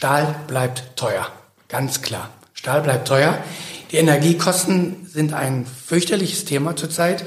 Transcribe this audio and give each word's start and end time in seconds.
Stahl 0.00 0.34
bleibt 0.46 0.96
teuer. 0.96 1.26
Ganz 1.68 2.00
klar. 2.00 2.30
Stahl 2.54 2.80
bleibt 2.80 3.06
teuer. 3.06 3.36
Die 3.90 3.98
Energiekosten 3.98 5.06
sind 5.06 5.34
ein 5.34 5.66
fürchterliches 5.66 6.46
Thema 6.46 6.74
zurzeit. 6.74 7.22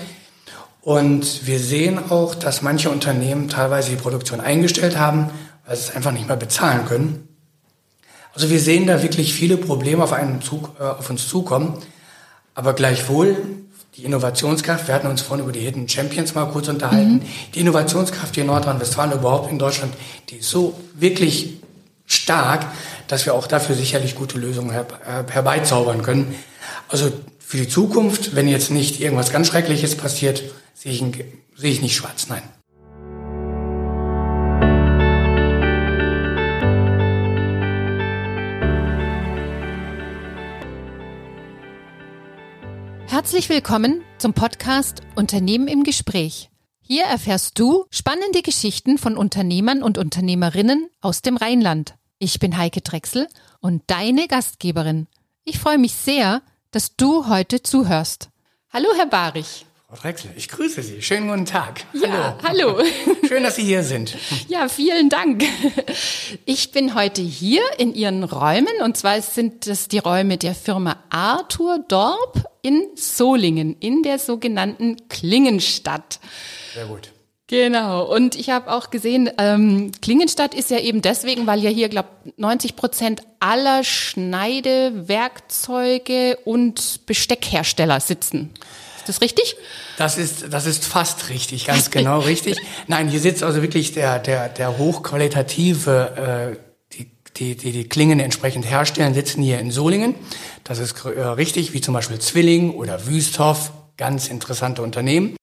Und 0.81 1.45
wir 1.45 1.59
sehen 1.59 1.99
auch, 2.09 2.33
dass 2.33 2.63
manche 2.63 2.89
Unternehmen 2.89 3.47
teilweise 3.47 3.91
die 3.91 3.95
Produktion 3.95 4.41
eingestellt 4.41 4.97
haben, 4.97 5.29
weil 5.67 5.75
sie 5.75 5.83
es 5.83 5.95
einfach 5.95 6.11
nicht 6.11 6.27
mehr 6.27 6.35
bezahlen 6.35 6.87
können. 6.87 7.27
Also 8.33 8.49
wir 8.49 8.59
sehen 8.59 8.87
da 8.87 9.03
wirklich 9.03 9.35
viele 9.35 9.57
Probleme 9.57 10.03
auf, 10.03 10.11
einen 10.11 10.41
Zug, 10.41 10.71
äh, 10.79 10.83
auf 10.83 11.11
uns 11.11 11.27
zukommen. 11.27 11.77
Aber 12.55 12.73
gleichwohl, 12.73 13.37
die 13.97 14.03
Innovationskraft, 14.03 14.87
wir 14.87 14.95
hatten 14.95 15.05
uns 15.05 15.21
vorhin 15.21 15.43
über 15.43 15.53
die 15.53 15.59
Hidden 15.59 15.87
Champions 15.87 16.33
mal 16.33 16.45
kurz 16.45 16.69
unterhalten, 16.69 17.17
mhm. 17.17 17.21
die 17.53 17.59
Innovationskraft 17.59 18.33
hier 18.33 18.45
in 18.45 18.47
Nordrhein-Westfalen, 18.47 19.11
überhaupt 19.11 19.51
in 19.51 19.59
Deutschland, 19.59 19.93
die 20.31 20.37
ist 20.37 20.49
so 20.49 20.73
wirklich 20.95 21.61
stark, 22.05 22.65
dass 23.07 23.25
wir 23.25 23.33
auch 23.33 23.47
dafür 23.47 23.75
sicherlich 23.75 24.15
gute 24.15 24.37
Lösungen 24.37 24.71
her 24.71 24.85
herbeizaubern 25.29 26.03
können. 26.03 26.35
Also 26.87 27.11
für 27.39 27.57
die 27.57 27.67
Zukunft, 27.67 28.35
wenn 28.35 28.47
jetzt 28.47 28.71
nicht 28.71 28.99
irgendwas 28.99 29.31
ganz 29.31 29.47
Schreckliches 29.47 29.95
passiert, 29.95 30.43
sehe 30.73 30.91
ich, 30.91 31.03
sehe 31.55 31.71
ich 31.71 31.81
nicht 31.81 31.95
schwarz, 31.95 32.27
nein. 32.29 32.43
Herzlich 43.07 43.47
willkommen 43.49 44.01
zum 44.17 44.33
Podcast 44.33 45.01
Unternehmen 45.15 45.67
im 45.67 45.83
Gespräch. 45.83 46.49
Hier 46.85 47.05
erfährst 47.05 47.57
du 47.59 47.85
spannende 47.91 48.41
Geschichten 48.41 48.97
von 48.97 49.15
Unternehmern 49.15 49.83
und 49.83 49.97
Unternehmerinnen 49.97 50.89
aus 50.99 51.21
dem 51.21 51.37
Rheinland. 51.37 51.95
Ich 52.19 52.39
bin 52.39 52.57
Heike 52.57 52.81
Drechsel 52.81 53.29
und 53.61 53.83
deine 53.87 54.27
Gastgeberin. 54.27 55.07
Ich 55.45 55.59
freue 55.59 55.77
mich 55.77 55.93
sehr, 55.93 56.41
dass 56.71 56.97
du 56.97 57.29
heute 57.29 57.63
zuhörst. 57.63 58.31
Hallo, 58.69 58.89
Herr 58.97 59.05
Barich. 59.05 59.65
Frau 59.93 60.01
Drechsel, 60.01 60.31
ich 60.35 60.49
grüße 60.49 60.81
Sie. 60.81 61.03
Schönen 61.03 61.27
guten 61.27 61.45
Tag. 61.45 61.81
Ja, 61.93 62.35
hallo. 62.41 62.79
hallo. 62.79 62.83
Schön, 63.27 63.43
dass 63.43 63.57
Sie 63.57 63.63
hier 63.63 63.83
sind. 63.83 64.17
Ja, 64.47 64.67
vielen 64.67 65.09
Dank. 65.09 65.43
Ich 66.45 66.71
bin 66.71 66.95
heute 66.95 67.21
hier 67.21 67.61
in 67.77 67.93
Ihren 67.93 68.23
Räumen 68.23 68.73
und 68.83 68.97
zwar 68.97 69.21
sind 69.21 69.67
das 69.67 69.89
die 69.89 69.99
Räume 69.99 70.39
der 70.39 70.55
Firma 70.55 70.97
Arthur 71.11 71.77
Dorp 71.87 72.43
in 72.63 72.87
Solingen, 72.95 73.75
in 73.79 74.01
der 74.01 74.17
sogenannten 74.17 75.07
Klingenstadt. 75.09 76.19
Sehr 76.73 76.87
gut. 76.87 77.11
Genau. 77.45 78.11
Und 78.11 78.35
ich 78.35 78.49
habe 78.49 78.71
auch 78.71 78.89
gesehen, 78.89 79.29
ähm, 79.37 79.91
Klingenstadt 80.01 80.55
ist 80.55 80.71
ja 80.71 80.79
eben 80.79 81.03
deswegen, 81.03 81.45
weil 81.45 81.59
ja 81.59 81.69
hier, 81.69 81.89
glaube 81.89 82.09
90 82.37 82.75
Prozent 82.75 83.21
aller 83.39 83.83
Schneidewerkzeuge 83.83 86.39
und 86.45 87.05
Besteckhersteller 87.05 87.99
sitzen. 87.99 88.49
Ist 89.03 89.09
das 89.09 89.21
richtig? 89.21 89.57
Das 89.97 90.17
ist, 90.17 90.45
das 90.49 90.65
ist 90.65 90.85
fast 90.85 91.29
richtig, 91.29 91.65
ganz 91.65 91.91
genau 91.91 92.19
richtig. 92.19 92.57
Nein, 92.87 93.09
hier 93.09 93.19
sitzt 93.19 93.43
also 93.43 93.61
wirklich 93.61 93.91
der, 93.91 94.17
der, 94.17 94.47
der 94.47 94.77
hochqualitative, 94.77 96.55
äh, 96.55 96.95
die, 96.95 97.11
die, 97.35 97.57
die, 97.57 97.71
die 97.73 97.89
Klingen 97.89 98.21
entsprechend 98.21 98.65
herstellen, 98.65 99.13
sitzen 99.13 99.43
hier 99.43 99.59
in 99.59 99.71
Solingen. 99.71 100.15
Das 100.63 100.79
ist 100.79 101.03
äh, 101.03 101.19
richtig, 101.19 101.73
wie 101.73 101.81
zum 101.81 101.93
Beispiel 101.93 102.17
Zwilling 102.19 102.75
oder 102.75 103.05
Wüsthoff, 103.05 103.73
ganz 103.97 104.29
interessante 104.29 104.81
Unternehmen. 104.81 105.35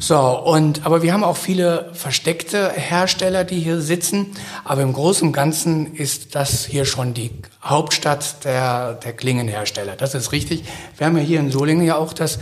So, 0.00 0.18
und, 0.18 0.86
aber 0.86 1.02
wir 1.02 1.12
haben 1.12 1.24
auch 1.24 1.36
viele 1.36 1.90
versteckte 1.92 2.70
Hersteller, 2.70 3.44
die 3.44 3.58
hier 3.58 3.80
sitzen. 3.80 4.26
Aber 4.64 4.82
im 4.82 4.92
Großen 4.92 5.26
und 5.26 5.32
Ganzen 5.32 5.94
ist 5.94 6.34
das 6.34 6.64
hier 6.64 6.84
schon 6.84 7.14
die 7.14 7.30
Hauptstadt 7.62 8.44
der, 8.44 8.94
der 8.94 9.12
Klingenhersteller. 9.12 9.96
Das 9.96 10.14
ist 10.14 10.32
richtig. 10.32 10.64
Wir 10.96 11.06
haben 11.06 11.16
ja 11.16 11.22
hier 11.22 11.40
in 11.40 11.50
Solingen 11.50 11.84
ja 11.84 11.96
auch 11.96 12.12
das 12.12 12.38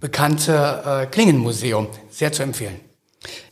bekannte 0.00 0.82
äh, 0.84 1.06
Klingenmuseum. 1.06 1.88
Sehr 2.10 2.32
zu 2.32 2.42
empfehlen. 2.42 2.85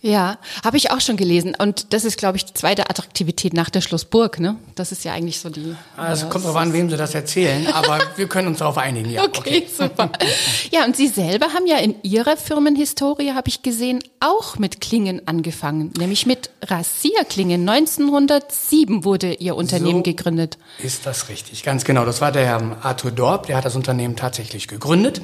Ja, 0.00 0.38
habe 0.62 0.76
ich 0.76 0.90
auch 0.90 1.00
schon 1.00 1.16
gelesen. 1.16 1.54
Und 1.58 1.92
das 1.92 2.04
ist, 2.04 2.18
glaube 2.18 2.36
ich, 2.36 2.44
die 2.44 2.54
zweite 2.54 2.90
Attraktivität 2.90 3.54
nach 3.54 3.70
der 3.70 3.80
Schlossburg, 3.80 4.38
ne? 4.38 4.56
Das 4.74 4.92
ist 4.92 5.04
ja 5.04 5.12
eigentlich 5.12 5.40
so 5.40 5.48
die. 5.48 5.74
Also, 5.96 6.26
es 6.26 6.30
kommt 6.30 6.44
darauf 6.44 6.58
an, 6.58 6.72
wem 6.72 6.90
Sie 6.90 6.96
das 6.96 7.14
erzählen, 7.14 7.66
aber 7.72 7.98
wir 8.16 8.28
können 8.28 8.48
uns 8.48 8.58
darauf 8.58 8.78
einigen, 8.78 9.10
ja. 9.10 9.24
Okay, 9.24 9.38
okay, 9.38 9.66
super. 9.76 10.10
Ja, 10.70 10.84
und 10.84 10.96
Sie 10.96 11.08
selber 11.08 11.46
haben 11.54 11.66
ja 11.66 11.78
in 11.78 11.94
Ihrer 12.02 12.36
Firmenhistorie, 12.36 13.32
habe 13.32 13.48
ich 13.48 13.62
gesehen, 13.62 14.02
auch 14.20 14.58
mit 14.58 14.80
Klingen 14.80 15.26
angefangen, 15.26 15.92
nämlich 15.98 16.26
mit 16.26 16.50
Rasierklingen. 16.62 17.68
1907 17.68 19.04
wurde 19.04 19.34
Ihr 19.34 19.56
Unternehmen 19.56 19.98
so 19.98 20.02
gegründet. 20.02 20.58
Ist 20.82 21.06
das 21.06 21.28
richtig? 21.28 21.62
Ganz 21.62 21.84
genau. 21.84 22.04
Das 22.04 22.20
war 22.20 22.32
der 22.32 22.44
Herr 22.46 22.78
Arthur 22.82 23.10
Dorp, 23.10 23.46
der 23.46 23.56
hat 23.56 23.64
das 23.64 23.76
Unternehmen 23.76 24.16
tatsächlich 24.16 24.68
gegründet. 24.68 25.20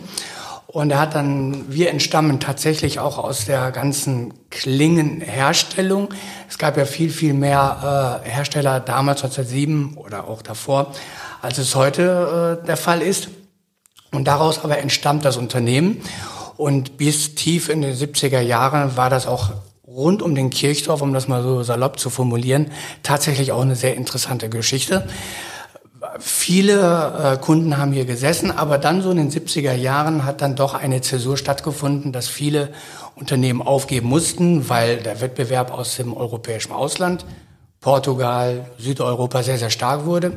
Und 0.72 0.92
er 0.92 1.00
hat 1.00 1.16
dann, 1.16 1.64
wir 1.69 1.91
entstammen 1.91 2.38
tatsächlich 2.38 3.00
auch 3.00 3.19
aus 3.19 3.44
der 3.44 3.72
ganzen 3.72 4.32
Klingenherstellung. 4.50 6.14
Es 6.48 6.58
gab 6.58 6.76
ja 6.76 6.84
viel, 6.84 7.10
viel 7.10 7.34
mehr 7.34 8.22
äh, 8.25 8.28
Hersteller 8.28 8.78
damals 8.78 9.25
1907 9.25 9.97
oder 9.97 10.28
auch 10.28 10.42
davor, 10.42 10.92
als 11.42 11.58
es 11.58 11.75
heute 11.75 12.60
äh, 12.62 12.66
der 12.66 12.76
Fall 12.76 13.03
ist. 13.03 13.31
Und 14.12 14.26
daraus 14.28 14.62
aber 14.62 14.78
entstammt 14.78 15.25
das 15.25 15.36
Unternehmen. 15.36 16.03
Und 16.56 16.97
bis 16.98 17.34
tief 17.34 17.69
in 17.69 17.82
den 17.82 17.97
70er 17.97 18.41
Jahren 18.41 18.97
war 18.97 19.10
das 19.10 19.26
auch 19.26 19.50
rund 19.84 20.22
um 20.22 20.37
den 20.37 20.50
Kirchdorf, 20.50 21.02
um 21.02 21.12
das 21.12 21.26
mal 21.26 21.42
so 21.42 21.64
salopp 21.64 21.98
zu 21.98 22.10
formulieren, 22.10 22.70
tatsächlich 23.02 23.50
auch 23.50 23.62
eine 23.62 23.75
sehr 23.75 23.97
interessante 23.97 24.48
Geschichte. 24.48 25.08
Viele 26.19 27.34
äh, 27.34 27.37
Kunden 27.38 27.78
haben 27.78 27.93
hier 27.93 28.04
gesessen, 28.04 28.50
aber 28.50 28.78
dann 28.78 29.03
so 29.03 29.10
in 29.10 29.16
den 29.16 29.31
70er 29.31 29.75
Jahren 29.75 30.25
hat 30.25 30.41
dann 30.41 30.56
doch 30.56 30.75
eine 30.75 31.00
Zäsur 31.00 31.37
stattgefunden, 31.37 32.12
dass 32.12 32.28
viele 32.28 32.71
Unternehmen 33.15 33.62
aufgeben 33.62 34.09
mussten, 34.09 34.69
weil 34.69 34.99
der 34.99 35.20
Wettbewerb 35.20 35.72
aus 35.72 35.97
dem 35.97 36.15
europäischen 36.16 36.72
Ausland, 36.72 37.25
Portugal, 37.81 38.66
Südeuropa 38.78 39.43
sehr, 39.43 39.59
sehr 39.59 39.70
stark 39.70 40.04
wurde. 40.04 40.32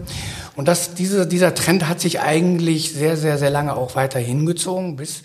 Und 0.56 0.68
das, 0.68 0.94
diese, 0.94 1.28
dieser 1.28 1.56
Trend 1.56 1.88
hat 1.88 2.00
sich 2.00 2.22
eigentlich 2.22 2.94
sehr, 2.94 3.18
sehr, 3.18 3.38
sehr 3.38 3.50
lange 3.50 3.76
auch 3.76 3.96
weiter 3.96 4.20
hingezogen, 4.20 4.96
bis, 4.96 5.24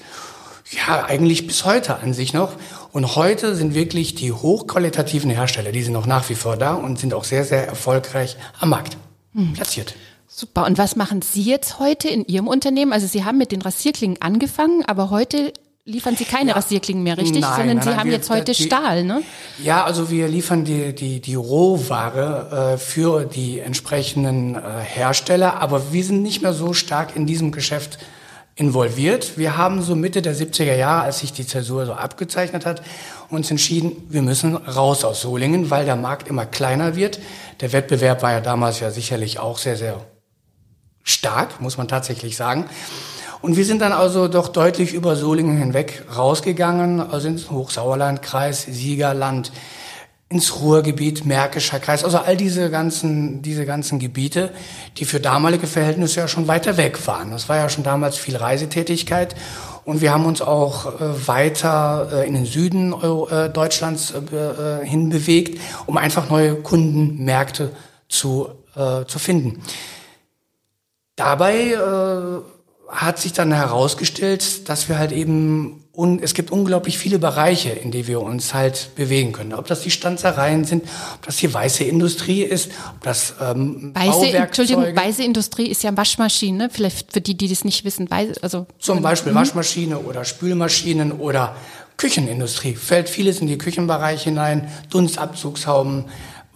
ja, 0.70 1.04
eigentlich 1.04 1.46
bis 1.46 1.64
heute 1.64 1.98
an 1.98 2.14
sich 2.14 2.32
noch. 2.32 2.52
Und 2.92 3.16
heute 3.16 3.54
sind 3.54 3.74
wirklich 3.74 4.14
die 4.14 4.32
hochqualitativen 4.32 5.30
Hersteller, 5.30 5.72
die 5.72 5.82
sind 5.82 5.92
noch 5.92 6.06
nach 6.06 6.28
wie 6.28 6.34
vor 6.34 6.56
da 6.56 6.74
und 6.74 6.98
sind 6.98 7.14
auch 7.14 7.24
sehr, 7.24 7.44
sehr 7.44 7.66
erfolgreich 7.68 8.36
am 8.58 8.70
Markt 8.70 8.96
hm. 9.34 9.52
platziert. 9.52 9.94
Super. 10.38 10.66
Und 10.66 10.78
was 10.78 10.94
machen 10.94 11.20
Sie 11.20 11.42
jetzt 11.42 11.80
heute 11.80 12.06
in 12.06 12.24
Ihrem 12.24 12.46
Unternehmen? 12.46 12.92
Also 12.92 13.08
Sie 13.08 13.24
haben 13.24 13.38
mit 13.38 13.50
den 13.50 13.60
Rasierklingen 13.60 14.22
angefangen, 14.22 14.84
aber 14.86 15.10
heute 15.10 15.52
liefern 15.84 16.14
Sie 16.14 16.24
keine 16.24 16.50
ja. 16.50 16.54
Rasierklingen 16.54 17.02
mehr, 17.02 17.18
richtig? 17.18 17.40
Nein, 17.40 17.56
Sondern 17.56 17.76
nein, 17.78 17.82
Sie 17.82 17.88
nein, 17.88 17.98
haben 17.98 18.06
wir, 18.06 18.16
jetzt 18.18 18.30
heute 18.30 18.52
die, 18.52 18.62
Stahl, 18.62 19.02
ne? 19.02 19.22
Ja, 19.60 19.82
also 19.82 20.12
wir 20.12 20.28
liefern 20.28 20.64
die, 20.64 20.94
die, 20.94 21.18
die 21.20 21.34
Rohware 21.34 22.74
äh, 22.74 22.78
für 22.78 23.24
die 23.24 23.58
entsprechenden 23.58 24.54
äh, 24.54 24.60
Hersteller, 24.80 25.60
aber 25.60 25.92
wir 25.92 26.04
sind 26.04 26.22
nicht 26.22 26.40
mehr 26.40 26.52
so 26.52 26.72
stark 26.72 27.16
in 27.16 27.26
diesem 27.26 27.50
Geschäft 27.50 27.98
involviert. 28.54 29.38
Wir 29.38 29.56
haben 29.56 29.82
so 29.82 29.96
Mitte 29.96 30.22
der 30.22 30.36
70er 30.36 30.76
Jahre, 30.76 31.02
als 31.02 31.18
sich 31.18 31.32
die 31.32 31.48
Zäsur 31.48 31.84
so 31.84 31.94
abgezeichnet 31.94 32.64
hat, 32.64 32.82
uns 33.28 33.50
entschieden, 33.50 34.06
wir 34.08 34.22
müssen 34.22 34.54
raus 34.54 35.04
aus 35.04 35.20
Solingen, 35.20 35.70
weil 35.70 35.84
der 35.84 35.96
Markt 35.96 36.28
immer 36.28 36.46
kleiner 36.46 36.94
wird. 36.94 37.18
Der 37.60 37.72
Wettbewerb 37.72 38.22
war 38.22 38.30
ja 38.30 38.40
damals 38.40 38.78
ja 38.78 38.92
sicherlich 38.92 39.40
auch 39.40 39.58
sehr, 39.58 39.76
sehr 39.76 40.00
stark, 41.08 41.60
muss 41.60 41.78
man 41.78 41.88
tatsächlich 41.88 42.36
sagen. 42.36 42.66
Und 43.40 43.56
wir 43.56 43.64
sind 43.64 43.80
dann 43.80 43.92
also 43.92 44.28
doch 44.28 44.48
deutlich 44.48 44.92
über 44.92 45.14
Solingen 45.14 45.56
hinweg 45.56 46.04
rausgegangen, 46.16 47.00
also 47.00 47.28
ins 47.28 47.50
Hochsauerlandkreis, 47.50 48.62
Siegerland, 48.62 49.52
ins 50.28 50.60
Ruhrgebiet, 50.60 51.24
Märkischer 51.24 51.78
Kreis, 51.78 52.04
also 52.04 52.18
all 52.18 52.36
diese 52.36 52.68
ganzen, 52.68 53.40
diese 53.40 53.64
ganzen 53.64 53.98
Gebiete, 53.98 54.50
die 54.98 55.06
für 55.06 55.20
damalige 55.20 55.66
Verhältnisse 55.66 56.20
ja 56.20 56.28
schon 56.28 56.48
weiter 56.48 56.76
weg 56.76 57.06
waren. 57.06 57.30
Das 57.30 57.48
war 57.48 57.56
ja 57.56 57.68
schon 57.68 57.84
damals 57.84 58.18
viel 58.18 58.36
Reisetätigkeit 58.36 59.34
und 59.84 60.02
wir 60.02 60.12
haben 60.12 60.26
uns 60.26 60.42
auch 60.42 61.00
äh, 61.00 61.26
weiter 61.26 62.10
äh, 62.12 62.26
in 62.28 62.34
den 62.34 62.44
Süden 62.44 62.92
äh, 62.92 63.48
Deutschlands 63.48 64.12
hinbewegt, 64.82 65.58
um 65.86 65.96
einfach 65.96 66.28
neue 66.28 66.56
Kundenmärkte 66.56 67.70
zu, 68.08 68.48
zu 69.06 69.18
finden. 69.18 69.62
Dabei 71.18 71.72
äh, 71.72 72.94
hat 72.94 73.18
sich 73.18 73.32
dann 73.32 73.52
herausgestellt, 73.52 74.68
dass 74.68 74.88
wir 74.88 75.00
halt 75.00 75.10
eben, 75.10 75.82
un 75.92 76.20
es 76.22 76.32
gibt 76.32 76.52
unglaublich 76.52 76.96
viele 76.96 77.18
Bereiche, 77.18 77.70
in 77.70 77.90
die 77.90 78.06
wir 78.06 78.22
uns 78.22 78.54
halt 78.54 78.90
bewegen 78.94 79.32
können. 79.32 79.52
Ob 79.52 79.66
das 79.66 79.80
die 79.80 79.90
Stanzereien 79.90 80.64
sind, 80.64 80.84
ob 81.16 81.26
das 81.26 81.38
die 81.38 81.52
weiße 81.52 81.82
Industrie 81.82 82.42
ist, 82.42 82.70
ob 82.94 83.02
das 83.02 83.34
ähm, 83.40 83.92
weiße, 83.96 84.28
Entschuldigung, 84.28 84.84
weiße 84.94 85.24
Industrie 85.24 85.66
ist 85.66 85.82
ja 85.82 85.96
Waschmaschine, 85.96 86.56
ne? 86.56 86.70
vielleicht 86.72 87.12
für 87.12 87.20
die, 87.20 87.36
die 87.36 87.48
das 87.48 87.64
nicht 87.64 87.84
wissen. 87.84 88.08
Weiß, 88.08 88.38
also 88.38 88.68
Zum 88.78 89.02
Beispiel 89.02 89.32
mhm. 89.32 89.38
Waschmaschine 89.38 89.98
oder 89.98 90.24
Spülmaschinen 90.24 91.10
oder 91.10 91.56
Küchenindustrie. 91.96 92.76
Fällt 92.76 93.08
vieles 93.08 93.40
in 93.40 93.48
die 93.48 93.58
Küchenbereiche 93.58 94.26
hinein, 94.26 94.72
Dunstabzugshauben, 94.88 96.04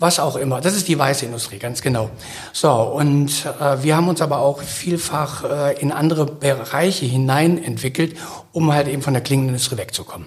was 0.02 0.19
auch 0.19 0.37
immer. 0.37 0.60
Das 0.60 0.75
ist 0.75 0.88
die 0.88 0.99
weiße 0.99 1.25
Industrie, 1.25 1.58
ganz 1.58 1.81
genau. 1.81 2.10
So, 2.52 2.70
und 2.70 3.31
äh, 3.60 3.82
wir 3.82 3.96
haben 3.96 4.08
uns 4.08 4.20
aber 4.20 4.38
auch 4.38 4.60
vielfach 4.60 5.44
äh, 5.44 5.81
in 5.81 5.93
andere 5.93 6.26
Bereiche 6.26 7.06
hinein 7.06 7.62
entwickelt, 7.62 8.16
um 8.52 8.72
halt 8.72 8.88
eben 8.88 9.00
von 9.00 9.14
der 9.14 9.22
Klingenindustrie 9.22 9.78
wegzukommen. 9.78 10.26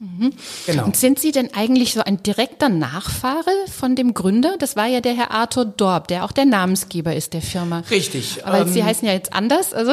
Mhm. 0.00 0.32
Genau. 0.66 0.84
Und 0.84 0.96
sind 0.96 1.18
Sie 1.18 1.32
denn 1.32 1.54
eigentlich 1.54 1.92
so 1.92 2.00
ein 2.00 2.22
direkter 2.22 2.68
Nachfahre 2.68 3.50
von 3.72 3.96
dem 3.96 4.14
Gründer? 4.14 4.54
Das 4.58 4.76
war 4.76 4.86
ja 4.86 5.00
der 5.00 5.14
Herr 5.14 5.32
Arthur 5.32 5.64
Dorb, 5.64 6.06
der 6.08 6.24
auch 6.24 6.32
der 6.32 6.44
Namensgeber 6.44 7.16
ist 7.16 7.32
der 7.32 7.42
Firma. 7.42 7.82
Richtig. 7.90 8.44
Aber 8.44 8.60
ähm, 8.60 8.68
Sie 8.68 8.84
heißen 8.84 9.06
ja 9.06 9.14
jetzt 9.14 9.32
anders, 9.32 9.72
also. 9.74 9.92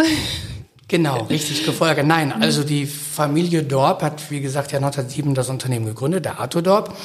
Genau, 0.95 1.23
richtig 1.29 1.65
gefolgt. 1.65 2.05
Nein, 2.05 2.31
also 2.31 2.63
die 2.63 2.85
Familie 2.85 3.63
Dorp 3.63 4.01
hat, 4.01 4.31
wie 4.31 4.39
gesagt, 4.39 4.71
ja 4.71 4.77
1907 4.77 5.33
das 5.33 5.49
Unternehmen 5.49 5.85
gegründet, 5.85 6.23
der 6.23 6.39
Arthur 6.39 6.61
Dorp. 6.61 6.95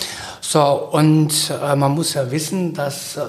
So, 0.40 0.62
und 0.62 1.32
äh, 1.50 1.74
man 1.74 1.92
muss 1.92 2.14
ja 2.14 2.30
wissen, 2.30 2.72
dass 2.72 3.16
äh, 3.16 3.20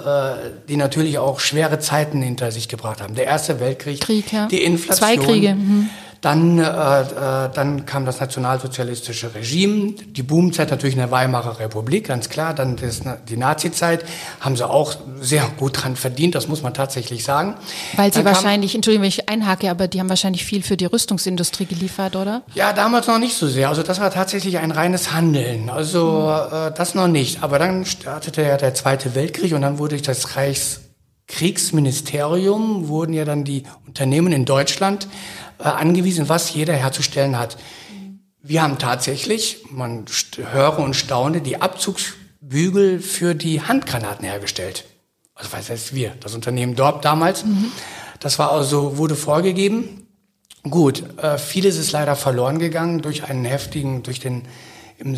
die 0.69 0.77
natürlich 0.77 1.17
auch 1.17 1.39
schwere 1.39 1.79
Zeiten 1.79 2.21
hinter 2.21 2.51
sich 2.51 2.67
gebracht 2.67 3.01
haben. 3.01 3.15
Der 3.15 3.25
Erste 3.25 3.59
Weltkrieg, 3.59 4.01
Krieg, 4.01 4.31
ja. 4.31 4.47
die 4.47 4.63
Inflation. 4.63 4.97
Zwei 4.97 5.17
Kriege. 5.17 5.55
Mhm. 5.55 5.89
Dann, 6.21 6.57
äh, 6.59 6.63
äh, 6.63 7.49
dann 7.51 7.85
kam 7.87 8.05
das 8.05 8.19
nationalsozialistische 8.19 9.33
Regime, 9.33 9.93
die 9.93 10.21
Boomzeit 10.21 10.69
natürlich 10.69 10.93
in 10.93 10.99
der 10.99 11.09
Weimarer 11.09 11.57
Republik, 11.57 12.09
ganz 12.09 12.29
klar. 12.29 12.53
Dann 12.53 12.75
das, 12.75 13.01
die 13.27 13.37
Nazizeit 13.37 14.05
haben 14.39 14.55
sie 14.55 14.69
auch 14.69 14.93
sehr 15.19 15.49
gut 15.57 15.81
dran 15.81 15.95
verdient, 15.95 16.35
das 16.35 16.47
muss 16.47 16.61
man 16.61 16.75
tatsächlich 16.75 17.23
sagen. 17.23 17.55
Weil 17.95 18.13
sie 18.13 18.21
dann 18.21 18.35
wahrscheinlich, 18.35 18.75
Entschuldigung, 18.75 19.01
wenn 19.01 19.09
ich 19.09 19.29
einhake, 19.29 19.71
aber 19.71 19.87
die 19.87 19.99
haben 19.99 20.09
wahrscheinlich 20.09 20.45
viel 20.45 20.61
für 20.61 20.77
die 20.77 20.85
Rüstungsindustrie 20.85 21.65
geliefert, 21.65 22.15
oder? 22.15 22.43
Ja, 22.53 22.71
damals 22.71 23.07
noch 23.07 23.17
nicht 23.17 23.35
so 23.35 23.47
sehr. 23.47 23.69
Also 23.69 23.81
das 23.81 23.99
war 23.99 24.11
tatsächlich 24.11 24.59
ein 24.59 24.69
reines 24.69 25.13
Handeln. 25.13 25.71
Also 25.71 26.31
mhm. 26.51 26.55
äh, 26.55 26.71
das 26.71 26.93
noch 26.93 27.07
nicht. 27.07 27.41
Aber 27.41 27.57
dann 27.57 27.83
startete 27.83 28.43
ja 28.43 28.57
der 28.57 28.75
Zweite 28.75 29.15
Weltkrieg 29.15 29.53
und 29.53 29.63
dann 29.63 29.79
wurde 29.79 29.95
durch 29.95 30.03
das 30.03 30.35
Reichskriegsministerium 30.35 32.89
wurden 32.89 33.13
ja 33.13 33.25
dann 33.25 33.43
die 33.43 33.63
Unternehmen 33.87 34.31
in 34.31 34.45
Deutschland 34.45 35.07
angewiesen, 35.63 36.29
was 36.29 36.53
jeder 36.53 36.73
herzustellen 36.73 37.37
hat. 37.37 37.57
Wir 38.41 38.63
haben 38.63 38.79
tatsächlich, 38.79 39.65
man 39.69 40.05
höre 40.51 40.79
und 40.79 40.95
staune, 40.95 41.41
die 41.41 41.61
Abzugsbügel 41.61 42.99
für 42.99 43.35
die 43.35 43.61
Handgranaten 43.61 44.25
hergestellt. 44.25 44.85
Also 45.35 45.53
was 45.53 45.69
heißt 45.69 45.93
wir? 45.93 46.13
Das 46.19 46.35
Unternehmen 46.35 46.75
Dorp 46.75 47.01
damals. 47.01 47.45
Mhm. 47.45 47.71
Das 48.19 48.39
war 48.39 48.51
also, 48.51 48.97
wurde 48.97 49.15
vorgegeben. 49.15 50.07
Gut, 50.63 51.03
äh, 51.17 51.37
vieles 51.37 51.77
ist 51.77 51.91
leider 51.91 52.15
verloren 52.15 52.59
gegangen 52.59 53.01
durch 53.01 53.23
einen 53.23 53.45
heftigen, 53.45 54.03
durch 54.03 54.19
den 54.19 54.43
im 55.01 55.15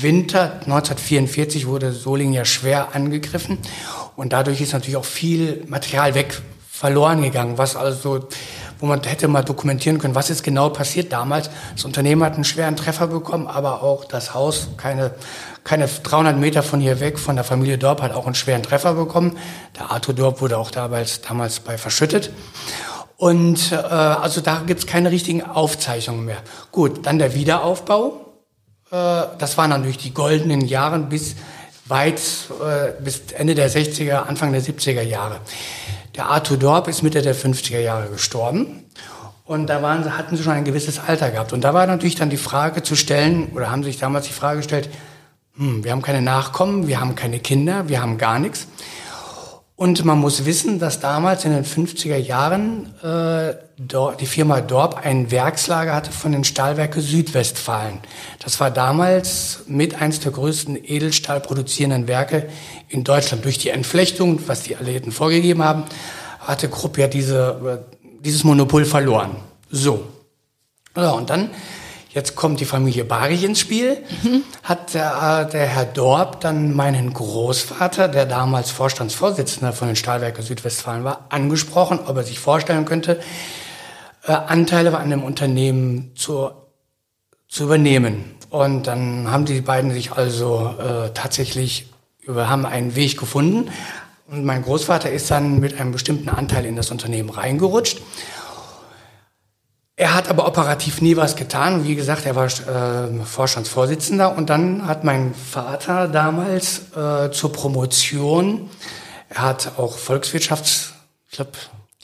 Winter 0.00 0.54
1944 0.60 1.66
wurde 1.66 1.92
Solingen 1.92 2.32
ja 2.32 2.46
schwer 2.46 2.94
angegriffen 2.94 3.58
und 4.16 4.32
dadurch 4.32 4.62
ist 4.62 4.72
natürlich 4.72 4.96
auch 4.96 5.04
viel 5.04 5.64
Material 5.68 6.14
weg 6.14 6.40
verloren 6.70 7.20
gegangen, 7.20 7.58
was 7.58 7.76
also 7.76 8.26
wo 8.80 8.86
man 8.86 9.02
hätte 9.02 9.28
mal 9.28 9.42
dokumentieren 9.42 9.98
können, 9.98 10.14
was 10.14 10.30
ist 10.30 10.42
genau 10.42 10.68
passiert 10.68 11.12
damals. 11.12 11.50
Das 11.74 11.84
Unternehmen 11.84 12.22
hat 12.22 12.34
einen 12.34 12.44
schweren 12.44 12.76
Treffer 12.76 13.08
bekommen, 13.08 13.46
aber 13.46 13.82
auch 13.82 14.04
das 14.04 14.34
Haus, 14.34 14.68
keine, 14.76 15.12
keine 15.64 15.88
300 15.88 16.36
Meter 16.36 16.62
von 16.62 16.80
hier 16.80 17.00
weg, 17.00 17.18
von 17.18 17.36
der 17.36 17.44
Familie 17.44 17.78
Dorp, 17.78 18.02
hat 18.02 18.12
auch 18.12 18.26
einen 18.26 18.34
schweren 18.34 18.62
Treffer 18.62 18.94
bekommen. 18.94 19.36
Der 19.78 19.90
Arthur 19.90 20.14
Dorp 20.14 20.40
wurde 20.40 20.58
auch 20.58 20.70
damals, 20.70 21.20
damals 21.22 21.60
bei 21.60 21.76
verschüttet. 21.78 22.30
Und 23.16 23.72
äh, 23.72 23.76
also 23.76 24.40
da 24.40 24.62
gibt's 24.64 24.86
keine 24.86 25.10
richtigen 25.10 25.42
Aufzeichnungen 25.42 26.24
mehr. 26.24 26.38
Gut, 26.70 27.04
dann 27.04 27.18
der 27.18 27.34
Wiederaufbau. 27.34 28.26
Äh, 28.92 29.22
das 29.38 29.58
waren 29.58 29.70
natürlich 29.70 29.98
die 29.98 30.14
goldenen 30.14 30.60
Jahre 30.60 31.00
bis 31.00 31.34
weit 31.88 32.20
äh, 32.60 32.92
bis 33.02 33.32
Ende 33.32 33.54
der 33.54 33.70
60er, 33.70 34.26
Anfang 34.26 34.52
der 34.52 34.62
70er 34.62 35.02
Jahre. 35.02 35.40
Der 36.16 36.26
Arthur 36.26 36.56
Dorp 36.56 36.88
ist 36.88 37.02
Mitte 37.02 37.22
der 37.22 37.34
50er 37.34 37.80
Jahre 37.80 38.08
gestorben. 38.08 38.84
Und 39.44 39.68
da 39.68 39.80
waren, 39.82 40.18
hatten 40.18 40.36
sie 40.36 40.42
schon 40.42 40.52
ein 40.52 40.64
gewisses 40.64 40.98
Alter 40.98 41.30
gehabt. 41.30 41.52
Und 41.52 41.62
da 41.62 41.72
war 41.72 41.86
natürlich 41.86 42.16
dann 42.16 42.28
die 42.28 42.36
Frage 42.36 42.82
zu 42.82 42.96
stellen, 42.96 43.48
oder 43.54 43.70
haben 43.70 43.82
sich 43.82 43.96
damals 43.96 44.26
die 44.26 44.34
Frage 44.34 44.58
gestellt, 44.58 44.90
hm, 45.56 45.84
wir 45.84 45.92
haben 45.92 46.02
keine 46.02 46.20
Nachkommen, 46.20 46.86
wir 46.86 47.00
haben 47.00 47.14
keine 47.14 47.38
Kinder, 47.38 47.88
wir 47.88 48.02
haben 48.02 48.18
gar 48.18 48.38
nichts. 48.38 48.66
Und 49.74 50.04
man 50.04 50.18
muss 50.18 50.44
wissen, 50.44 50.78
dass 50.78 51.00
damals 51.00 51.44
in 51.44 51.52
den 51.52 51.64
50er 51.64 52.16
Jahren 52.16 52.92
äh, 53.02 53.54
die 53.78 54.26
Firma 54.26 54.60
Dorp 54.60 55.04
ein 55.04 55.30
Werkslager 55.30 55.94
hatte 55.94 56.10
von 56.10 56.32
den 56.32 56.42
Stahlwerke 56.42 57.00
Südwestfalen. 57.00 58.00
Das 58.40 58.58
war 58.58 58.72
damals 58.72 59.60
mit 59.68 60.00
eins 60.02 60.18
der 60.18 60.32
größten 60.32 60.76
Edelstahl 60.84 61.40
produzierenden 61.40 62.08
Werke 62.08 62.48
in 62.88 63.04
Deutschland. 63.04 63.44
Durch 63.44 63.58
die 63.58 63.68
Entflechtung, 63.68 64.40
was 64.48 64.64
die 64.64 64.74
Alliierten 64.74 65.12
vorgegeben 65.12 65.62
haben, 65.62 65.84
hatte 66.40 66.68
Krupp 66.68 66.98
ja 66.98 67.06
diese, 67.06 67.84
äh, 67.92 67.96
dieses 68.24 68.42
Monopol 68.42 68.84
verloren. 68.84 69.36
So. 69.70 70.02
Ja, 70.96 71.10
und 71.12 71.30
dann 71.30 71.50
Jetzt 72.10 72.34
kommt 72.34 72.58
die 72.58 72.64
Familie 72.64 73.04
Barich 73.04 73.44
ins 73.44 73.60
Spiel. 73.60 73.98
Mhm. 74.22 74.42
Hat 74.62 74.94
der, 74.94 75.46
äh, 75.46 75.52
der 75.52 75.66
Herr 75.66 75.84
Dorp 75.84 76.40
dann 76.40 76.74
meinen 76.74 77.12
Großvater, 77.12 78.08
der 78.08 78.24
damals 78.24 78.70
Vorstandsvorsitzender 78.70 79.72
von 79.72 79.88
den 79.88 79.96
Stahlwerken 79.96 80.42
Südwestfalen 80.42 81.04
war, 81.04 81.26
angesprochen, 81.28 82.00
ob 82.06 82.16
er 82.16 82.24
sich 82.24 82.40
vorstellen 82.40 82.86
könnte, 82.86 83.20
äh, 84.28 84.32
Anteile 84.32 84.96
an 84.96 85.10
dem 85.10 85.24
Unternehmen 85.24 86.12
zu, 86.14 86.50
zu 87.48 87.64
übernehmen. 87.64 88.36
Und 88.50 88.86
dann 88.86 89.30
haben 89.30 89.46
die 89.46 89.60
beiden 89.60 89.90
sich 89.90 90.12
also 90.12 90.74
äh, 90.78 91.10
tatsächlich 91.14 91.90
über, 92.20 92.48
haben 92.48 92.66
einen 92.66 92.94
Weg 92.94 93.18
gefunden. 93.18 93.70
Und 94.26 94.44
mein 94.44 94.62
Großvater 94.62 95.10
ist 95.10 95.30
dann 95.30 95.60
mit 95.60 95.80
einem 95.80 95.92
bestimmten 95.92 96.28
Anteil 96.28 96.66
in 96.66 96.76
das 96.76 96.90
Unternehmen 96.90 97.30
reingerutscht. 97.30 98.02
Er 99.96 100.14
hat 100.14 100.28
aber 100.28 100.46
operativ 100.46 101.00
nie 101.00 101.16
was 101.16 101.34
getan. 101.34 101.84
Wie 101.84 101.96
gesagt, 101.96 102.24
er 102.24 102.36
war 102.36 102.46
äh, 102.46 103.24
Vorstandsvorsitzender. 103.24 104.36
Und 104.36 104.50
dann 104.50 104.86
hat 104.86 105.02
mein 105.02 105.34
Vater 105.34 106.06
damals 106.06 106.92
äh, 106.94 107.30
zur 107.32 107.52
Promotion, 107.52 108.70
er 109.30 109.42
hat 109.42 109.72
auch 109.78 109.98
Volkswirtschafts, 109.98 110.92
ich 111.28 111.36
glaube, 111.36 111.52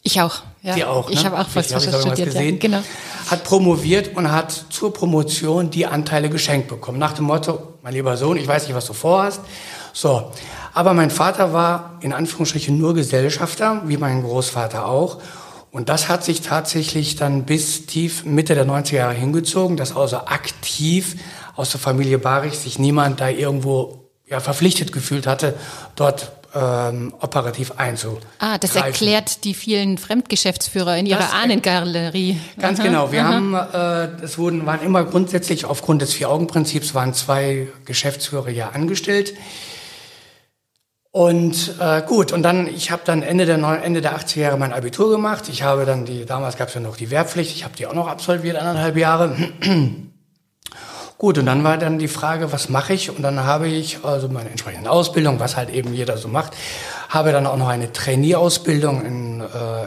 ich 0.04 0.20
auch. 0.20 0.42
Ja. 0.62 0.74
Die 0.74 0.84
auch. 0.84 1.08
Ne? 1.08 1.14
Ich 1.14 1.24
habe 1.24 1.38
auch 1.38 1.48
Volkswirtschaft 1.48 2.00
studiert. 2.00 2.28
Gesehen, 2.28 2.54
ja, 2.54 2.60
genau. 2.60 2.82
Hat 3.30 3.42
promoviert 3.42 4.14
und 4.14 4.30
hat 4.30 4.66
zur 4.68 4.92
Promotion 4.92 5.70
die 5.70 5.86
Anteile 5.86 6.28
geschenkt 6.28 6.68
bekommen. 6.68 6.98
Nach 6.98 7.14
dem 7.14 7.24
Motto, 7.24 7.74
mein 7.82 7.94
lieber 7.94 8.16
Sohn, 8.16 8.36
ich 8.36 8.46
weiß 8.46 8.66
nicht, 8.66 8.76
was 8.76 8.84
du 8.84 8.92
vorhast. 8.92 9.40
So. 9.94 10.30
Aber 10.74 10.92
mein 10.92 11.10
Vater 11.10 11.52
war 11.52 11.98
in 12.00 12.12
Anführungsstrichen 12.12 12.76
nur 12.76 12.94
Gesellschafter, 12.94 13.82
wie 13.86 13.96
mein 13.96 14.22
Großvater 14.22 14.86
auch. 14.86 15.20
Und 15.70 15.88
das 15.88 16.08
hat 16.08 16.22
sich 16.22 16.42
tatsächlich 16.42 17.16
dann 17.16 17.44
bis 17.44 17.86
tief 17.86 18.24
Mitte 18.24 18.54
der 18.54 18.66
90er 18.66 18.94
Jahre 18.94 19.14
hingezogen, 19.14 19.76
dass 19.76 19.96
also 19.96 20.18
aktiv 20.18 21.16
aus 21.56 21.70
der 21.70 21.80
Familie 21.80 22.18
Barich 22.18 22.58
sich 22.58 22.78
niemand 22.78 23.20
da 23.20 23.28
irgendwo 23.28 24.10
ja, 24.28 24.40
verpflichtet 24.40 24.92
gefühlt 24.92 25.26
hatte, 25.26 25.54
dort 25.96 26.32
ähm, 26.54 27.14
operativ 27.20 27.72
einzugreifen. 27.76 28.28
Ah, 28.38 28.58
das 28.58 28.76
erklärt 28.76 29.44
die 29.44 29.54
vielen 29.54 29.98
Fremdgeschäftsführer 29.98 30.96
in 30.96 31.06
ihrer 31.06 31.20
das, 31.20 31.32
Ahnengalerie. 31.32 32.38
Ganz 32.58 32.78
aha, 32.78 32.86
genau. 32.86 33.12
Wir 33.12 33.24
aha. 33.24 33.32
haben, 33.32 33.54
äh, 33.54 34.24
es 34.24 34.38
wurden, 34.38 34.64
waren 34.66 34.82
immer 34.82 35.04
grundsätzlich 35.04 35.64
aufgrund 35.64 36.02
des 36.02 36.14
Vier-Augen-Prinzips 36.14 36.94
waren 36.94 37.14
zwei 37.14 37.68
Geschäftsführer 37.84 38.50
ja 38.50 38.70
angestellt. 38.70 39.34
Und 41.10 41.76
äh, 41.78 42.02
gut, 42.02 42.32
und 42.32 42.42
dann, 42.42 42.66
ich 42.66 42.90
habe 42.90 43.02
dann 43.04 43.22
Ende 43.22 43.46
der, 43.46 43.58
Ende 43.84 44.00
der 44.00 44.18
80er 44.18 44.40
Jahre 44.40 44.58
mein 44.58 44.72
Abitur 44.72 45.10
gemacht. 45.10 45.48
Ich 45.48 45.62
habe 45.62 45.84
dann 45.84 46.04
die, 46.04 46.24
damals 46.24 46.56
gab 46.56 46.68
es 46.68 46.74
ja 46.74 46.80
noch 46.80 46.96
die 46.96 47.10
Wehrpflicht, 47.10 47.54
ich 47.54 47.62
habe 47.62 47.76
die 47.76 47.86
auch 47.86 47.94
noch 47.94 48.08
absolviert, 48.08 48.56
anderthalb 48.56 48.96
Jahre. 48.96 49.36
Gut, 51.18 51.38
und 51.38 51.46
dann 51.46 51.64
war 51.64 51.78
dann 51.78 51.98
die 51.98 52.08
Frage, 52.08 52.52
was 52.52 52.68
mache 52.68 52.94
ich? 52.94 53.10
Und 53.10 53.22
dann 53.22 53.44
habe 53.44 53.68
ich 53.68 54.04
also 54.04 54.28
meine 54.28 54.50
entsprechende 54.50 54.90
Ausbildung, 54.90 55.40
was 55.40 55.56
halt 55.56 55.70
eben 55.70 55.94
jeder 55.94 56.16
so 56.16 56.28
macht, 56.28 56.52
habe 57.08 57.32
dann 57.32 57.46
auch 57.46 57.56
noch 57.56 57.68
eine 57.68 57.92
Trainee-Ausbildung 57.92 59.04
in, 59.04 59.40
äh, 59.40 59.44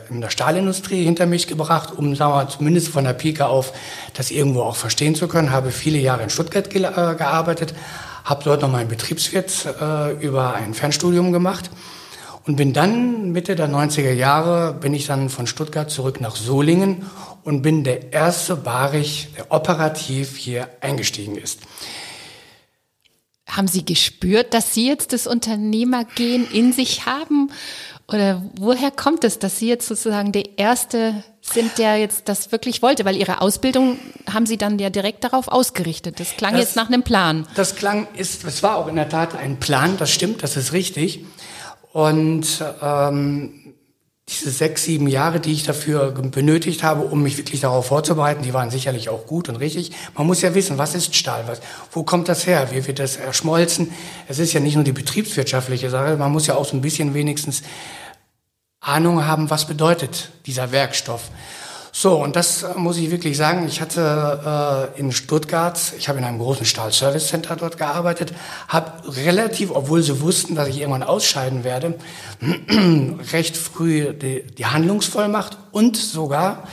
in 0.09 0.21
der 0.21 0.29
Stahlindustrie 0.29 1.03
hinter 1.03 1.25
mich 1.25 1.47
gebracht, 1.47 1.91
um, 1.95 2.15
sagen 2.15 2.31
wir 2.31 2.43
mal, 2.43 2.49
zumindest 2.49 2.89
von 2.89 3.03
der 3.03 3.13
Pike 3.13 3.45
auf 3.45 3.73
das 4.13 4.31
irgendwo 4.31 4.61
auch 4.61 4.75
verstehen 4.75 5.15
zu 5.15 5.27
können. 5.27 5.51
Habe 5.51 5.71
viele 5.71 5.97
Jahre 5.97 6.23
in 6.23 6.29
Stuttgart 6.29 6.69
ge 6.69 6.83
äh, 6.83 7.15
gearbeitet, 7.15 7.73
habe 8.23 8.43
dort 8.43 8.61
noch 8.61 8.71
meinen 8.71 8.87
Betriebswirt 8.87 9.67
äh, 9.81 10.13
über 10.13 10.53
ein 10.53 10.73
Fernstudium 10.73 11.31
gemacht 11.31 11.69
und 12.47 12.55
bin 12.55 12.73
dann 12.73 13.31
Mitte 13.31 13.55
der 13.55 13.67
90er 13.69 14.13
Jahre 14.13 14.73
bin 14.73 14.93
ich 14.93 15.05
dann 15.07 15.29
von 15.29 15.47
Stuttgart 15.47 15.91
zurück 15.91 16.21
nach 16.21 16.35
Solingen 16.35 17.05
und 17.43 17.61
bin 17.61 17.83
der 17.83 18.13
erste 18.13 18.55
Barich, 18.55 19.27
der 19.35 19.51
operativ 19.51 20.37
hier 20.37 20.69
eingestiegen 20.81 21.35
ist. 21.37 21.59
Haben 23.47 23.67
Sie 23.67 23.85
gespürt, 23.85 24.53
dass 24.53 24.73
Sie 24.73 24.87
jetzt 24.87 25.13
das 25.13 25.25
Unternehmergehen 25.27 26.49
in 26.51 26.73
sich 26.73 27.05
haben? 27.05 27.49
Oder 28.09 28.41
woher 28.57 28.91
kommt 28.91 29.23
es, 29.25 29.39
dass 29.39 29.59
Sie 29.59 29.67
jetzt 29.67 29.87
sozusagen 29.87 30.31
der 30.31 30.57
Erste 30.57 31.23
sind, 31.41 31.77
der 31.77 31.97
jetzt 31.97 32.29
das 32.29 32.51
wirklich 32.53 32.81
wollte? 32.81 33.03
Weil 33.05 33.15
Ihre 33.17 33.41
Ausbildung 33.41 33.99
haben 34.31 34.45
Sie 34.45 34.57
dann 34.57 34.79
ja 34.79 34.89
direkt 34.89 35.23
darauf 35.23 35.47
ausgerichtet. 35.49 36.19
Das 36.19 36.35
klang 36.37 36.53
Das- 36.53 36.61
jetzt 36.61 36.75
nach 36.77 36.87
einem 36.87 37.03
Plan. 37.03 37.45
Das 37.55 37.75
klang, 37.75 38.07
ist, 38.15 38.43
es 38.45 38.63
war 38.63 38.77
auch 38.77 38.87
in 38.87 38.95
der 38.95 39.09
Tat 39.09 39.35
ein 39.35 39.59
Plan, 39.59 39.95
das 39.97 40.11
stimmt, 40.11 40.43
das 40.43 40.55
ist 40.57 40.71
richtig. 40.73 41.25
Und 41.97 42.63
ähm, 42.83 43.73
diese 44.29 44.51
sechs, 44.51 44.83
sieben 44.83 45.07
Jahre, 45.07 45.39
die 45.39 45.51
ich 45.51 45.63
dafür 45.63 46.11
benötigt 46.11 46.83
habe, 46.83 47.01
um 47.01 47.23
mich 47.23 47.39
wirklich 47.39 47.61
darauf 47.61 47.87
vorzubereiten, 47.87 48.43
die 48.43 48.53
waren 48.53 48.69
sicherlich 48.69 49.09
auch 49.09 49.25
gut 49.25 49.49
und 49.49 49.55
richtig. 49.55 49.93
Man 50.15 50.27
muss 50.27 50.43
ja 50.43 50.53
wissen, 50.53 50.77
was 50.77 50.93
ist 50.93 51.15
Stahl, 51.15 51.45
was, 51.47 51.59
wo 51.91 52.03
kommt 52.03 52.29
das 52.29 52.45
her, 52.45 52.67
wie 52.69 52.85
wird 52.85 52.99
das 52.99 53.15
erschmolzen. 53.15 53.89
Es 54.27 54.37
ist 54.37 54.53
ja 54.53 54.59
nicht 54.59 54.75
nur 54.75 54.83
die 54.83 54.91
betriebswirtschaftliche 54.91 55.89
Sache, 55.89 56.17
man 56.17 56.31
muss 56.31 56.45
ja 56.45 56.53
auch 56.53 56.65
so 56.65 56.77
ein 56.77 56.81
bisschen 56.81 57.15
wenigstens 57.15 57.63
Ahnung 58.79 59.25
haben, 59.25 59.49
was 59.49 59.65
bedeutet 59.65 60.29
dieser 60.45 60.71
Werkstoff. 60.71 61.31
So, 61.99 62.13
und 62.23 62.35
das 62.35 62.61
äh, 62.61 62.75
muss 62.75 62.97
ich 62.97 63.09
wirklich 63.09 63.37
sagen. 63.37 63.67
Ich 63.67 63.81
hatte 63.81 64.91
äh, 64.95 64.99
in 64.99 65.11
Stuttgart, 65.11 65.81
ich 65.97 66.07
habe 66.07 66.19
in 66.19 66.25
einem 66.25 66.37
großen 66.37 66.63
Stahl-Service 66.63 67.29
Center 67.29 67.55
dort 67.55 67.79
gearbeitet, 67.79 68.33
habe 68.67 69.15
relativ, 69.17 69.71
obwohl 69.71 70.03
sie 70.03 70.21
wussten, 70.21 70.53
dass 70.53 70.67
ich 70.67 70.79
irgendwann 70.79 71.01
ausscheiden 71.01 71.63
werde, 71.63 71.95
recht 73.33 73.57
früh 73.57 74.13
die, 74.13 74.43
die 74.43 74.67
Handlungsvollmacht 74.67 75.57
und 75.71 75.97
sogar 75.97 76.67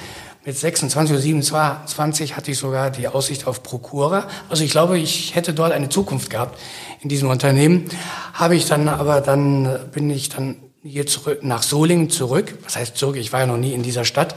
mit 0.44 0.58
26 0.58 1.14
oder 1.14 1.22
27 1.22 2.36
hatte 2.36 2.50
ich 2.50 2.58
sogar 2.58 2.90
die 2.90 3.08
Aussicht 3.08 3.46
auf 3.46 3.62
Prokura. 3.62 4.28
Also 4.50 4.62
ich 4.62 4.72
glaube, 4.72 4.98
ich 4.98 5.34
hätte 5.34 5.54
dort 5.54 5.72
eine 5.72 5.88
Zukunft 5.88 6.28
gehabt 6.28 6.60
in 7.00 7.08
diesem 7.08 7.30
Unternehmen. 7.30 7.88
Habe 8.34 8.56
ich 8.56 8.66
dann, 8.66 8.90
aber 8.90 9.22
dann 9.22 9.88
bin 9.90 10.10
ich 10.10 10.28
dann 10.28 10.56
hier 10.82 11.06
zurück, 11.06 11.42
nach 11.42 11.62
Solingen 11.62 12.10
zurück. 12.10 12.58
Was 12.62 12.76
heißt 12.76 12.98
zurück? 12.98 13.16
Ich 13.16 13.32
war 13.32 13.40
ja 13.40 13.46
noch 13.46 13.56
nie 13.56 13.72
in 13.72 13.82
dieser 13.82 14.04
Stadt. 14.04 14.34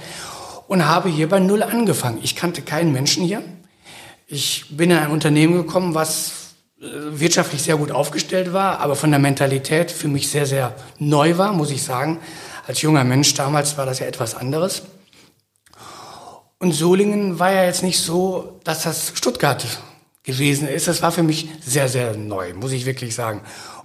Und 0.68 0.86
habe 0.86 1.10
hier 1.10 1.30
bei 1.30 1.40
Null 1.40 1.64
angefangen. 1.64 2.20
Ich 2.24 2.36
kannte 2.36 2.62
keinen 2.62 2.92
Menschen 2.92 3.24
hier. 3.24 3.42
Ich 4.28 4.66
bin 4.70 4.92
in 4.92 4.98
ein 4.98 5.12
Unternehmen 5.12 5.54
gekommen, 5.54 5.96
was 5.96 6.56
äh, 6.82 6.86
wirtschaftlich 7.20 7.62
sehr 7.64 7.78
gut 7.78 7.92
aufgestellt 7.92 8.52
war, 8.52 8.80
aber 8.80 8.96
von 8.96 9.10
der 9.10 9.20
Mentalität 9.20 9.90
für 9.90 10.10
mich 10.10 10.30
sehr, 10.30 10.46
sehr 10.46 10.76
neu 11.00 11.38
war, 11.38 11.54
muss 11.54 11.72
ich 11.72 11.82
sagen. 11.82 12.20
Als 12.68 12.82
junger 12.82 13.06
Mensch 13.06 13.34
damals 13.34 13.78
war 13.78 13.86
das 13.86 14.00
ja 14.00 14.06
etwas 14.06 14.36
anderes. 14.36 14.84
Und 16.60 16.74
Solingen 16.74 17.40
war 17.40 17.52
ja 17.52 17.64
jetzt 17.64 17.84
nicht 17.84 18.00
so, 18.00 18.60
dass 18.64 18.84
das 18.84 19.14
Stuttgart 19.16 19.66
gewesen 20.28 20.68
ist. 20.68 20.88
Das 20.88 21.02
war 21.02 21.12
für 21.12 21.24
mich 21.24 21.48
sehr, 21.66 21.90
sehr 21.90 22.16
neu, 22.16 22.54
muss 22.54 22.72
ich 22.74 22.86
wirklich 22.86 23.16
sagen. 23.16 23.42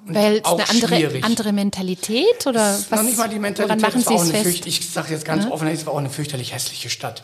Und 0.07 0.15
Weil 0.15 0.39
es 0.39 0.45
eine 0.45 0.69
andere, 0.69 0.97
schwierig. 0.97 1.25
andere 1.25 1.53
Mentalität 1.53 2.47
oder 2.47 2.75
ist 2.75 2.91
noch 2.91 3.03
nicht 3.05 3.17
mal 3.17 3.29
die 3.29 3.39
Mentalität, 3.39 3.81
woran 3.83 4.03
machen 4.03 4.03
Sie 4.07 4.37
es 4.37 4.43
fest? 4.45 4.67
ich 4.67 4.91
sage 4.91 5.13
jetzt 5.15 5.25
ganz 5.25 5.47
offen, 5.47 5.69
es 5.69 5.87
war 5.87 5.95
auch 5.95 5.99
eine 5.99 6.11
fürchterlich 6.11 6.53
hässliche 6.53 6.91
Stadt. 6.91 7.23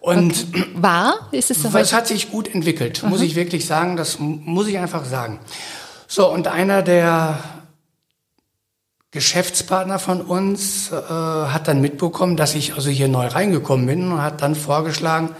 Und 0.00 0.46
War? 0.74 1.28
Ist 1.30 1.50
es 1.50 1.62
so 1.62 1.68
es 1.78 1.92
hat 1.94 2.06
sich 2.08 2.30
gut 2.30 2.52
entwickelt, 2.52 3.02
muss 3.04 3.22
ich 3.22 3.36
wirklich 3.36 3.64
sagen. 3.64 3.96
Das 3.96 4.18
mu- 4.18 4.38
muss 4.44 4.66
ich 4.66 4.76
einfach 4.76 5.04
sagen. 5.06 5.38
So, 6.08 6.30
und 6.30 6.46
einer 6.48 6.82
der 6.82 7.38
Geschäftspartner 9.12 9.98
von 10.00 10.20
uns 10.20 10.90
äh, 10.90 10.96
hat 10.96 11.68
dann 11.68 11.80
mitbekommen, 11.80 12.36
dass 12.36 12.54
ich 12.54 12.74
also 12.74 12.90
hier 12.90 13.06
neu 13.08 13.28
reingekommen 13.28 13.86
bin 13.86 14.10
und 14.12 14.20
hat 14.20 14.42
dann 14.42 14.56
vorgeschlagen, 14.56 15.30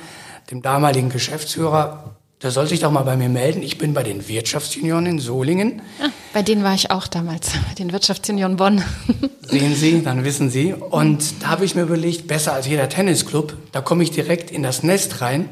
dem 0.50 0.62
damaligen 0.62 1.08
Geschäftsführer, 1.10 2.14
der 2.44 2.50
soll 2.50 2.66
sich 2.66 2.80
doch 2.80 2.90
mal 2.90 3.04
bei 3.04 3.16
mir 3.16 3.30
melden. 3.30 3.62
Ich 3.62 3.78
bin 3.78 3.94
bei 3.94 4.02
den 4.02 4.28
Wirtschaftsjunioren 4.28 5.06
in 5.06 5.18
Solingen. 5.18 5.80
Ah, 5.98 6.10
bei 6.34 6.42
denen 6.42 6.62
war 6.62 6.74
ich 6.74 6.90
auch 6.90 7.06
damals, 7.06 7.52
bei 7.68 7.74
den 7.74 7.90
Wirtschaftsunion 7.90 8.56
Bonn. 8.56 8.84
Sehen 9.40 9.74
Sie, 9.74 10.02
dann 10.02 10.24
wissen 10.24 10.50
Sie. 10.50 10.74
Und 10.74 11.42
da 11.42 11.48
habe 11.48 11.64
ich 11.64 11.74
mir 11.74 11.82
überlegt, 11.82 12.26
besser 12.26 12.52
als 12.52 12.66
jeder 12.66 12.90
Tennisclub, 12.90 13.56
da 13.72 13.80
komme 13.80 14.02
ich 14.02 14.10
direkt 14.10 14.50
in 14.50 14.62
das 14.62 14.82
Nest 14.82 15.22
rein. 15.22 15.48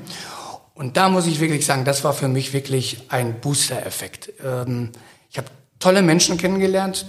Und 0.75 0.99
da 0.99 1.09
muss 1.09 1.27
ich 1.27 1.41
wirklich 1.41 1.65
sagen, 1.65 1.87
das 1.87 2.05
war 2.05 2.13
für 2.13 2.29
mich 2.29 2.53
wirklich 2.53 2.99
ein 3.09 3.41
Booster-Effekt. 3.41 4.31
Ähm, 4.45 4.91
ich 5.31 5.39
habe 5.39 5.49
tolle 5.79 6.03
Menschen 6.03 6.37
kennengelernt, 6.37 7.07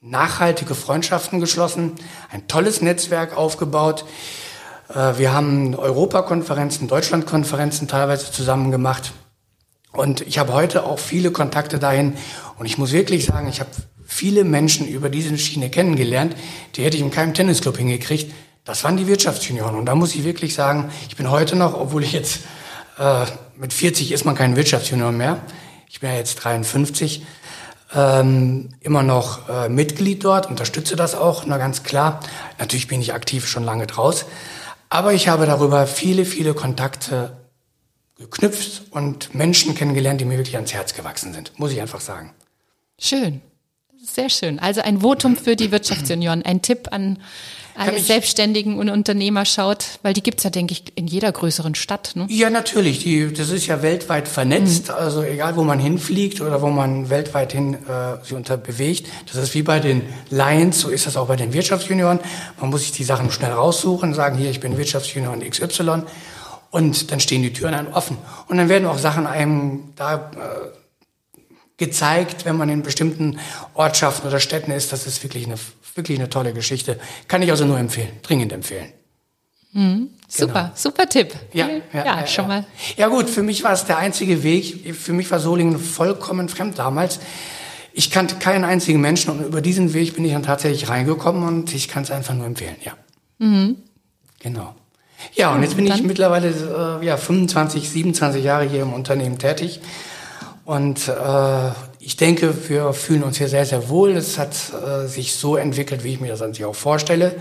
nachhaltige 0.00 0.74
Freundschaften 0.74 1.40
geschlossen, 1.40 1.92
ein 2.30 2.48
tolles 2.48 2.80
Netzwerk 2.80 3.36
aufgebaut. 3.36 4.06
Äh, 4.88 5.18
wir 5.18 5.32
haben 5.32 5.74
Europakonferenzen, 5.74 6.88
Deutschlandkonferenzen 6.88 7.88
teilweise 7.88 8.30
zusammen 8.30 8.70
gemacht. 8.70 9.12
Und 9.92 10.20
ich 10.22 10.38
habe 10.38 10.52
heute 10.52 10.84
auch 10.84 10.98
viele 10.98 11.30
Kontakte 11.30 11.78
dahin. 11.78 12.14
Und 12.58 12.66
ich 12.66 12.78
muss 12.78 12.92
wirklich 12.92 13.26
sagen, 13.26 13.48
ich 13.48 13.60
habe 13.60 13.70
viele 14.04 14.44
Menschen 14.44 14.86
über 14.86 15.08
diese 15.08 15.36
Schiene 15.38 15.70
kennengelernt, 15.70 16.36
die 16.74 16.84
hätte 16.84 16.96
ich 16.96 17.02
in 17.02 17.10
keinem 17.10 17.34
Tennisclub 17.34 17.76
hingekriegt. 17.76 18.32
Das 18.64 18.84
waren 18.84 18.96
die 18.96 19.06
Wirtschaftsjunioren. 19.06 19.76
Und 19.76 19.86
da 19.86 19.94
muss 19.94 20.14
ich 20.14 20.24
wirklich 20.24 20.54
sagen, 20.54 20.90
ich 21.08 21.16
bin 21.16 21.30
heute 21.30 21.56
noch, 21.56 21.74
obwohl 21.74 22.02
ich 22.02 22.12
jetzt 22.12 22.40
äh, 22.98 23.24
mit 23.56 23.72
40 23.72 24.12
ist 24.12 24.24
man 24.24 24.34
kein 24.34 24.56
Wirtschaftsjunior 24.56 25.12
mehr. 25.12 25.38
Ich 25.88 26.00
bin 26.00 26.10
ja 26.10 26.16
jetzt 26.16 26.36
53. 26.36 27.24
Ähm, 27.94 28.70
immer 28.80 29.04
noch 29.04 29.48
äh, 29.48 29.68
Mitglied 29.68 30.24
dort, 30.24 30.46
unterstütze 30.46 30.96
das 30.96 31.14
auch, 31.14 31.46
na 31.46 31.56
ganz 31.56 31.84
klar. 31.84 32.20
Natürlich 32.58 32.88
bin 32.88 33.00
ich 33.00 33.14
aktiv 33.14 33.46
schon 33.46 33.62
lange 33.62 33.86
draus. 33.86 34.26
Aber 34.88 35.12
ich 35.12 35.28
habe 35.28 35.46
darüber 35.46 35.86
viele, 35.86 36.24
viele 36.24 36.54
Kontakte 36.54 37.36
geknüpft 38.18 38.84
und 38.90 39.34
Menschen 39.34 39.74
kennengelernt, 39.74 40.20
die 40.20 40.24
mir 40.24 40.38
wirklich 40.38 40.56
ans 40.56 40.72
Herz 40.72 40.94
gewachsen 40.94 41.32
sind, 41.32 41.58
muss 41.58 41.72
ich 41.72 41.80
einfach 41.80 42.00
sagen. 42.00 42.32
Schön. 42.98 43.42
Sehr 44.02 44.30
schön. 44.30 44.58
Also 44.58 44.80
ein 44.82 45.00
Votum 45.00 45.36
für 45.36 45.56
die 45.56 45.72
Wirtschaftsunion, 45.72 46.42
ein 46.42 46.62
Tipp 46.62 46.88
an 46.92 47.18
alle 47.76 48.00
Selbstständigen 48.00 48.78
und 48.78 48.88
Unternehmer 48.90 49.44
schaut, 49.44 49.98
weil 50.02 50.12
die 50.12 50.22
gibt's 50.22 50.42
ja, 50.44 50.50
denke 50.50 50.72
ich, 50.72 50.84
in 50.94 51.06
jeder 51.06 51.30
größeren 51.30 51.74
Stadt. 51.74 52.12
Ne? 52.14 52.26
Ja, 52.28 52.50
natürlich. 52.50 53.00
Die, 53.00 53.32
das 53.32 53.50
ist 53.50 53.66
ja 53.66 53.82
weltweit 53.82 54.28
vernetzt. 54.28 54.90
Also 54.90 55.22
egal, 55.22 55.56
wo 55.56 55.64
man 55.64 55.78
hinfliegt 55.78 56.40
oder 56.40 56.62
wo 56.62 56.68
man 56.68 57.10
weltweit 57.10 57.52
hin 57.52 57.74
äh, 57.74 58.22
sich 58.24 58.34
unter 58.34 58.56
bewegt. 58.56 59.06
Das 59.26 59.36
ist 59.36 59.54
wie 59.54 59.62
bei 59.62 59.80
den 59.80 60.02
Lions, 60.30 60.80
so 60.80 60.88
ist 60.88 61.06
das 61.06 61.16
auch 61.16 61.28
bei 61.28 61.36
den 61.36 61.52
Wirtschaftsjunioren. 61.52 62.20
Man 62.60 62.70
muss 62.70 62.82
sich 62.82 62.92
die 62.92 63.04
Sachen 63.04 63.30
schnell 63.30 63.52
raussuchen, 63.52 64.14
sagen, 64.14 64.38
hier, 64.38 64.50
ich 64.50 64.60
bin 64.60 64.76
Wirtschaftsjunior 64.76 65.36
XY. 65.38 66.02
Und 66.70 67.10
dann 67.10 67.20
stehen 67.20 67.42
die 67.42 67.52
Türen 67.52 67.74
einem 67.74 67.92
offen. 67.92 68.18
Und 68.48 68.56
dann 68.56 68.68
werden 68.68 68.86
auch 68.86 68.98
Sachen 68.98 69.26
einem 69.26 69.92
da 69.96 70.30
äh, 70.34 70.76
gezeigt, 71.76 72.44
wenn 72.44 72.56
man 72.56 72.68
in 72.68 72.82
bestimmten 72.82 73.38
Ortschaften 73.74 74.26
oder 74.26 74.40
Städten 74.40 74.70
ist. 74.70 74.92
Das 74.92 75.06
ist 75.06 75.22
wirklich 75.22 75.46
eine, 75.46 75.56
wirklich 75.96 76.18
eine 76.18 76.28
tolle 76.28 76.52
Geschichte. 76.52 76.98
Kann 77.28 77.42
ich 77.42 77.50
also 77.50 77.64
nur 77.64 77.78
empfehlen, 77.78 78.10
dringend 78.22 78.52
empfehlen. 78.52 78.92
Super, 80.28 80.72
super 80.74 81.08
Tipp. 81.08 81.34
Ja, 81.52 81.68
ja, 81.92 82.04
ja, 82.04 82.26
schon 82.26 82.44
ja. 82.44 82.48
mal. 82.48 82.66
Ja 82.96 83.08
gut, 83.08 83.28
für 83.28 83.42
mich 83.42 83.62
war 83.62 83.72
es 83.72 83.84
der 83.84 83.98
einzige 83.98 84.42
Weg. 84.42 84.94
Für 84.96 85.12
mich 85.12 85.30
war 85.30 85.38
Solingen 85.38 85.78
vollkommen 85.78 86.48
fremd 86.48 86.78
damals. 86.78 87.20
Ich 87.92 88.10
kannte 88.10 88.36
keinen 88.36 88.64
einzigen 88.64 89.00
Menschen 89.00 89.30
und 89.30 89.44
über 89.44 89.60
diesen 89.60 89.94
Weg 89.94 90.14
bin 90.14 90.24
ich 90.24 90.32
dann 90.32 90.42
tatsächlich 90.42 90.88
reingekommen 90.88 91.42
und 91.46 91.74
ich 91.74 91.88
kann 91.88 92.02
es 92.02 92.10
einfach 92.10 92.34
nur 92.34 92.46
empfehlen, 92.46 92.76
ja. 92.84 92.92
Genau. 94.40 94.74
Ja, 95.34 95.54
und 95.54 95.62
jetzt 95.62 95.76
bin 95.76 95.86
ich 95.86 96.02
mittlerweile 96.02 97.00
äh, 97.00 97.06
ja, 97.06 97.16
25, 97.16 97.88
27 97.88 98.44
Jahre 98.44 98.64
hier 98.64 98.82
im 98.82 98.92
Unternehmen 98.92 99.38
tätig. 99.38 99.80
Und 100.64 101.08
äh, 101.08 101.70
ich 102.06 102.16
denke, 102.16 102.68
wir 102.68 102.92
fühlen 102.92 103.24
uns 103.24 103.38
hier 103.38 103.48
sehr, 103.48 103.66
sehr 103.66 103.88
wohl. 103.88 104.12
Es 104.12 104.38
hat 104.38 104.54
äh, 104.72 105.08
sich 105.08 105.34
so 105.34 105.56
entwickelt, 105.56 106.04
wie 106.04 106.12
ich 106.12 106.20
mir 106.20 106.28
das 106.28 106.40
an 106.40 106.54
sich 106.54 106.64
auch 106.64 106.72
vorstelle. 106.72 107.34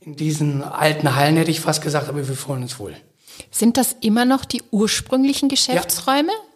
In 0.00 0.16
diesen 0.16 0.64
alten 0.64 1.14
Hallen 1.14 1.36
hätte 1.36 1.52
ich 1.52 1.60
fast 1.60 1.80
gesagt, 1.80 2.08
aber 2.08 2.26
wir 2.26 2.34
fühlen 2.34 2.62
uns 2.62 2.80
wohl. 2.80 2.96
Sind 3.52 3.76
das 3.76 3.94
immer 4.00 4.24
noch 4.24 4.44
die 4.44 4.64
ursprünglichen 4.72 5.48
Geschäftsräume? 5.48 6.32
Ja. 6.32 6.49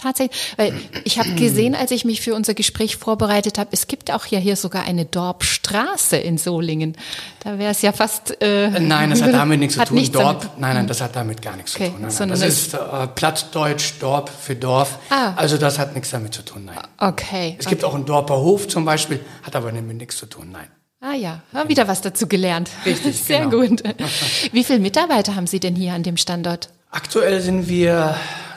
Tatsächlich, 0.00 0.38
weil 0.56 0.72
ich 1.04 1.18
habe 1.18 1.30
gesehen, 1.34 1.74
als 1.74 1.90
ich 1.90 2.04
mich 2.04 2.20
für 2.20 2.34
unser 2.34 2.54
Gespräch 2.54 2.96
vorbereitet 2.96 3.58
habe, 3.58 3.68
es 3.72 3.86
gibt 3.86 4.10
auch 4.12 4.24
ja 4.26 4.38
hier 4.38 4.56
sogar 4.56 4.84
eine 4.84 5.04
Dorpstraße 5.04 6.16
in 6.16 6.38
Solingen. 6.38 6.96
Da 7.44 7.58
wäre 7.58 7.70
es 7.70 7.82
ja 7.82 7.92
fast. 7.92 8.40
Äh, 8.42 8.70
Nein, 8.80 9.10
das 9.10 9.22
hat 9.22 9.32
damit 9.34 9.60
nichts 9.60 9.74
zu 9.74 9.80
hat 9.80 9.88
tun. 9.88 9.96
nichts 9.98 10.12
Dorp, 10.12 10.40
damit- 10.40 10.58
nein, 10.58 10.74
nein, 10.76 10.86
das 10.86 11.00
hat 11.00 11.16
damit 11.16 11.42
gar 11.42 11.56
nichts 11.56 11.74
Okay, 11.74 11.86
zu 11.86 11.90
tun. 11.92 12.00
Nein, 12.02 12.14
nein, 12.18 12.28
das 12.30 12.40
ist 12.42 12.74
äh, 12.74 12.78
Plattdeutsch, 13.14 13.94
Dorp 14.00 14.30
für 14.30 14.56
Dorf. 14.56 14.98
Ah. 15.10 15.32
Also 15.36 15.56
das 15.58 15.78
hat 15.78 15.94
nichts 15.94 16.10
damit 16.10 16.32
zu 16.34 16.42
tun, 16.42 16.64
nein. 16.66 16.78
Okay. 16.98 17.56
Es 17.58 17.66
gibt 17.66 17.84
auch 17.84 17.94
einen 17.94 18.06
Dorper 18.06 18.36
Hof 18.36 18.68
zum 18.68 18.84
Beispiel, 18.84 19.20
hat 19.42 19.54
aber 19.56 19.70
damit 19.72 19.96
nichts 19.96 20.16
zu 20.16 20.26
tun, 20.26 20.48
nein. 20.52 20.66
Ah 21.02 21.14
ja, 21.14 21.40
ja, 21.54 21.68
wieder 21.68 21.88
was 21.88 22.02
dazu 22.02 22.26
gelernt. 22.26 22.68
Richtig, 22.84 23.18
Sehr 23.22 23.46
genau. 23.46 23.66
gut. 23.66 23.82
Wie 24.52 24.64
viele 24.64 24.80
Mitarbeiter 24.80 25.34
haben 25.34 25.46
Sie 25.46 25.58
denn 25.60 25.74
hier 25.74 25.92
an 25.94 26.02
dem 26.02 26.16
Standort? 26.18 26.68
Aktuell 26.90 27.40
sind 27.40 27.68
wir 27.68 28.14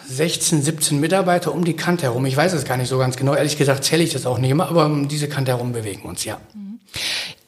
16, 0.07 0.62
17 0.62 1.00
Mitarbeiter 1.00 1.53
um 1.53 1.63
die 1.63 1.75
Kante 1.75 2.03
herum. 2.03 2.25
Ich 2.25 2.36
weiß 2.36 2.53
es 2.53 2.65
gar 2.65 2.77
nicht 2.77 2.89
so 2.89 2.98
ganz 2.98 3.15
genau. 3.15 3.33
Ehrlich 3.33 3.57
gesagt 3.57 3.83
zähle 3.83 4.03
ich 4.03 4.13
das 4.13 4.25
auch 4.25 4.38
nicht 4.38 4.51
immer, 4.51 4.69
aber 4.69 4.86
um 4.86 5.07
diese 5.07 5.27
Kante 5.27 5.51
herum 5.51 5.72
bewegen 5.72 6.03
uns, 6.03 6.25
ja. 6.25 6.39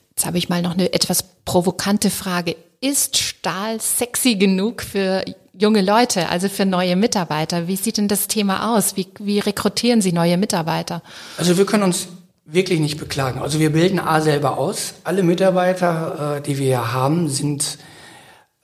Jetzt 0.10 0.26
habe 0.26 0.38
ich 0.38 0.50
mal 0.50 0.62
noch 0.62 0.74
eine 0.74 0.94
etwas 0.94 1.24
provokante 1.46 2.10
Frage. 2.10 2.56
Ist 2.82 3.18
Stahl 3.18 3.80
sexy 3.82 4.36
genug 4.36 4.82
für 4.82 5.24
junge 5.54 5.82
Leute, 5.82 6.30
also 6.30 6.50
für 6.50 6.66
neue 6.66 6.96
Mitarbeiter? 6.96 7.68
Wie 7.68 7.76
sieht 7.76 7.98
denn 7.98 8.08
das 8.08 8.28
Thema 8.28 8.76
aus? 8.76 8.96
Wie, 8.96 9.08
wie 9.20 9.40
rekrutieren 9.40 10.02
Sie 10.02 10.12
neue 10.12 10.38
Mitarbeiter? 10.38 11.02
Also 11.38 11.58
wir 11.58 11.66
können 11.66 11.84
uns 11.84 12.08
wirklich 12.46 12.80
nicht 12.80 12.98
beklagen. 12.98 13.42
Also 13.42 13.60
wir 13.60 13.72
bilden 13.72 14.00
A 14.00 14.22
selber 14.22 14.58
aus. 14.58 14.96
Alle 15.04 15.24
Mitarbeiter, 15.24 16.38
äh, 16.38 16.42
die 16.42 16.58
wir 16.60 16.94
haben, 16.94 17.28
sind 17.28 17.78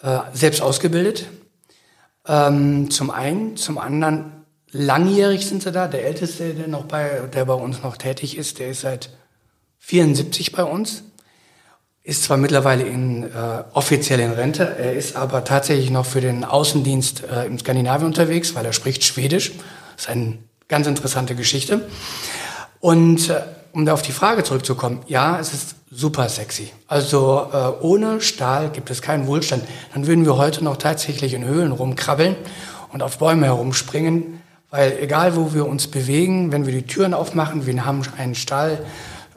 äh, 0.02 0.20
selbst 0.34 0.62
ausgebildet. 0.62 1.26
Ähm, 2.28 2.92
zum 2.92 3.10
einen, 3.10 3.58
zum 3.58 3.78
anderen 3.78 4.46
langjährig 4.72 5.48
sind 5.48 5.64
sie 5.64 5.72
da. 5.72 5.88
Der 5.88 6.06
älteste, 6.06 6.54
der 6.54 6.68
noch 6.68 6.86
bei, 6.86 7.22
der 7.34 7.46
bei 7.46 7.54
uns 7.54 7.82
noch 7.84 7.98
tätig 7.98 8.38
ist, 8.38 8.60
der 8.60 8.70
ist 8.70 8.82
seit 8.82 9.10
74 9.80 10.52
bei 10.52 10.64
uns. 10.64 11.04
Ist 12.04 12.24
zwar 12.24 12.38
mittlerweile 12.38 12.84
in, 12.84 13.24
äh, 13.24 13.64
offiziell 13.74 14.20
in 14.20 14.32
Rente, 14.32 14.64
er 14.64 14.94
ist 14.94 15.16
aber 15.16 15.44
tatsächlich 15.44 15.92
noch 15.92 16.06
für 16.06 16.22
den 16.22 16.44
Außendienst 16.44 17.24
äh, 17.24 17.46
im 17.46 17.60
Skandinavien 17.60 18.08
unterwegs, 18.08 18.56
weil 18.56 18.66
er 18.66 18.74
spricht 18.74 19.04
Schwedisch. 19.04 19.52
Das 19.96 20.06
ist 20.06 20.10
eine 20.10 20.40
ganz 20.68 20.88
interessante 20.88 21.36
Geschichte. 21.36 21.88
Und 22.80 23.30
äh, 23.30 23.42
um 23.74 23.86
da 23.86 23.94
auf 23.94 24.02
die 24.02 24.12
Frage 24.12 24.44
zurückzukommen, 24.44 25.02
ja, 25.08 25.40
es 25.40 25.54
ist 25.54 25.76
super 25.90 26.30
sexy. 26.30 26.72
Also 26.88 27.48
äh, 27.52 27.84
ohne 27.84 28.22
Stahl 28.22 28.70
gibt 28.70 28.90
es 28.90 29.02
keinen 29.02 29.28
Wohlstand. 29.28 29.64
Dann 29.94 30.08
würden 30.08 30.26
wir 30.26 30.38
heute 30.38 30.64
noch 30.64 30.78
tatsächlich 30.78 31.34
in 31.34 31.44
Höhlen 31.46 31.72
rumkrabbeln 31.72 32.36
und 32.92 33.04
auf 33.04 33.18
Bäume 33.18 33.46
herumspringen, 33.46 34.42
weil 34.70 34.98
egal 35.02 35.36
wo 35.36 35.54
wir 35.54 35.68
uns 35.68 35.88
bewegen, 35.88 36.52
wenn 36.52 36.66
wir 36.66 36.74
die 36.74 36.88
Türen 36.88 37.14
aufmachen, 37.14 37.66
wir 37.66 37.86
haben 37.86 38.02
einen 38.18 38.36
Stahl, 38.36 38.86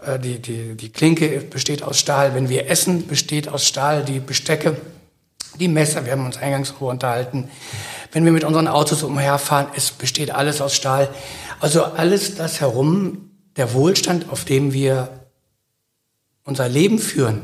äh, 0.06 0.18
die, 0.18 0.40
die, 0.40 0.76
die 0.76 0.90
Klinke 0.90 1.40
besteht 1.40 1.82
aus 1.82 1.98
Stahl, 1.98 2.34
wenn 2.34 2.48
wir 2.48 2.70
essen, 2.70 3.06
besteht 3.06 3.48
aus 3.48 3.66
Stahl, 3.66 4.04
die 4.04 4.20
Bestecke, 4.20 4.76
die 5.58 5.68
Messer, 5.68 6.04
wir 6.04 6.12
haben 6.12 6.26
uns 6.26 6.36
eingangs 6.36 6.70
darüber 6.70 6.90
unterhalten, 6.90 7.48
wenn 8.12 8.24
wir 8.24 8.32
mit 8.32 8.44
unseren 8.44 8.68
Autos 8.68 9.02
umherfahren, 9.02 9.66
es 9.76 9.90
besteht 9.90 10.30
alles 10.30 10.60
aus 10.60 10.74
Stahl. 10.74 11.08
Also 11.60 11.84
alles 11.84 12.36
das 12.36 12.60
herum 12.60 13.23
der 13.56 13.73
Wohlstand, 13.73 14.28
auf 14.30 14.44
dem 14.44 14.73
wir 14.73 15.26
unser 16.44 16.68
Leben 16.68 16.99
führen, 16.99 17.42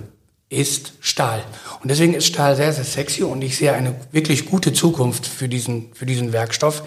ist 0.48 0.94
Stahl. 1.00 1.42
Und 1.80 1.90
deswegen 1.90 2.12
ist 2.12 2.26
Stahl 2.26 2.56
sehr, 2.56 2.72
sehr 2.72 2.84
sexy 2.84 3.22
und 3.22 3.42
ich 3.42 3.56
sehe 3.56 3.72
eine 3.72 3.94
wirklich 4.10 4.46
gute 4.46 4.72
Zukunft 4.72 5.26
für 5.26 5.48
diesen, 5.48 5.92
für 5.94 6.06
diesen 6.06 6.32
Werkstoff. 6.32 6.82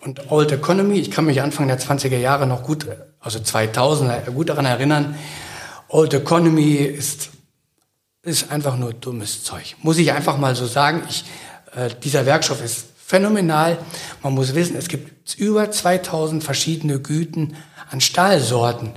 Und 0.00 0.30
Old 0.30 0.52
Economy, 0.52 0.98
ich 0.98 1.10
kann 1.10 1.26
mich 1.26 1.42
Anfang 1.42 1.66
der 1.66 1.80
20er 1.80 2.16
Jahre 2.16 2.46
noch 2.46 2.62
gut, 2.62 2.86
also 3.18 3.40
2000er, 3.40 4.30
gut 4.30 4.48
daran 4.48 4.64
erinnern, 4.64 5.16
Old 5.88 6.14
Economy 6.14 6.76
ist, 6.76 7.30
ist 8.22 8.52
einfach 8.52 8.76
nur 8.76 8.94
dummes 8.94 9.42
Zeug. 9.42 9.74
Muss 9.82 9.98
ich 9.98 10.12
einfach 10.12 10.38
mal 10.38 10.54
so 10.54 10.66
sagen. 10.66 11.02
Ich, 11.10 11.24
äh, 11.74 11.90
dieser 12.02 12.26
Werkstoff 12.26 12.62
ist 12.62 12.86
phänomenal. 13.04 13.76
Man 14.22 14.34
muss 14.34 14.54
wissen, 14.54 14.76
es 14.76 14.86
gibt 14.86 15.36
über 15.36 15.68
2000 15.68 16.44
verschiedene 16.44 17.00
Güten 17.00 17.56
an 17.90 18.00
Stahlsorten. 18.00 18.92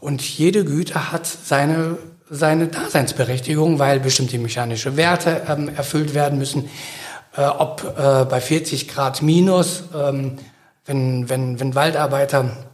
Und 0.00 0.22
jede 0.22 0.64
Güte 0.64 1.12
hat 1.12 1.26
seine, 1.26 1.96
seine 2.28 2.68
Daseinsberechtigung, 2.68 3.78
weil 3.78 4.00
bestimmte 4.00 4.38
mechanische 4.38 4.96
Werte 4.96 5.42
ähm, 5.48 5.70
erfüllt 5.74 6.14
werden 6.14 6.38
müssen. 6.38 6.68
Äh, 7.36 7.42
ob 7.42 7.96
äh, 7.98 8.24
bei 8.24 8.40
40 8.40 8.88
Grad 8.88 9.22
minus, 9.22 9.84
ähm, 9.94 10.38
wenn, 10.84 11.28
wenn, 11.28 11.58
wenn 11.58 11.74
Waldarbeiter 11.74 12.68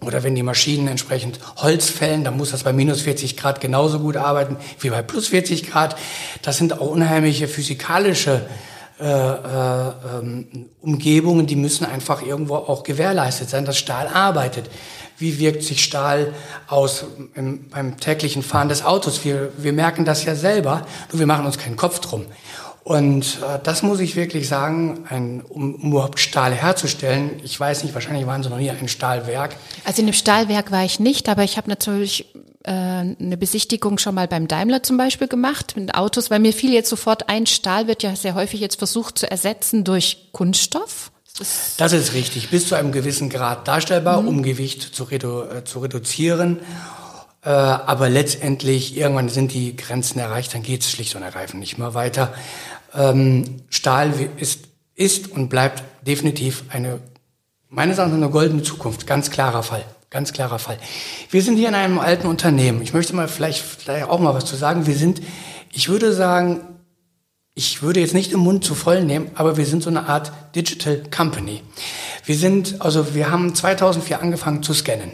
oder 0.00 0.22
wenn 0.22 0.34
die 0.34 0.42
Maschinen 0.42 0.88
entsprechend 0.88 1.38
Holz 1.56 1.88
fällen, 1.88 2.24
dann 2.24 2.36
muss 2.36 2.50
das 2.50 2.64
bei 2.64 2.72
minus 2.72 3.02
40 3.02 3.36
Grad 3.36 3.60
genauso 3.60 4.00
gut 4.00 4.16
arbeiten 4.16 4.56
wie 4.80 4.90
bei 4.90 5.02
plus 5.02 5.28
40 5.28 5.70
Grad. 5.70 5.96
Das 6.42 6.58
sind 6.58 6.74
auch 6.74 6.88
unheimliche 6.88 7.48
physikalische 7.48 8.42
äh, 8.42 8.73
äh, 9.06 10.18
ähm, 10.18 10.68
Umgebungen, 10.80 11.46
die 11.46 11.56
müssen 11.56 11.84
einfach 11.84 12.22
irgendwo 12.22 12.56
auch 12.56 12.82
gewährleistet 12.82 13.50
sein, 13.50 13.64
dass 13.64 13.76
Stahl 13.76 14.08
arbeitet 14.08 14.70
wie 15.18 15.38
wirkt 15.38 15.62
sich 15.62 15.82
Stahl 15.82 16.32
aus 16.66 17.04
im, 17.34 17.68
beim 17.68 17.98
täglichen 17.98 18.42
Fahren 18.42 18.68
des 18.68 18.84
Autos. 18.84 19.24
Wir, 19.24 19.52
wir 19.56 19.72
merken 19.72 20.04
das 20.04 20.24
ja 20.24 20.34
selber, 20.34 20.86
nur 21.12 21.20
wir 21.20 21.26
machen 21.26 21.46
uns 21.46 21.58
keinen 21.58 21.76
Kopf 21.76 22.00
drum. 22.00 22.26
Und 22.82 23.38
äh, 23.40 23.58
das 23.62 23.82
muss 23.82 24.00
ich 24.00 24.14
wirklich 24.14 24.46
sagen, 24.46 25.06
ein, 25.08 25.40
um, 25.40 25.74
um 25.76 25.92
überhaupt 25.92 26.20
Stahl 26.20 26.52
herzustellen. 26.52 27.40
Ich 27.42 27.58
weiß 27.58 27.82
nicht, 27.82 27.94
wahrscheinlich 27.94 28.26
waren 28.26 28.42
Sie 28.42 28.50
noch 28.50 28.58
nie 28.58 28.70
ein 28.70 28.88
Stahlwerk. 28.88 29.56
Also 29.84 30.00
in 30.02 30.06
dem 30.06 30.12
Stahlwerk 30.12 30.70
war 30.70 30.84
ich 30.84 31.00
nicht, 31.00 31.30
aber 31.30 31.44
ich 31.44 31.56
habe 31.56 31.70
natürlich 31.70 32.34
äh, 32.34 32.38
eine 32.70 33.36
Besichtigung 33.36 33.98
schon 33.98 34.14
mal 34.14 34.26
beim 34.26 34.48
Daimler 34.48 34.82
zum 34.82 34.96
Beispiel 34.96 35.28
gemacht 35.28 35.74
mit 35.76 35.94
Autos, 35.94 36.30
weil 36.30 36.40
mir 36.40 36.52
fiel 36.52 36.72
jetzt 36.72 36.88
sofort 36.88 37.28
ein, 37.28 37.46
Stahl 37.46 37.86
wird 37.88 38.02
ja 38.02 38.16
sehr 38.16 38.34
häufig 38.34 38.60
jetzt 38.60 38.78
versucht 38.78 39.18
zu 39.18 39.30
ersetzen 39.30 39.84
durch 39.84 40.28
Kunststoff. 40.32 41.10
Das 41.76 41.92
ist 41.92 42.14
richtig, 42.14 42.50
bis 42.50 42.68
zu 42.68 42.76
einem 42.76 42.92
gewissen 42.92 43.28
Grad 43.28 43.66
darstellbar, 43.66 44.22
mhm. 44.22 44.28
um 44.28 44.42
Gewicht 44.42 44.94
zu, 44.94 45.04
redu 45.04 45.42
äh, 45.42 45.64
zu 45.64 45.80
reduzieren. 45.80 46.60
Äh, 47.42 47.50
aber 47.50 48.08
letztendlich, 48.08 48.96
irgendwann 48.96 49.28
sind 49.28 49.52
die 49.52 49.76
Grenzen 49.76 50.20
erreicht, 50.20 50.54
dann 50.54 50.62
geht 50.62 50.82
es 50.82 50.90
schlicht 50.90 51.16
und 51.16 51.22
ergreifend 51.22 51.60
nicht 51.60 51.76
mehr 51.76 51.92
weiter. 51.92 52.32
Ähm, 52.94 53.62
Stahl 53.68 54.14
ist, 54.36 54.60
ist 54.94 55.30
und 55.30 55.48
bleibt 55.48 55.82
definitiv 56.06 56.64
eine, 56.68 57.00
meines 57.68 57.98
Erachtens 57.98 58.16
eine 58.22 58.30
goldene 58.30 58.62
Zukunft, 58.62 59.06
ganz 59.06 59.30
klarer 59.30 59.64
Fall. 59.64 59.84
Ganz 60.14 60.32
klarer 60.32 60.60
Fall. 60.60 60.78
Wir 61.28 61.42
sind 61.42 61.56
hier 61.56 61.66
in 61.66 61.74
einem 61.74 61.98
alten 61.98 62.28
Unternehmen. 62.28 62.82
Ich 62.82 62.94
möchte 62.94 63.16
mal 63.16 63.26
vielleicht, 63.26 63.62
vielleicht 63.62 64.08
auch 64.08 64.20
mal 64.20 64.32
was 64.32 64.44
zu 64.44 64.54
sagen. 64.54 64.86
Wir 64.86 64.94
sind, 64.94 65.20
ich 65.72 65.88
würde 65.88 66.12
sagen, 66.12 66.60
ich 67.56 67.82
würde 67.82 67.98
jetzt 67.98 68.14
nicht 68.14 68.30
den 68.30 68.38
Mund 68.38 68.62
zu 68.64 68.76
voll 68.76 69.02
nehmen, 69.02 69.32
aber 69.34 69.56
wir 69.56 69.66
sind 69.66 69.82
so 69.82 69.90
eine 69.90 70.08
Art 70.08 70.30
Digital 70.54 71.02
Company. 71.10 71.64
Wir 72.24 72.36
sind, 72.36 72.80
also 72.80 73.16
wir 73.16 73.32
haben 73.32 73.56
2004 73.56 74.22
angefangen 74.22 74.62
zu 74.62 74.72
scannen. 74.72 75.10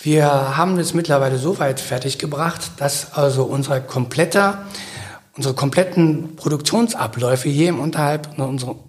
Wir 0.00 0.56
haben 0.56 0.78
es 0.78 0.94
mittlerweile 0.94 1.36
so 1.36 1.58
weit 1.58 1.80
fertiggebracht, 1.80 2.62
dass 2.76 3.14
also 3.14 3.42
unser 3.42 3.80
kompletter, 3.80 4.64
unsere 5.36 5.54
kompletten 5.54 6.36
Produktionsabläufe 6.36 7.48
hier 7.48 7.70
im 7.70 7.80
Unterhalb, 7.80 8.28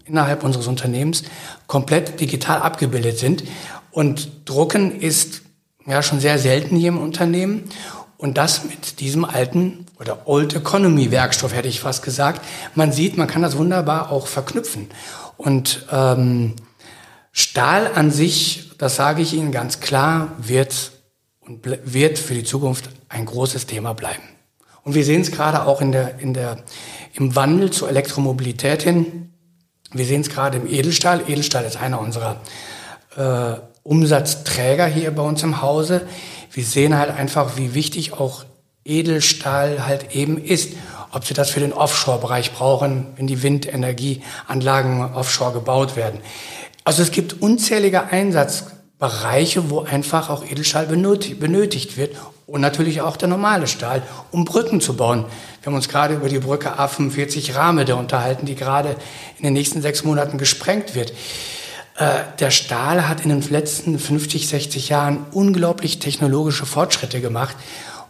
innerhalb 0.05 0.43
unseres 0.43 0.67
Unternehmens 0.67 1.23
komplett 1.65 2.19
digital 2.19 2.61
abgebildet 2.61 3.17
sind. 3.17 3.43
Und 3.91 4.49
Drucken 4.49 4.99
ist 4.99 5.41
ja 5.85 6.01
schon 6.01 6.19
sehr 6.19 6.39
selten 6.39 6.75
hier 6.75 6.89
im 6.89 7.01
Unternehmen. 7.01 7.69
Und 8.17 8.37
das 8.37 8.63
mit 8.63 8.99
diesem 8.99 9.25
alten 9.25 9.85
oder 9.99 10.27
Old 10.27 10.55
Economy 10.55 11.11
Werkstoff, 11.11 11.53
hätte 11.53 11.67
ich 11.67 11.79
fast 11.79 12.03
gesagt. 12.03 12.41
Man 12.75 12.91
sieht, 12.91 13.17
man 13.17 13.27
kann 13.27 13.41
das 13.41 13.57
wunderbar 13.57 14.11
auch 14.11 14.27
verknüpfen. 14.27 14.89
Und 15.37 15.87
ähm, 15.91 16.55
Stahl 17.31 17.91
an 17.93 18.11
sich, 18.11 18.71
das 18.77 18.95
sage 18.95 19.21
ich 19.21 19.33
Ihnen 19.33 19.51
ganz 19.51 19.79
klar, 19.79 20.33
wird 20.37 20.91
und 21.39 21.65
wird 21.65 22.19
für 22.19 22.33
die 22.33 22.43
Zukunft 22.43 22.89
ein 23.09 23.25
großes 23.25 23.65
Thema 23.65 23.93
bleiben. 23.93 24.23
Und 24.83 24.95
wir 24.95 25.05
sehen 25.05 25.21
es 25.21 25.31
gerade 25.31 25.65
auch 25.65 25.81
in 25.81 25.91
der, 25.91 26.19
in 26.19 26.33
der, 26.33 26.57
im 27.13 27.35
Wandel 27.35 27.71
zur 27.71 27.89
Elektromobilität 27.89 28.83
hin. 28.83 29.33
Wir 29.91 30.05
sehen 30.05 30.21
es 30.21 30.29
gerade 30.29 30.57
im 30.57 30.67
Edelstahl. 30.67 31.23
Edelstahl 31.27 31.65
ist 31.65 31.77
einer 31.77 31.99
unserer 31.99 32.41
äh, 33.15 33.70
Umsatzträger 33.83 34.85
hier 34.85 35.11
bei 35.11 35.23
uns 35.23 35.43
im 35.43 35.61
Hause 35.61 36.07
wir 36.53 36.65
sehen 36.65 36.97
halt 36.97 37.11
einfach, 37.11 37.57
wie 37.57 37.73
wichtig 37.73 38.13
auch 38.13 38.43
Edelstahl 38.83 39.85
halt 39.85 40.15
eben 40.15 40.43
ist. 40.43 40.73
Ob 41.11 41.25
sie 41.25 41.33
das 41.33 41.49
für 41.49 41.59
den 41.59 41.73
Offshore-Bereich 41.73 42.53
brauchen, 42.53 43.07
wenn 43.15 43.27
die 43.27 43.43
Windenergieanlagen 43.43 45.13
offshore 45.13 45.53
gebaut 45.53 45.95
werden. 45.95 46.19
Also 46.83 47.01
es 47.03 47.11
gibt 47.11 47.41
unzählige 47.41 48.03
Einsatzbereiche, 48.03 49.69
wo 49.69 49.81
einfach 49.81 50.29
auch 50.29 50.43
Edelstahl 50.45 50.87
benötigt 50.87 51.97
wird 51.97 52.15
und 52.47 52.61
natürlich 52.61 53.01
auch 53.01 53.17
der 53.17 53.27
normale 53.27 53.67
Stahl, 53.67 54.03
um 54.31 54.45
Brücken 54.45 54.81
zu 54.81 54.95
bauen. 54.95 55.25
Wir 55.61 55.67
haben 55.67 55.75
uns 55.75 55.89
gerade 55.89 56.15
über 56.15 56.29
die 56.29 56.39
Brücke 56.39 56.79
A45 56.79 57.55
Rahmede 57.55 57.95
unterhalten, 57.95 58.45
die 58.45 58.55
gerade 58.55 58.95
in 59.37 59.43
den 59.43 59.53
nächsten 59.53 59.81
sechs 59.81 60.03
Monaten 60.03 60.37
gesprengt 60.37 60.95
wird. 60.95 61.13
Äh, 61.97 62.23
der 62.39 62.51
Stahl 62.51 63.07
hat 63.07 63.21
in 63.21 63.29
den 63.29 63.41
letzten 63.49 63.99
50, 63.99 64.47
60 64.47 64.89
Jahren 64.89 65.25
unglaublich 65.31 65.99
technologische 65.99 66.65
Fortschritte 66.65 67.21
gemacht. 67.21 67.55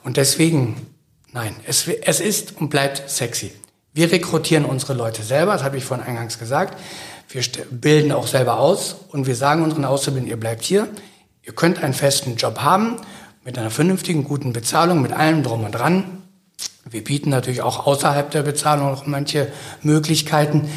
Und 0.03 0.17
deswegen, 0.17 0.87
nein, 1.31 1.55
es, 1.65 1.87
es 1.87 2.19
ist 2.19 2.57
und 2.57 2.69
bleibt 2.69 3.09
sexy. 3.09 3.51
Wir 3.93 4.11
rekrutieren 4.11 4.65
unsere 4.65 4.93
Leute 4.93 5.21
selber, 5.23 5.53
das 5.53 5.63
habe 5.63 5.77
ich 5.77 5.83
vorhin 5.83 6.05
eingangs 6.05 6.39
gesagt. 6.39 6.79
Wir 7.27 7.43
bilden 7.69 8.11
auch 8.11 8.27
selber 8.27 8.59
aus 8.59 8.95
und 9.09 9.27
wir 9.27 9.35
sagen 9.35 9.63
unseren 9.63 9.85
Auszubildenden, 9.85 10.31
ihr 10.31 10.39
bleibt 10.39 10.63
hier. 10.63 10.87
Ihr 11.43 11.53
könnt 11.53 11.83
einen 11.83 11.93
festen 11.93 12.35
Job 12.35 12.59
haben 12.59 12.97
mit 13.43 13.57
einer 13.57 13.71
vernünftigen, 13.71 14.23
guten 14.23 14.53
Bezahlung, 14.53 15.01
mit 15.01 15.11
allem 15.11 15.43
drum 15.43 15.63
und 15.63 15.71
dran. 15.71 16.21
Wir 16.89 17.03
bieten 17.03 17.29
natürlich 17.29 17.61
auch 17.61 17.85
außerhalb 17.85 18.31
der 18.31 18.43
Bezahlung 18.43 18.91
noch 18.91 19.05
manche 19.05 19.51
Möglichkeiten. 19.81 20.69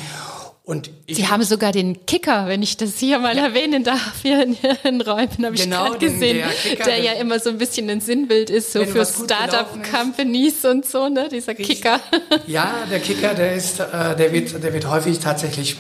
Und 0.67 0.91
Sie 1.07 1.29
haben 1.29 1.43
sogar 1.43 1.73
den 1.73 2.07
Kicker, 2.07 2.47
wenn 2.47 2.63
ich 2.63 2.79
das 2.79 2.97
hier 2.97 3.19
mal 3.19 3.37
ja. 3.37 3.49
erwähnen 3.49 3.85
darf, 3.85 4.23
hier 4.23 4.43
in 4.43 4.57
Ihren 4.63 5.03
Räumen, 5.03 5.45
habe 5.45 5.55
ich 5.55 5.65
genau, 5.65 5.85
gerade 5.85 5.99
gesehen, 5.99 6.39
der, 6.39 6.49
Kicker, 6.49 6.85
der, 6.85 7.01
ja 7.01 7.13
immer 7.13 7.39
so 7.39 7.51
ein 7.51 7.59
bisschen 7.59 7.91
ein 7.91 8.01
Sinnbild 8.01 8.49
ist, 8.49 8.73
so 8.73 8.83
für 8.87 9.05
Startup-Companies 9.05 10.65
und 10.65 10.87
so, 10.87 11.11
ne, 11.11 11.29
dieser 11.29 11.59
Richtig. 11.59 11.83
Kicker. 11.83 12.01
Ja, 12.47 12.87
der 12.91 13.01
Kicker, 13.01 13.35
der 13.35 13.55
ist, 13.55 13.79
äh, 13.79 14.17
der 14.17 14.33
wird, 14.33 14.63
der 14.63 14.73
wird 14.73 14.89
häufig 14.89 15.19
tatsächlich 15.19 15.77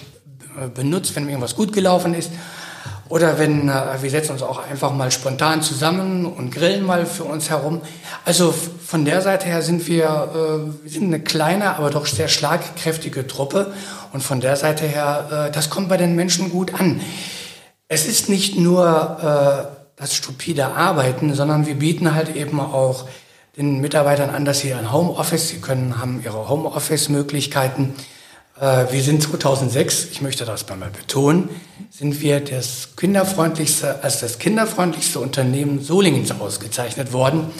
äh, 0.60 0.68
benutzt, 0.68 1.16
wenn 1.16 1.26
irgendwas 1.26 1.56
gut 1.56 1.72
gelaufen 1.72 2.12
ist. 2.12 2.30
Oder 3.08 3.38
wenn 3.38 3.68
äh, 3.68 3.72
wir 4.00 4.10
setzen 4.10 4.32
uns 4.32 4.42
auch 4.42 4.66
einfach 4.66 4.92
mal 4.92 5.10
spontan 5.10 5.62
zusammen 5.62 6.26
und 6.26 6.50
grillen 6.50 6.84
mal 6.84 7.06
für 7.06 7.24
uns 7.24 7.50
herum. 7.50 7.82
Also 8.24 8.52
von 8.52 9.04
der 9.04 9.20
Seite 9.20 9.46
her 9.46 9.62
sind 9.62 9.86
wir, 9.86 10.04
äh, 10.04 10.82
wir 10.82 10.90
sind 10.90 11.04
eine 11.04 11.20
kleine, 11.20 11.76
aber 11.76 11.90
doch 11.90 12.06
sehr 12.06 12.28
schlagkräftige 12.28 13.26
Truppe. 13.26 13.72
Und 14.12 14.22
von 14.22 14.40
der 14.40 14.56
Seite 14.56 14.86
her, 14.86 15.48
äh, 15.48 15.52
das 15.52 15.70
kommt 15.70 15.88
bei 15.88 15.96
den 15.96 16.14
Menschen 16.14 16.50
gut 16.50 16.74
an. 16.74 17.00
Es 17.88 18.06
ist 18.06 18.28
nicht 18.28 18.58
nur 18.58 19.68
äh, 19.68 19.84
das 19.96 20.14
stupide 20.14 20.68
Arbeiten, 20.68 21.34
sondern 21.34 21.66
wir 21.66 21.74
bieten 21.74 22.14
halt 22.14 22.34
eben 22.34 22.58
auch 22.58 23.06
den 23.56 23.80
Mitarbeitern 23.80 24.30
an, 24.30 24.44
dass 24.44 24.60
sie 24.60 24.72
ein 24.74 24.92
Homeoffice, 24.92 25.48
sie 25.48 25.60
können, 25.60 26.00
haben 26.00 26.20
ihre 26.24 26.48
Homeoffice-Möglichkeiten. 26.48 27.94
Äh, 28.60 28.86
wir 28.92 29.02
sind 29.02 29.22
2006, 29.22 30.08
ich 30.12 30.20
möchte 30.20 30.44
das 30.44 30.68
mal 30.68 30.90
betonen, 30.90 31.48
sind 31.90 32.20
wir 32.20 32.40
das 32.40 32.96
kinderfreundlichste, 32.96 34.02
als 34.02 34.20
das 34.20 34.38
kinderfreundlichste 34.38 35.18
Unternehmen 35.18 35.82
Solingens 35.82 36.30
ausgezeichnet 36.30 37.12
worden, 37.12 37.50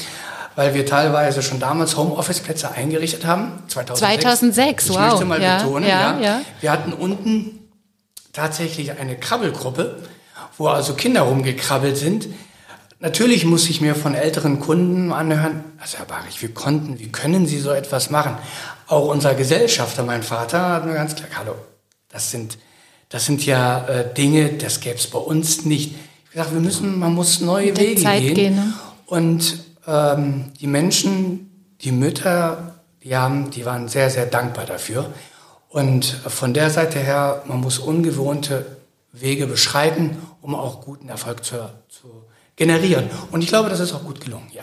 weil 0.55 0.75
wir 0.75 0.87
teilweise 0.87 1.43
schon 1.43 1.59
damals 1.59 1.97
Homeoffice-Plätze 1.97 2.71
eingerichtet 2.71 3.27
haben. 3.27 3.63
2006, 3.69 4.23
2006 4.23 4.85
ich 4.85 4.91
wow. 4.91 4.99
möchte 4.99 5.25
mal 5.25 5.43
ja, 5.43 5.59
betonen, 5.59 5.89
ja, 5.89 6.17
ja. 6.17 6.21
ja. 6.21 6.41
Wir 6.61 6.71
hatten 6.71 6.93
unten 6.93 7.69
tatsächlich 8.33 8.93
eine 8.93 9.17
Krabbelgruppe, 9.17 10.03
wo 10.59 10.69
also 10.69 10.95
Kinder 10.95 11.23
rumgekrabbelt 11.23 11.97
sind. 11.97 12.29
Natürlich 13.05 13.45
muss 13.45 13.69
ich 13.69 13.83
mir 13.83 13.95
von 13.95 14.15
älteren 14.15 14.61
Kunden 14.61 15.13
anhören, 15.13 15.63
also 15.77 15.99
Herr 15.99 16.07
Barich, 16.07 16.41
wie 16.41 16.49
konnten, 16.49 16.99
wie 16.99 17.13
können 17.13 17.47
Sie 17.47 17.59
so 17.59 17.71
etwas 17.71 18.09
machen? 18.09 18.39
Auch 18.87 19.09
unser 19.09 19.35
Gesellschafter, 19.35 20.05
mein 20.05 20.23
Vater, 20.23 20.71
hat 20.71 20.87
mir 20.87 20.95
ganz 20.95 21.15
klar, 21.15 21.29
hallo, 21.37 21.55
das 22.09 22.31
sind, 22.31 22.57
das 23.11 23.27
sind 23.27 23.45
ja 23.45 23.87
äh, 23.89 24.15
Dinge, 24.15 24.55
das 24.55 24.81
gäbe 24.81 24.97
es 24.97 25.07
bei 25.07 25.19
uns 25.19 25.67
nicht. 25.67 25.95
Ich 26.25 26.31
gesagt, 26.31 26.55
wir 26.55 26.63
müssen, 26.63 26.99
man 26.99 27.13
muss 27.13 27.43
neue 27.43 27.77
Wege 27.77 28.01
Zeit 28.01 28.23
gehen. 28.23 28.35
gehen, 28.35 28.55
ne? 28.55 28.73
Und 29.05 29.63
ähm, 29.87 30.53
die 30.59 30.67
Menschen, 30.67 31.75
die 31.83 31.93
Mütter, 31.93 32.77
die 33.03 33.15
haben, 33.15 33.51
die 33.51 33.67
waren 33.67 33.87
sehr, 33.89 34.09
sehr 34.09 34.25
dankbar 34.25 34.65
dafür. 34.65 35.13
Und 35.69 36.07
von 36.07 36.55
der 36.55 36.71
Seite 36.71 37.01
her, 37.01 37.43
man 37.45 37.61
muss 37.61 37.79
ungewohnte 37.79 38.65
Wege 39.13 39.47
beschreiten, 39.47 40.17
um 40.41 40.55
auch 40.55 40.81
guten 40.81 41.11
Erfolg 41.11 41.45
zu, 41.45 41.69
zu 41.91 42.25
generieren. 42.57 43.11
Und 43.31 43.43
ich 43.43 43.49
glaube, 43.49 43.69
das 43.69 43.81
ist 43.81 43.93
auch 43.93 44.05
gut 44.05 44.21
gelungen, 44.21 44.49
ja. 44.53 44.63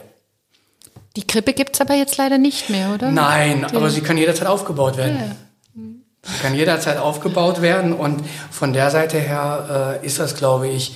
Die 1.15 1.27
Krippe 1.27 1.53
gibt's 1.53 1.81
aber 1.81 1.95
jetzt 1.95 2.17
leider 2.17 2.37
nicht 2.37 2.69
mehr, 2.69 2.93
oder? 2.93 3.11
Nein, 3.11 3.65
aber 3.65 3.89
sie 3.89 4.01
kann 4.01 4.17
jederzeit 4.17 4.47
aufgebaut 4.47 4.95
werden. 4.95 5.17
Ja. 5.19 5.35
Sie 6.23 6.39
kann 6.41 6.55
jederzeit 6.55 6.97
aufgebaut 6.97 7.61
werden 7.61 7.93
und 7.93 8.23
von 8.51 8.73
der 8.73 8.91
Seite 8.91 9.19
her 9.19 9.99
äh, 10.01 10.05
ist 10.05 10.19
das, 10.19 10.35
glaube 10.35 10.67
ich, 10.67 10.95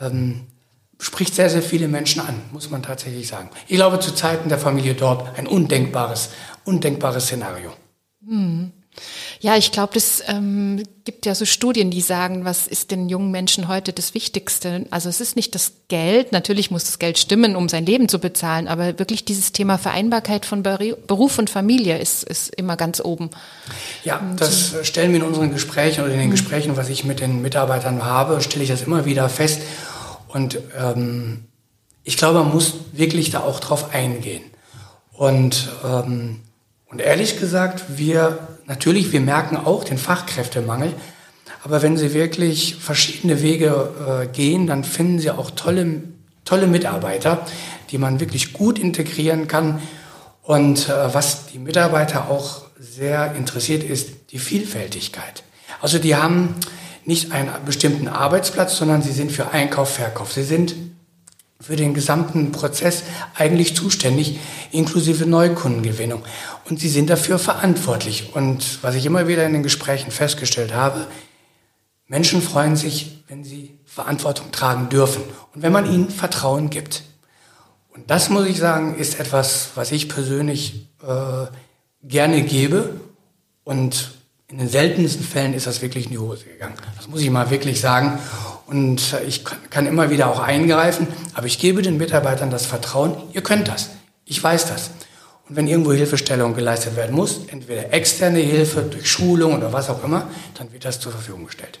ähm, 0.00 0.46
spricht 0.98 1.34
sehr, 1.34 1.48
sehr 1.48 1.62
viele 1.62 1.88
Menschen 1.88 2.20
an, 2.20 2.40
muss 2.52 2.70
man 2.70 2.82
tatsächlich 2.82 3.28
sagen. 3.28 3.48
Ich 3.66 3.76
glaube, 3.76 3.98
zu 3.98 4.14
Zeiten 4.14 4.48
der 4.48 4.58
Familie 4.58 4.94
Dorp 4.94 5.38
ein 5.38 5.46
undenkbares, 5.46 6.30
undenkbares 6.64 7.24
Szenario. 7.24 7.72
Ja, 9.40 9.56
ich 9.56 9.72
glaube, 9.72 9.96
es 9.96 10.22
ähm, 10.26 10.82
gibt 11.04 11.26
ja 11.26 11.34
so 11.34 11.44
Studien, 11.44 11.90
die 11.90 12.00
sagen, 12.00 12.44
was 12.44 12.66
ist 12.66 12.90
den 12.90 13.08
jungen 13.08 13.30
Menschen 13.30 13.68
heute 13.68 13.92
das 13.92 14.14
Wichtigste? 14.14 14.86
Also 14.90 15.08
es 15.08 15.20
ist 15.20 15.36
nicht 15.36 15.54
das 15.54 15.72
Geld, 15.88 16.32
natürlich 16.32 16.70
muss 16.70 16.84
das 16.84 16.98
Geld 16.98 17.18
stimmen, 17.18 17.56
um 17.56 17.68
sein 17.68 17.86
Leben 17.86 18.08
zu 18.08 18.18
bezahlen, 18.18 18.68
aber 18.68 18.98
wirklich 18.98 19.24
dieses 19.24 19.52
Thema 19.52 19.78
Vereinbarkeit 19.78 20.44
von 20.44 20.62
Beruf 20.62 21.38
und 21.38 21.50
Familie 21.50 21.98
ist, 21.98 22.24
ist 22.24 22.54
immer 22.54 22.76
ganz 22.76 23.00
oben. 23.00 23.30
Ja, 24.04 24.20
das 24.36 24.74
stellen 24.82 25.12
wir 25.12 25.20
in 25.20 25.26
unseren 25.26 25.52
Gesprächen 25.52 26.04
oder 26.04 26.12
in 26.12 26.20
den 26.20 26.30
Gesprächen, 26.30 26.76
was 26.76 26.88
ich 26.88 27.04
mit 27.04 27.20
den 27.20 27.40
Mitarbeitern 27.40 28.04
habe, 28.04 28.40
stelle 28.40 28.64
ich 28.64 28.70
das 28.70 28.82
immer 28.82 29.04
wieder 29.04 29.28
fest. 29.28 29.62
Und 30.28 30.58
ähm, 30.78 31.44
ich 32.04 32.16
glaube, 32.16 32.40
man 32.40 32.52
muss 32.52 32.74
wirklich 32.92 33.30
da 33.30 33.40
auch 33.40 33.60
drauf 33.60 33.94
eingehen. 33.94 34.42
Und, 35.12 35.68
ähm, 35.84 36.40
und 36.86 37.00
ehrlich 37.00 37.38
gesagt, 37.40 37.84
wir 37.98 38.38
natürlich, 38.68 39.12
wir 39.12 39.20
merken 39.20 39.56
auch 39.56 39.82
den 39.82 39.98
Fachkräftemangel. 39.98 40.94
Aber 41.64 41.82
wenn 41.82 41.96
Sie 41.96 42.14
wirklich 42.14 42.76
verschiedene 42.76 43.42
Wege 43.42 44.22
äh, 44.22 44.26
gehen, 44.28 44.66
dann 44.66 44.84
finden 44.84 45.18
Sie 45.18 45.30
auch 45.30 45.50
tolle, 45.50 46.02
tolle 46.44 46.68
Mitarbeiter, 46.68 47.44
die 47.90 47.98
man 47.98 48.20
wirklich 48.20 48.52
gut 48.52 48.78
integrieren 48.78 49.48
kann. 49.48 49.82
Und 50.42 50.88
äh, 50.88 51.14
was 51.14 51.46
die 51.46 51.58
Mitarbeiter 51.58 52.30
auch 52.30 52.62
sehr 52.78 53.34
interessiert, 53.34 53.82
ist 53.82 54.30
die 54.30 54.38
Vielfältigkeit. 54.38 55.42
Also 55.80 55.98
die 55.98 56.14
haben 56.14 56.54
nicht 57.04 57.32
einen 57.32 57.50
bestimmten 57.64 58.06
Arbeitsplatz, 58.06 58.76
sondern 58.76 59.02
sie 59.02 59.12
sind 59.12 59.32
für 59.32 59.50
Einkauf, 59.50 59.94
Verkauf. 59.94 60.32
Sie 60.32 60.44
sind 60.44 60.74
für 61.60 61.76
den 61.76 61.92
gesamten 61.92 62.52
Prozess 62.52 63.02
eigentlich 63.34 63.74
zuständig, 63.74 64.38
inklusive 64.70 65.26
Neukundengewinnung. 65.26 66.22
Und 66.68 66.78
sie 66.78 66.88
sind 66.88 67.10
dafür 67.10 67.38
verantwortlich. 67.38 68.34
Und 68.34 68.82
was 68.82 68.94
ich 68.94 69.04
immer 69.06 69.26
wieder 69.26 69.44
in 69.44 69.52
den 69.52 69.62
Gesprächen 69.64 70.10
festgestellt 70.10 70.72
habe, 70.72 71.06
Menschen 72.06 72.40
freuen 72.42 72.76
sich, 72.76 73.22
wenn 73.28 73.44
sie 73.44 73.78
Verantwortung 73.84 74.52
tragen 74.52 74.88
dürfen 74.88 75.22
und 75.54 75.62
wenn 75.62 75.72
man 75.72 75.92
ihnen 75.92 76.10
Vertrauen 76.10 76.70
gibt. 76.70 77.02
Und 77.90 78.10
das 78.10 78.30
muss 78.30 78.46
ich 78.46 78.58
sagen, 78.58 78.94
ist 78.94 79.18
etwas, 79.18 79.70
was 79.74 79.90
ich 79.90 80.08
persönlich 80.08 80.88
äh, 81.02 81.46
gerne 82.02 82.42
gebe. 82.42 83.00
Und 83.64 84.12
in 84.46 84.58
den 84.58 84.68
seltensten 84.68 85.24
Fällen 85.24 85.52
ist 85.52 85.66
das 85.66 85.82
wirklich 85.82 86.06
in 86.06 86.12
die 86.12 86.18
Hose 86.18 86.44
gegangen. 86.44 86.76
Das 86.96 87.08
muss 87.08 87.20
ich 87.20 87.30
mal 87.30 87.50
wirklich 87.50 87.80
sagen. 87.80 88.18
Und 88.68 89.16
ich 89.26 89.46
kann, 89.46 89.58
kann 89.70 89.86
immer 89.86 90.10
wieder 90.10 90.30
auch 90.30 90.40
eingreifen, 90.40 91.06
aber 91.32 91.46
ich 91.46 91.58
gebe 91.58 91.80
den 91.80 91.96
Mitarbeitern 91.96 92.50
das 92.50 92.66
Vertrauen, 92.66 93.16
ihr 93.32 93.40
könnt 93.40 93.66
das. 93.66 93.90
Ich 94.26 94.42
weiß 94.42 94.66
das. 94.66 94.90
Und 95.48 95.56
wenn 95.56 95.66
irgendwo 95.66 95.92
Hilfestellung 95.92 96.54
geleistet 96.54 96.94
werden 96.94 97.16
muss, 97.16 97.40
entweder 97.46 97.94
externe 97.94 98.40
Hilfe 98.40 98.82
durch 98.82 99.10
Schulung 99.10 99.56
oder 99.56 99.72
was 99.72 99.88
auch 99.88 100.04
immer, 100.04 100.28
dann 100.58 100.70
wird 100.70 100.84
das 100.84 101.00
zur 101.00 101.12
Verfügung 101.12 101.46
gestellt. 101.46 101.78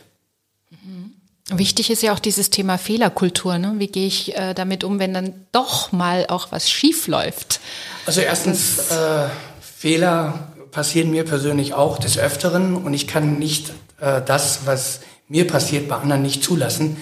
Wichtig 1.50 1.90
ist 1.90 2.02
ja 2.02 2.14
auch 2.14 2.18
dieses 2.18 2.48
Thema 2.48 2.78
Fehlerkultur. 2.78 3.58
Ne? 3.58 3.74
Wie 3.76 3.88
gehe 3.88 4.06
ich 4.06 4.34
äh, 4.36 4.54
damit 4.54 4.82
um, 4.82 4.98
wenn 4.98 5.12
dann 5.12 5.46
doch 5.52 5.92
mal 5.92 6.26
auch 6.28 6.52
was 6.52 6.70
schief 6.70 7.06
läuft? 7.06 7.60
Also 8.06 8.22
erstens, 8.22 8.90
äh, 8.90 9.28
Fehler 9.60 10.52
passieren 10.70 11.10
mir 11.10 11.24
persönlich 11.24 11.74
auch 11.74 11.98
des 11.98 12.18
Öfteren 12.18 12.76
und 12.76 12.94
ich 12.94 13.06
kann 13.06 13.38
nicht 13.38 13.72
äh, 14.00 14.20
das, 14.24 14.60
was 14.66 15.00
mir 15.28 15.46
passiert, 15.46 15.88
bei 15.88 15.96
anderen 15.96 16.22
nicht 16.22 16.42
zulassen. 16.42 16.96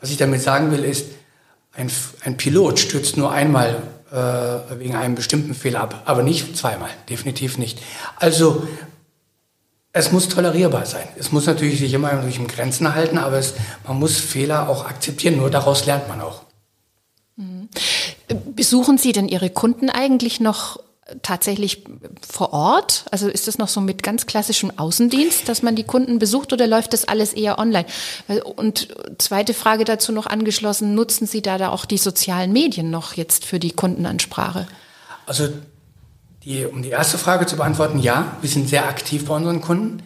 Was 0.00 0.10
ich 0.10 0.16
damit 0.16 0.42
sagen 0.42 0.70
will, 0.70 0.84
ist, 0.84 1.06
ein, 1.74 1.90
ein 2.24 2.36
Pilot 2.36 2.78
stürzt 2.78 3.16
nur 3.16 3.30
einmal 3.32 3.82
äh, 4.10 4.78
wegen 4.78 4.96
einem 4.96 5.14
bestimmten 5.14 5.54
Fehler 5.54 5.80
ab, 5.82 6.02
aber 6.04 6.22
nicht 6.22 6.56
zweimal, 6.56 6.90
definitiv 7.08 7.58
nicht. 7.58 7.78
Also 8.16 8.66
es 9.92 10.12
muss 10.12 10.28
tolerierbar 10.28 10.86
sein. 10.86 11.06
Es 11.16 11.32
muss 11.32 11.46
natürlich 11.46 11.78
sich 11.80 11.92
immer 11.92 12.10
durch 12.12 12.44
Grenzen 12.46 12.94
halten, 12.94 13.18
aber 13.18 13.38
es, 13.38 13.54
man 13.86 13.98
muss 13.98 14.18
Fehler 14.18 14.68
auch 14.68 14.84
akzeptieren. 14.86 15.36
Nur 15.36 15.50
daraus 15.50 15.86
lernt 15.86 16.08
man 16.08 16.20
auch. 16.20 16.42
Besuchen 18.54 18.98
Sie 18.98 19.12
denn 19.12 19.28
Ihre 19.28 19.50
Kunden 19.50 19.90
eigentlich 19.90 20.40
noch 20.40 20.78
tatsächlich 21.22 21.84
vor 22.28 22.52
Ort? 22.52 23.04
Also 23.10 23.28
ist 23.28 23.48
das 23.48 23.58
noch 23.58 23.68
so 23.68 23.80
mit 23.80 24.02
ganz 24.02 24.26
klassischem 24.26 24.72
Außendienst, 24.76 25.48
dass 25.48 25.62
man 25.62 25.76
die 25.76 25.84
Kunden 25.84 26.18
besucht 26.18 26.52
oder 26.52 26.66
läuft 26.66 26.92
das 26.92 27.06
alles 27.06 27.32
eher 27.32 27.58
online? 27.58 27.86
Und 28.56 28.88
zweite 29.18 29.54
Frage 29.54 29.84
dazu 29.84 30.12
noch 30.12 30.26
angeschlossen, 30.26 30.94
nutzen 30.94 31.26
Sie 31.26 31.42
da, 31.42 31.58
da 31.58 31.70
auch 31.70 31.84
die 31.84 31.98
sozialen 31.98 32.52
Medien 32.52 32.90
noch 32.90 33.14
jetzt 33.14 33.44
für 33.44 33.58
die 33.58 33.72
Kundenansprache? 33.72 34.66
Also 35.26 35.48
die, 36.44 36.64
um 36.64 36.82
die 36.82 36.90
erste 36.90 37.18
Frage 37.18 37.46
zu 37.46 37.56
beantworten, 37.56 37.98
ja, 37.98 38.36
wir 38.40 38.48
sind 38.48 38.68
sehr 38.68 38.88
aktiv 38.88 39.26
bei 39.26 39.36
unseren 39.36 39.60
Kunden. 39.60 40.02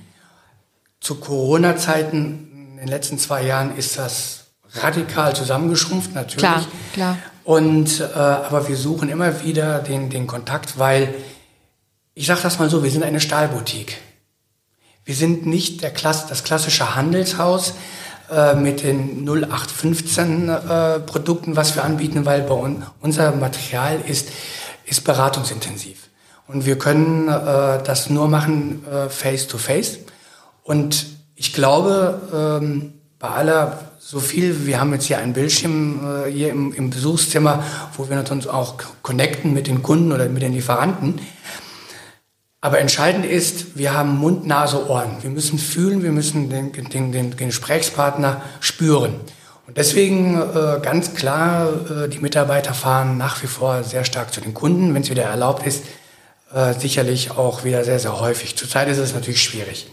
Zu 1.00 1.16
Corona-Zeiten 1.16 2.70
in 2.72 2.76
den 2.78 2.88
letzten 2.88 3.18
zwei 3.18 3.44
Jahren 3.44 3.76
ist 3.76 3.98
das 3.98 4.44
radikal 4.72 5.36
zusammengeschrumpft, 5.36 6.14
natürlich. 6.14 6.40
Klar, 6.40 6.64
klar. 6.92 7.18
Und 7.44 8.00
äh, 8.00 8.04
aber 8.14 8.68
wir 8.68 8.76
suchen 8.76 9.08
immer 9.08 9.44
wieder 9.44 9.80
den, 9.80 10.10
den 10.10 10.26
Kontakt, 10.26 10.78
weil 10.78 11.14
ich 12.14 12.26
sage 12.26 12.40
das 12.42 12.58
mal 12.58 12.70
so: 12.70 12.82
Wir 12.82 12.90
sind 12.90 13.04
eine 13.04 13.20
Stahlboutique. 13.20 13.98
Wir 15.04 15.14
sind 15.14 15.44
nicht 15.46 15.82
der 15.82 15.90
Klass, 15.90 16.26
das 16.26 16.44
klassische 16.44 16.94
Handelshaus 16.94 17.74
äh, 18.30 18.54
mit 18.54 18.82
den 18.82 19.28
0815 19.28 20.48
äh, 20.48 21.00
Produkten, 21.00 21.56
was 21.56 21.74
wir 21.74 21.84
anbieten, 21.84 22.24
weil 22.24 22.42
bei 22.42 22.54
uns 22.54 22.84
unser 23.00 23.32
Material 23.32 24.00
ist 24.06 24.28
ist 24.86 25.04
beratungsintensiv 25.04 26.08
und 26.46 26.66
wir 26.66 26.78
können 26.78 27.28
äh, 27.28 27.82
das 27.82 28.10
nur 28.10 28.28
machen 28.28 28.84
äh, 28.86 29.08
face 29.08 29.46
to 29.46 29.58
face. 29.58 29.98
Und 30.62 31.06
ich 31.36 31.52
glaube, 31.52 32.60
ähm, 32.62 32.94
bei 33.18 33.28
aller 33.28 33.78
so 34.06 34.20
viel, 34.20 34.66
wir 34.66 34.80
haben 34.80 34.92
jetzt 34.92 35.06
hier 35.06 35.16
einen 35.16 35.32
Bildschirm 35.32 36.26
äh, 36.26 36.30
hier 36.30 36.50
im, 36.50 36.74
im 36.74 36.90
Besuchszimmer, 36.90 37.64
wo 37.96 38.10
wir 38.10 38.22
uns 38.30 38.46
auch 38.46 38.74
connecten 39.00 39.54
mit 39.54 39.66
den 39.66 39.82
Kunden 39.82 40.12
oder 40.12 40.28
mit 40.28 40.42
den 40.42 40.52
Lieferanten. 40.52 41.22
Aber 42.60 42.80
entscheidend 42.80 43.24
ist, 43.24 43.78
wir 43.78 43.94
haben 43.94 44.18
Mund, 44.18 44.46
Nase, 44.46 44.90
Ohren. 44.90 45.16
Wir 45.22 45.30
müssen 45.30 45.58
fühlen, 45.58 46.02
wir 46.02 46.12
müssen 46.12 46.50
den, 46.50 46.70
den, 46.72 47.12
den, 47.12 47.36
Gesprächspartner 47.36 48.42
spüren. 48.60 49.14
Und 49.66 49.78
deswegen 49.78 50.38
äh, 50.38 50.80
ganz 50.82 51.14
klar, 51.14 51.68
äh, 51.90 52.08
die 52.10 52.18
Mitarbeiter 52.18 52.74
fahren 52.74 53.16
nach 53.16 53.42
wie 53.42 53.46
vor 53.46 53.84
sehr 53.84 54.04
stark 54.04 54.34
zu 54.34 54.42
den 54.42 54.52
Kunden, 54.52 54.92
wenn 54.92 55.00
es 55.00 55.08
wieder 55.08 55.24
erlaubt 55.24 55.66
ist, 55.66 55.82
äh, 56.52 56.74
sicherlich 56.74 57.30
auch 57.30 57.64
wieder 57.64 57.84
sehr, 57.84 57.98
sehr 57.98 58.20
häufig. 58.20 58.54
Zurzeit 58.54 58.86
ist 58.88 58.98
es 58.98 59.14
natürlich 59.14 59.42
schwierig. 59.42 59.86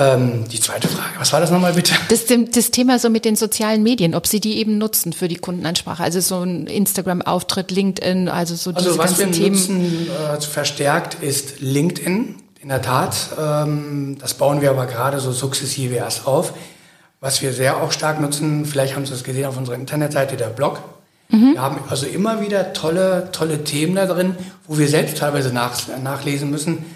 Ähm, 0.00 0.48
die 0.48 0.58
zweite 0.58 0.88
Frage, 0.88 1.10
was 1.18 1.30
war 1.34 1.40
das 1.40 1.50
nochmal 1.50 1.74
bitte? 1.74 1.92
Das, 2.08 2.24
das 2.26 2.70
Thema 2.70 2.98
so 2.98 3.10
mit 3.10 3.26
den 3.26 3.36
sozialen 3.36 3.82
Medien, 3.82 4.14
ob 4.14 4.26
Sie 4.26 4.40
die 4.40 4.56
eben 4.56 4.78
nutzen 4.78 5.12
für 5.12 5.28
die 5.28 5.36
Kundenansprache, 5.36 6.02
also 6.02 6.20
so 6.20 6.40
ein 6.42 6.66
Instagram-Auftritt, 6.66 7.70
LinkedIn, 7.70 8.28
also 8.30 8.54
so 8.54 8.70
also 8.70 8.88
diese 8.88 8.98
was 8.98 9.18
ganzen 9.18 9.26
wir 9.26 9.32
Themen. 9.32 9.56
nutzen 9.56 10.08
äh, 10.08 10.40
verstärkt 10.40 11.22
ist 11.22 11.60
LinkedIn, 11.60 12.36
in 12.62 12.68
der 12.70 12.80
Tat. 12.80 13.14
Ähm, 13.38 14.16
das 14.18 14.34
bauen 14.34 14.62
wir 14.62 14.70
aber 14.70 14.86
gerade 14.86 15.20
so 15.20 15.32
sukzessive 15.32 15.96
erst 15.96 16.26
auf. 16.26 16.54
Was 17.20 17.42
wir 17.42 17.52
sehr 17.52 17.82
auch 17.82 17.92
stark 17.92 18.20
nutzen, 18.20 18.64
vielleicht 18.64 18.96
haben 18.96 19.04
Sie 19.04 19.12
es 19.12 19.22
gesehen 19.22 19.44
auf 19.44 19.58
unserer 19.58 19.74
Internetseite, 19.76 20.36
der 20.36 20.46
Blog. 20.46 20.80
Mhm. 21.28 21.52
Wir 21.52 21.60
haben 21.60 21.78
also 21.90 22.06
immer 22.06 22.40
wieder 22.40 22.72
tolle, 22.72 23.28
tolle 23.32 23.64
Themen 23.64 23.96
da 23.96 24.06
drin, 24.06 24.34
wo 24.66 24.78
wir 24.78 24.88
selbst 24.88 25.18
teilweise 25.18 25.52
nach, 25.52 25.76
nachlesen 26.02 26.50
müssen. 26.50 26.86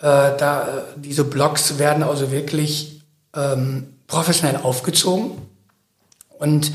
Äh, 0.00 0.36
da, 0.38 0.62
äh, 0.62 1.00
diese 1.00 1.24
Blogs 1.24 1.78
werden 1.78 2.02
also 2.02 2.30
wirklich 2.30 3.02
ähm, 3.34 3.94
professionell 4.06 4.56
aufgezogen 4.62 5.32
und 6.38 6.72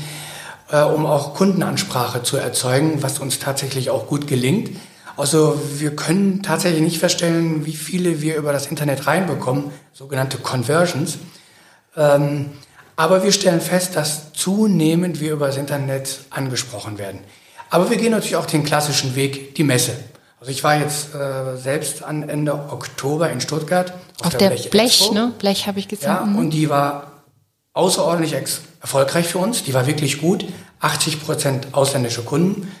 äh, 0.70 0.82
um 0.82 1.06
auch 1.06 1.34
Kundenansprache 1.34 2.22
zu 2.22 2.36
erzeugen, 2.36 3.02
was 3.02 3.18
uns 3.18 3.38
tatsächlich 3.38 3.90
auch 3.90 4.06
gut 4.06 4.26
gelingt. 4.26 4.70
Also 5.16 5.60
wir 5.76 5.94
können 5.94 6.42
tatsächlich 6.42 6.80
nicht 6.80 6.98
feststellen, 6.98 7.66
wie 7.66 7.74
viele 7.74 8.22
wir 8.22 8.36
über 8.36 8.52
das 8.52 8.66
Internet 8.66 9.06
reinbekommen, 9.06 9.70
sogenannte 9.92 10.38
Conversions. 10.38 11.18
Ähm, 11.96 12.50
aber 12.96 13.22
wir 13.22 13.32
stellen 13.32 13.60
fest, 13.60 13.96
dass 13.96 14.32
zunehmend 14.32 15.20
wir 15.20 15.32
über 15.32 15.46
das 15.46 15.56
Internet 15.56 16.20
angesprochen 16.30 16.98
werden. 16.98 17.20
Aber 17.70 17.90
wir 17.90 17.96
gehen 17.96 18.12
natürlich 18.12 18.36
auch 18.36 18.46
den 18.46 18.64
klassischen 18.64 19.14
Weg, 19.14 19.54
die 19.54 19.64
Messe. 19.64 19.92
Also 20.40 20.52
ich 20.52 20.64
war 20.64 20.76
jetzt 20.78 21.14
äh, 21.14 21.56
selbst 21.58 22.02
an 22.02 22.28
Ende 22.28 22.54
Oktober 22.54 23.30
in 23.30 23.40
Stuttgart 23.42 23.92
auf, 24.20 24.28
auf 24.28 24.36
der, 24.36 24.48
Blech, 24.50 24.70
Blech 24.70 25.00
Expo. 25.00 25.12
ne? 25.14 25.32
Blech 25.38 25.66
habe 25.66 25.78
ich 25.78 25.86
gesehen. 25.88 26.08
Ja, 26.08 26.22
Mhm. 26.24 26.36
und 26.36 26.50
die 26.50 26.70
war 26.70 27.12
außerordentlich 27.74 28.34
erfolgreich 28.80 29.28
für 29.28 29.38
uns. 29.38 29.62
Die 29.64 29.74
war 29.74 29.86
wirklich 29.86 30.20
gut. 30.20 30.46
80 30.80 31.22
Prozent 31.22 31.68
ausländische 31.72 32.22
Kunden. 32.22 32.72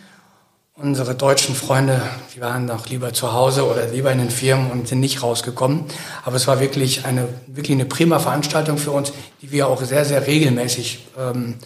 Unsere 0.74 1.14
deutschen 1.14 1.54
Freunde, 1.54 2.00
die 2.34 2.40
waren 2.40 2.64
noch 2.64 2.88
lieber 2.88 3.12
zu 3.12 3.34
Hause 3.34 3.66
oder 3.70 3.86
lieber 3.88 4.10
in 4.10 4.18
den 4.18 4.30
Firmen 4.30 4.70
und 4.70 4.88
sind 4.88 5.00
nicht 5.00 5.22
rausgekommen. 5.22 5.84
Aber 6.24 6.36
es 6.36 6.46
war 6.46 6.58
wirklich 6.60 7.04
eine, 7.04 7.28
wirklich 7.46 7.74
eine 7.76 7.84
prima 7.84 8.18
Veranstaltung 8.18 8.78
für 8.78 8.90
uns, 8.92 9.12
die 9.42 9.52
wir 9.52 9.68
auch 9.68 9.82
sehr, 9.82 10.06
sehr 10.06 10.26
regelmäßig 10.26 11.06
ähm, 11.18 11.56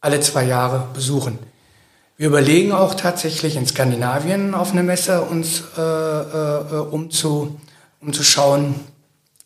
alle 0.00 0.20
zwei 0.20 0.44
Jahre 0.44 0.86
besuchen. 0.94 1.38
Wir 2.16 2.28
überlegen 2.28 2.72
auch 2.72 2.94
tatsächlich 2.94 3.56
in 3.56 3.66
Skandinavien 3.66 4.54
auf 4.54 4.72
eine 4.72 4.82
Messe 4.82 5.22
uns 5.22 5.62
äh, 5.76 5.80
äh, 5.80 6.78
umzu, 6.90 7.58
umzuschauen, 8.00 8.74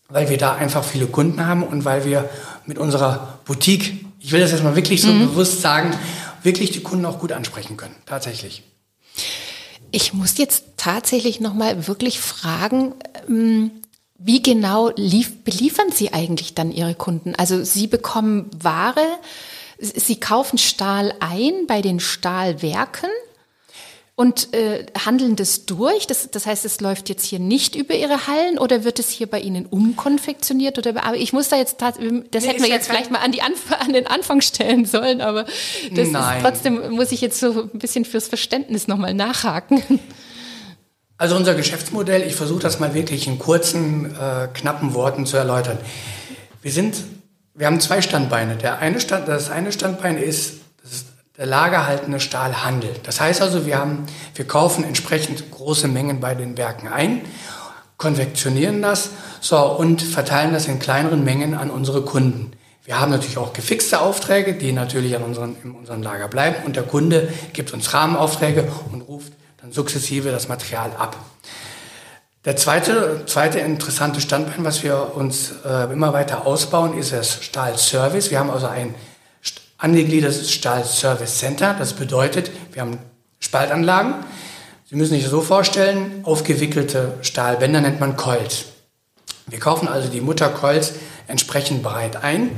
weil 0.09 0.29
wir 0.29 0.37
da 0.37 0.55
einfach 0.55 0.85
viele 0.85 1.07
Kunden 1.07 1.47
haben 1.47 1.63
und 1.63 1.85
weil 1.85 2.05
wir 2.05 2.29
mit 2.67 2.79
unserer 2.79 3.39
Boutique, 3.45 4.05
ich 4.19 4.33
will 4.33 4.41
das 4.41 4.53
jetzt 4.53 4.65
mal 4.65 4.77
wirklich 4.77 5.03
so 5.03 5.13
bewusst 5.13 5.63
sagen, 5.63 5.97
wirklich 6.43 6.71
die 6.71 6.83
Kunden 6.83 7.07
auch 7.07 7.19
gut 7.19 7.33
ansprechen 7.33 7.77
können. 7.77 7.95
Tatsächlich. 8.05 8.63
Ich 9.93 10.13
muss 10.13 10.37
jetzt 10.37 10.65
tatsächlich 10.77 11.41
noch 11.41 11.55
mal 11.55 11.87
wirklich 11.87 12.21
fragen, 12.21 12.95
ähm, 13.29 13.71
wie 14.19 14.43
genau 14.43 14.91
lief, 14.97 15.45
beliefern 15.45 15.91
Sie 15.93 16.13
eigentlich 16.13 16.55
dann 16.55 16.73
Ihre 16.73 16.95
Kunden? 16.95 17.35
Also 17.37 17.63
Sie 17.65 17.87
bekommen 17.87 18.51
Ware, 18.59 19.07
Sie 19.79 20.19
kaufen 20.21 20.59
Stahl 20.59 21.13
ein 21.21 21.67
bei 21.67 21.83
den 21.83 22.01
Stahlwerken 22.01 23.11
und 24.15 24.55
äh, 24.55 24.87
handeln 25.05 25.37
das 25.37 25.67
durch. 25.67 26.07
Das, 26.07 26.31
das 26.31 26.47
heißt, 26.47 26.65
es 26.65 26.81
läuft 26.81 27.11
jetzt 27.11 27.27
hier 27.27 27.39
nicht 27.39 27.77
über 27.77 27.95
Ihre 27.95 28.27
Hallen 28.27 28.59
oder 28.59 28.83
wird 28.85 28.99
es 28.99 29.11
hier 29.11 29.27
bei 29.27 29.39
Ihnen 29.41 29.67
umkonfektioniert? 29.67 30.79
Oder, 30.79 31.05
aber 31.05 31.17
ich 31.19 31.35
muss 31.35 31.51
da 31.51 31.57
jetzt, 31.59 31.77
tat- 31.79 31.97
das 32.31 32.43
Nee, 32.45 32.49
hätten 32.49 32.63
wir 32.63 32.71
jetzt 32.71 32.89
vielleicht 32.89 33.11
mal 33.11 33.19
an, 33.19 33.33
die 33.33 33.43
Anf 33.43 33.71
an 33.79 33.93
den 33.93 34.07
Anfang 34.07 34.41
stellen 34.41 34.87
sollen, 34.87 35.21
aber 35.21 35.45
das 35.93 36.09
Nein. 36.09 36.39
ist 36.39 36.43
trotzdem, 36.43 36.91
muss 36.93 37.13
ich 37.13 37.21
jetzt 37.21 37.39
so 37.41 37.69
ein 37.73 37.79
bisschen 37.79 38.07
fürs 38.07 38.29
Verständnis 38.29 38.89
nochmal 38.89 39.13
nachhaken. 39.13 39.83
Also 41.19 41.37
unser 41.37 41.55
Geschäftsmodell, 41.55 42.27
ich 42.27 42.35
versuche 42.35 42.61
das 42.61 42.81
mal 42.81 42.95
wirklich 42.95 43.27
in 43.27 43.39
kurzen, 43.39 44.15
äh, 44.17 44.49
knappen 44.55 44.95
Worten 44.95 45.27
zu 45.27 45.37
erläutern. 45.37 45.79
Wir 46.63 46.73
sind, 46.73 46.97
wir 47.57 47.67
haben 47.67 47.81
zwei 47.81 48.03
Standbeine. 48.03 48.57
Der 48.57 48.79
eine 48.79 49.01
Stand, 49.01 49.29
das 49.29 49.51
eine 49.51 49.73
Standbein 49.73 50.19
ist, 50.19 50.61
das 50.83 50.93
ist 50.93 51.07
der 51.39 51.47
lagerhaltende 51.47 52.21
Stahlhandel. 52.21 52.91
Das 53.03 53.21
heißt 53.21 53.43
also, 53.43 53.67
wir 53.67 53.79
haben, 53.79 54.07
wir 54.35 54.47
kaufen 54.47 54.85
entsprechend 54.85 55.51
große 55.51 55.89
Mengen 55.89 56.21
bei 56.21 56.35
den 56.35 56.57
Werken 56.57 56.89
ein, 56.89 57.23
konfektionieren 57.97 58.83
das, 58.83 59.11
so, 59.41 59.59
und 59.59 60.03
verteilen 60.03 60.53
das 60.53 60.67
in 60.67 60.79
kleineren 60.79 61.25
Mengen 61.25 61.55
an 61.55 61.71
unsere 61.71 62.03
Kunden. 62.03 62.53
Wir 62.85 63.01
haben 63.01 63.11
natürlich 63.11 63.39
auch 63.39 63.53
gefixte 63.53 64.01
Aufträge, 64.01 64.55
die 64.55 64.73
natürlich 64.73 65.17
an 65.17 65.23
unseren, 65.23 65.57
in 65.65 65.73
unserem 65.73 66.03
Lager 66.03 66.29
bleiben 66.29 66.65
und 66.67 66.77
der 66.77 66.85
Kunde 66.85 67.33
gibt 67.53 67.73
uns 67.73 67.93
Rahmenaufträge 67.93 68.69
und 68.93 69.01
ruft 69.01 69.33
dann 69.61 69.73
sukzessive 69.73 70.31
das 70.31 70.49
Material 70.49 70.91
ab. 70.97 71.17
Der 72.47 72.57
zweite, 72.57 73.25
zweite 73.27 73.59
interessante 73.59 74.21
Standbein, 74.21 74.65
was 74.65 74.85
wir 74.85 75.17
uns 75.17 75.51
äh, 75.65 75.93
immer 75.93 76.13
weiter 76.13 76.47
ausbauen, 76.47 76.97
ist 76.97 77.11
das 77.11 77.43
Stahlservice. 77.43 78.31
Wir 78.31 78.39
haben 78.39 78.51
also 78.51 78.69
ein 78.69 78.95
angegliedertes 79.79 80.53
Stahlservice 80.53 81.39
Center. 81.39 81.75
Das 81.77 81.95
bedeutet, 81.95 82.53
wir 82.73 82.83
haben 82.83 82.99
Spaltanlagen. 83.41 84.15
Sie 84.89 84.95
müssen 84.95 85.15
sich 85.15 85.27
so 85.27 85.41
vorstellen, 85.41 86.21
aufgewickelte 86.23 87.15
Stahlbänder 87.23 87.81
nennt 87.81 87.99
man 87.99 88.15
Coils. 88.17 88.67
Wir 89.49 89.59
kaufen 89.59 89.89
also 89.89 90.09
die 90.09 90.21
Muttercoils 90.21 90.93
entsprechend 91.27 91.83
breit 91.83 92.23
ein 92.23 92.51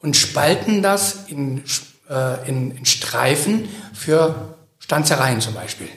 und 0.00 0.16
spalten 0.16 0.80
das 0.80 1.24
in, 1.26 1.64
äh, 2.08 2.48
in, 2.48 2.70
in 2.70 2.86
Streifen 2.86 3.68
für 3.92 4.54
Stanzereien 4.78 5.40
zum 5.40 5.54
Beispiel. 5.54 5.88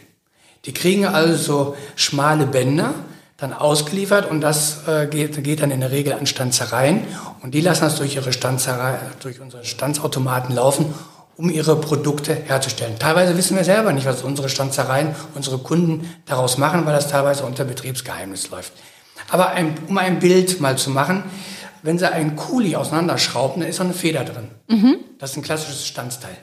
Die 0.66 0.74
kriegen 0.74 1.06
also 1.06 1.78
schmale 1.96 2.48
Bänder 2.48 2.96
dann 3.38 3.54
ausgeliefert 3.54 4.30
und 4.30 4.42
das 4.42 4.88
äh, 4.88 5.08
geht, 5.08 5.44
geht 5.44 5.62
dann 5.62 5.70
in 5.70 5.80
der 5.80 5.92
Regel 5.92 6.14
an 6.14 6.26
Stanzereien 6.26 7.04
und 7.42 7.54
die 7.54 7.62
lassen 7.62 7.82
das 7.82 7.96
durch 7.98 8.16
ihre 8.16 8.34
Stanzerei, 8.34 8.98
durch 9.22 9.40
unsere 9.40 9.64
Stanzautomaten 9.64 10.56
laufen, 10.56 10.94
um 11.38 11.52
ihre 11.52 11.80
Produkte 11.80 12.34
herzustellen. 12.34 12.98
Teilweise 12.98 13.38
wissen 13.38 13.56
wir 13.56 13.64
selber 13.64 13.94
nicht, 13.94 14.08
was 14.08 14.24
unsere 14.24 14.50
Stanzereien, 14.50 15.16
unsere 15.36 15.60
Kunden 15.60 16.12
daraus 16.26 16.58
machen, 16.58 16.84
weil 16.88 16.94
das 16.94 17.10
teilweise 17.10 17.46
unter 17.46 17.64
Betriebsgeheimnis 17.64 18.50
läuft. 18.50 18.74
Aber 19.30 19.50
ein, 19.50 19.78
um 19.88 19.98
ein 20.00 20.18
Bild 20.20 20.60
mal 20.60 20.78
zu 20.78 20.90
machen, 20.90 21.24
wenn 21.84 22.00
Sie 22.00 22.12
einen 22.12 22.36
Kuli 22.36 22.76
auseinanderschrauben, 22.76 23.62
dann 23.62 23.70
ist 23.70 23.80
da 23.80 23.84
eine 23.84 23.94
Feder 23.94 24.24
drin. 24.24 24.50
Das 25.20 25.32
ist 25.32 25.38
ein 25.38 25.44
klassisches 25.44 25.86
Stanzteil. 25.86 26.36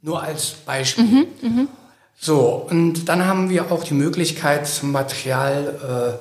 Nur 0.00 0.22
als 0.22 0.50
Beispiel. 0.64 1.26
So, 2.18 2.66
und 2.70 3.08
dann 3.08 3.26
haben 3.26 3.50
wir 3.50 3.70
auch 3.70 3.84
die 3.84 3.94
Möglichkeit, 3.94 4.66
zum 4.66 4.92
Material 4.92 6.18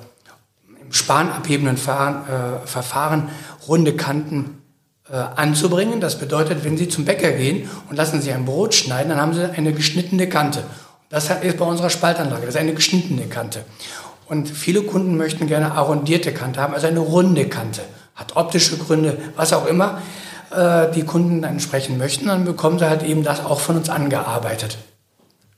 äh, 0.78 0.82
im 0.82 0.92
spanabhebenden 0.92 1.78
Fahren, 1.78 2.26
äh, 2.28 2.68
Verfahren 2.68 3.30
runde 3.68 3.96
Kanten 3.96 4.62
äh, 5.10 5.16
anzubringen. 5.16 6.02
Das 6.02 6.20
bedeutet, 6.20 6.64
wenn 6.64 6.78
Sie 6.78 6.90
zum 6.90 7.06
Bäcker 7.06 7.32
gehen 7.32 7.70
und 7.90 7.96
lassen 7.96 8.22
Sie 8.22 8.32
ein 8.32 8.46
Brot 8.46 8.74
schneiden, 8.74 9.10
dann 9.10 9.22
haben 9.22 9.34
Sie 9.34 9.50
eine 9.50 9.74
geschnittene 9.74 10.28
Kante. 10.28 10.64
Das 11.10 11.30
ist 11.30 11.58
bei 11.58 11.66
unserer 11.66 11.90
Spaltanlage, 11.90 12.46
das 12.46 12.56
ist 12.56 12.62
eine 12.62 12.74
geschnittene 12.74 13.28
Kante. 13.28 13.64
Und 14.28 14.50
viele 14.50 14.82
Kunden 14.82 15.18
möchten 15.18 15.48
gerne 15.48 15.74
arrondierte 15.74 16.34
Kante 16.34 16.60
haben, 16.60 16.74
also 16.74 16.88
eine 16.88 17.00
runde 17.00 17.48
Kante. 17.48 17.82
Hat 18.16 18.36
optische 18.36 18.78
Gründe, 18.78 19.18
was 19.36 19.54
auch 19.54 19.68
immer 19.68 20.02
äh, 20.52 20.92
die 20.92 21.04
Kunden 21.04 21.44
entsprechend 21.44 21.98
möchten, 21.98 22.28
dann 22.28 22.46
bekommen 22.46 22.80
sie 22.80 22.90
halt 22.90 23.04
eben 23.04 23.24
das 23.24 23.46
auch 23.46 23.60
von 23.60 23.78
uns 23.78 23.90
angearbeitet. 23.90 24.78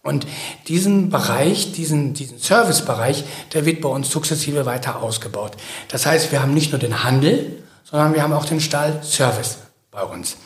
Und 0.08 0.26
diesen 0.70 1.10
Bereich, 1.10 1.74
diesen, 1.74 2.14
diesen 2.14 2.40
Servicebereich, 2.40 3.26
der 3.54 3.66
wird 3.66 3.82
bei 3.82 3.90
uns 3.90 4.10
sukzessive 4.10 4.66
weiter 4.66 5.04
ausgebaut. 5.04 5.58
Das 5.90 6.06
heißt, 6.06 6.32
wir 6.32 6.42
haben 6.42 6.54
nicht 6.54 6.72
nur 6.72 6.80
den 6.80 7.04
Handel, 7.04 7.62
sondern 7.84 8.14
wir 8.14 8.24
haben 8.24 8.32
auch 8.32 8.46
den 8.46 8.62
Stahlservice 8.62 9.58
bei 9.92 10.04
uns. 10.04 10.38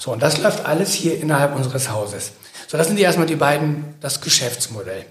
So, 0.00 0.10
und 0.10 0.20
das 0.20 0.38
läuft 0.38 0.66
alles 0.66 0.92
hier 0.92 1.20
innerhalb 1.20 1.54
unseres 1.54 1.90
Hauses. 1.90 2.32
So, 2.66 2.76
das 2.76 2.88
sind 2.88 2.96
die 2.96 3.02
erstmal 3.02 3.28
die 3.28 3.36
beiden, 3.36 3.94
das 4.00 4.20
Geschäftsmodell. 4.20 5.06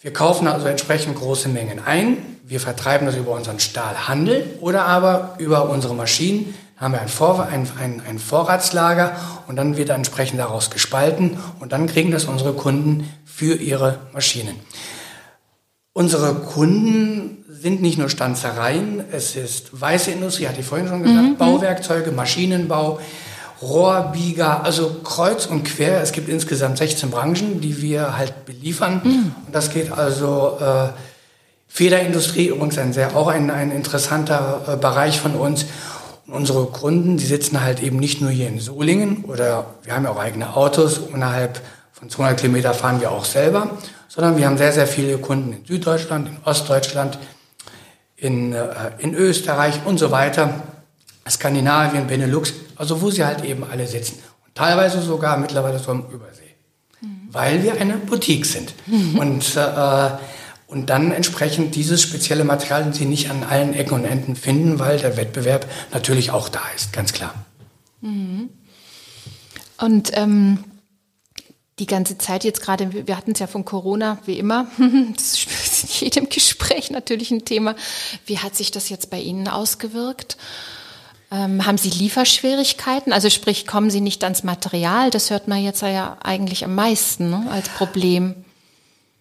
Wir 0.00 0.12
kaufen 0.14 0.48
also 0.48 0.66
entsprechend 0.66 1.16
große 1.16 1.50
Mengen 1.50 1.80
ein. 1.84 2.38
Wir 2.44 2.60
vertreiben 2.60 3.06
das 3.06 3.16
über 3.16 3.32
unseren 3.32 3.60
Stahlhandel 3.60 4.58
oder 4.60 4.86
aber 4.86 5.34
über 5.36 5.68
unsere 5.68 5.94
Maschinen. 5.94 6.54
Haben 6.76 6.94
wir 6.94 7.00
ein, 7.00 7.08
Vor 7.08 7.46
ein, 7.46 7.68
ein, 7.80 8.02
ein 8.06 8.18
Vorratslager 8.18 9.16
und 9.46 9.56
dann 9.56 9.76
wird 9.76 9.90
entsprechend 9.90 10.40
daraus 10.40 10.70
gespalten 10.70 11.38
und 11.60 11.72
dann 11.72 11.86
kriegen 11.86 12.10
das 12.10 12.24
unsere 12.24 12.52
Kunden 12.52 13.08
für 13.34 13.56
ihre 13.56 13.98
Maschinen. 14.12 14.54
Unsere 15.92 16.34
Kunden 16.34 17.44
sind 17.48 17.82
nicht 17.82 17.98
nur 17.98 18.08
Stanzereien, 18.08 19.02
es 19.10 19.34
ist 19.34 19.80
weiße 19.80 20.12
Industrie, 20.12 20.46
hatte 20.46 20.60
ich 20.60 20.66
vorhin 20.66 20.86
schon 20.86 21.02
gesagt, 21.02 21.38
Bauwerkzeuge, 21.38 22.12
Maschinenbau, 22.12 23.00
Rohrbieger, 23.60 24.62
also 24.64 25.00
kreuz 25.02 25.46
und 25.46 25.64
quer. 25.64 26.00
Es 26.00 26.12
gibt 26.12 26.28
insgesamt 26.28 26.78
16 26.78 27.10
Branchen, 27.10 27.60
die 27.60 27.80
wir 27.80 28.16
halt 28.16 28.44
beliefern. 28.44 29.00
Mhm. 29.02 29.34
Und 29.46 29.54
das 29.54 29.70
geht 29.70 29.90
also 29.90 30.58
äh, 30.60 30.88
Federindustrie, 31.66 32.48
übrigens 32.48 32.78
ein 32.78 32.92
sehr, 32.92 33.16
auch 33.16 33.28
ein, 33.28 33.50
ein 33.50 33.72
interessanter 33.72 34.62
äh, 34.68 34.76
Bereich 34.76 35.18
von 35.18 35.34
uns. 35.34 35.66
Und 36.26 36.34
unsere 36.34 36.66
Kunden, 36.66 37.16
die 37.16 37.26
sitzen 37.26 37.62
halt 37.62 37.82
eben 37.82 37.98
nicht 37.98 38.20
nur 38.20 38.30
hier 38.30 38.48
in 38.48 38.60
Solingen 38.60 39.24
oder 39.24 39.66
wir 39.82 39.94
haben 39.94 40.04
ja 40.04 40.10
auch 40.10 40.20
eigene 40.20 40.54
Autos. 40.56 41.00
Innerhalb 41.12 41.60
von 42.04 42.10
200 42.10 42.40
Kilometer 42.40 42.74
fahren 42.74 43.00
wir 43.00 43.10
auch 43.10 43.24
selber, 43.24 43.78
sondern 44.08 44.36
wir 44.36 44.46
haben 44.46 44.58
sehr, 44.58 44.72
sehr 44.72 44.86
viele 44.86 45.16
Kunden 45.16 45.54
in 45.54 45.64
Süddeutschland, 45.64 46.28
in 46.28 46.36
Ostdeutschland, 46.44 47.18
in, 48.16 48.52
äh, 48.52 48.66
in 48.98 49.14
Österreich 49.14 49.80
und 49.86 49.98
so 49.98 50.10
weiter. 50.10 50.62
Skandinavien, 51.28 52.06
Benelux, 52.06 52.52
also 52.76 53.00
wo 53.00 53.10
sie 53.10 53.24
halt 53.24 53.42
eben 53.44 53.64
alle 53.64 53.86
sitzen. 53.86 54.18
Und 54.44 54.54
teilweise 54.54 55.00
sogar 55.00 55.38
mittlerweile 55.38 55.78
so 55.78 55.92
am 55.92 56.04
Übersee. 56.10 56.42
Mhm. 57.00 57.28
Weil 57.32 57.62
wir 57.62 57.80
eine 57.80 57.94
Boutique 57.94 58.44
sind. 58.44 58.74
Mhm. 58.86 59.18
Und, 59.18 59.56
äh, 59.56 60.10
und 60.66 60.90
dann 60.90 61.10
entsprechend 61.10 61.74
dieses 61.74 62.02
spezielle 62.02 62.44
Material 62.44 62.92
sie 62.92 63.06
nicht 63.06 63.30
an 63.30 63.44
allen 63.44 63.72
Ecken 63.72 63.94
und 63.94 64.04
Enden 64.04 64.36
finden, 64.36 64.78
weil 64.78 64.98
der 64.98 65.16
Wettbewerb 65.16 65.66
natürlich 65.94 66.32
auch 66.32 66.50
da 66.50 66.60
ist, 66.76 66.92
ganz 66.92 67.14
klar. 67.14 67.32
Mhm. 68.02 68.50
Und 69.78 70.10
ähm, 70.14 70.58
die 71.78 71.86
ganze 71.86 72.18
Zeit 72.18 72.44
jetzt 72.44 72.62
gerade, 72.62 73.06
wir 73.06 73.16
hatten 73.16 73.32
es 73.32 73.40
ja 73.40 73.46
von 73.46 73.64
Corona, 73.64 74.18
wie 74.26 74.38
immer, 74.38 74.66
das 75.14 75.44
ist 75.44 75.84
in 75.84 76.04
jedem 76.04 76.28
Gespräch 76.28 76.90
natürlich 76.90 77.30
ein 77.30 77.44
Thema. 77.44 77.74
Wie 78.26 78.38
hat 78.38 78.54
sich 78.54 78.70
das 78.70 78.88
jetzt 78.88 79.10
bei 79.10 79.18
Ihnen 79.18 79.48
ausgewirkt? 79.48 80.36
Ähm, 81.32 81.66
haben 81.66 81.78
Sie 81.78 81.90
Lieferschwierigkeiten? 81.90 83.12
Also 83.12 83.28
sprich, 83.28 83.66
kommen 83.66 83.90
Sie 83.90 84.00
nicht 84.00 84.22
ans 84.22 84.44
Material? 84.44 85.10
Das 85.10 85.30
hört 85.30 85.48
man 85.48 85.62
jetzt 85.62 85.82
ja 85.82 86.16
eigentlich 86.22 86.64
am 86.64 86.74
meisten 86.74 87.30
ne, 87.30 87.46
als 87.50 87.68
Problem. 87.70 88.44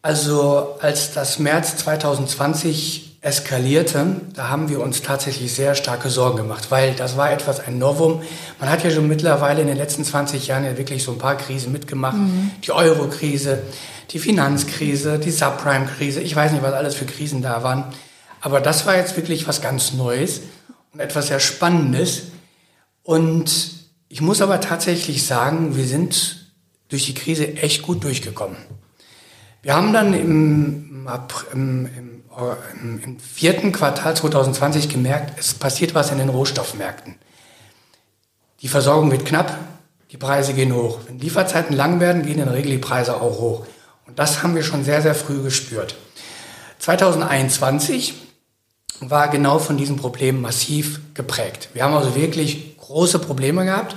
Also 0.03 0.75
als 0.79 1.13
das 1.13 1.39
März 1.39 1.77
2020 1.77 3.12
eskalierte, 3.23 4.17
da 4.33 4.49
haben 4.49 4.67
wir 4.69 4.81
uns 4.81 5.01
tatsächlich 5.01 5.53
sehr 5.53 5.75
starke 5.75 6.09
Sorgen 6.09 6.35
gemacht, 6.35 6.69
weil 6.71 6.93
das 6.93 7.15
war 7.15 7.31
etwas 7.31 7.65
ein 7.65 7.77
Novum. 7.77 8.21
Man 8.59 8.69
hat 8.69 8.83
ja 8.83 8.91
schon 8.91 9.07
mittlerweile 9.07 9.61
in 9.61 9.67
den 9.67 9.77
letzten 9.77 10.03
20 10.03 10.45
Jahren 10.47 10.65
ja 10.65 10.77
wirklich 10.77 11.03
so 11.03 11.13
ein 11.13 11.17
paar 11.17 11.37
Krisen 11.37 11.71
mitgemacht. 11.71 12.17
Mhm. 12.17 12.51
Die 12.65 12.73
Euro-Krise, 12.73 13.61
die 14.11 14.19
Finanzkrise, 14.19 15.19
die 15.19 15.31
Subprime-Krise, 15.31 16.19
ich 16.19 16.35
weiß 16.35 16.51
nicht, 16.51 16.63
was 16.63 16.73
alles 16.73 16.95
für 16.95 17.05
Krisen 17.05 17.41
da 17.41 17.63
waren. 17.63 17.85
Aber 18.41 18.59
das 18.59 18.85
war 18.85 18.97
jetzt 18.97 19.15
wirklich 19.15 19.47
was 19.47 19.61
ganz 19.61 19.93
Neues 19.93 20.41
und 20.91 20.99
etwas 20.99 21.27
sehr 21.27 21.39
Spannendes. 21.39 22.23
Und 23.03 23.71
ich 24.09 24.19
muss 24.19 24.41
aber 24.41 24.59
tatsächlich 24.59 25.25
sagen, 25.25 25.77
wir 25.77 25.85
sind 25.85 26.51
durch 26.89 27.05
die 27.05 27.13
Krise 27.13 27.55
echt 27.55 27.83
gut 27.83 28.03
durchgekommen. 28.03 28.57
Wir 29.61 29.75
haben 29.75 29.93
dann 29.93 30.13
im, 30.13 31.07
im, 31.53 31.89
im, 31.97 32.12
im, 32.81 33.19
vierten 33.19 33.71
Quartal 33.71 34.15
2020 34.15 34.89
gemerkt, 34.89 35.39
es 35.39 35.53
passiert 35.53 35.95
was 35.95 36.11
in 36.11 36.17
den 36.17 36.29
Rohstoffmärkten. 36.29 37.15
Die 38.61 38.67
Versorgung 38.67 39.11
wird 39.11 39.25
knapp, 39.25 39.57
die 40.11 40.17
Preise 40.17 40.53
gehen 40.53 40.73
hoch. 40.73 40.99
Wenn 41.07 41.19
Lieferzeiten 41.19 41.75
lang 41.75 41.99
werden, 41.99 42.23
gehen 42.23 42.39
in 42.39 42.45
der 42.45 42.53
Regel 42.53 42.71
die 42.71 42.77
Preise 42.77 43.19
auch 43.19 43.39
hoch. 43.39 43.65
Und 44.05 44.19
das 44.19 44.43
haben 44.43 44.55
wir 44.55 44.63
schon 44.63 44.83
sehr, 44.83 45.01
sehr 45.01 45.15
früh 45.15 45.41
gespürt. 45.41 45.95
2021 46.79 48.13
war 49.01 49.27
genau 49.27 49.59
von 49.59 49.77
diesem 49.77 49.95
Problem 49.95 50.41
massiv 50.41 51.01
geprägt. 51.13 51.69
Wir 51.73 51.83
haben 51.83 51.93
also 51.93 52.15
wirklich 52.15 52.77
große 52.77 53.19
Probleme 53.19 53.65
gehabt, 53.65 53.95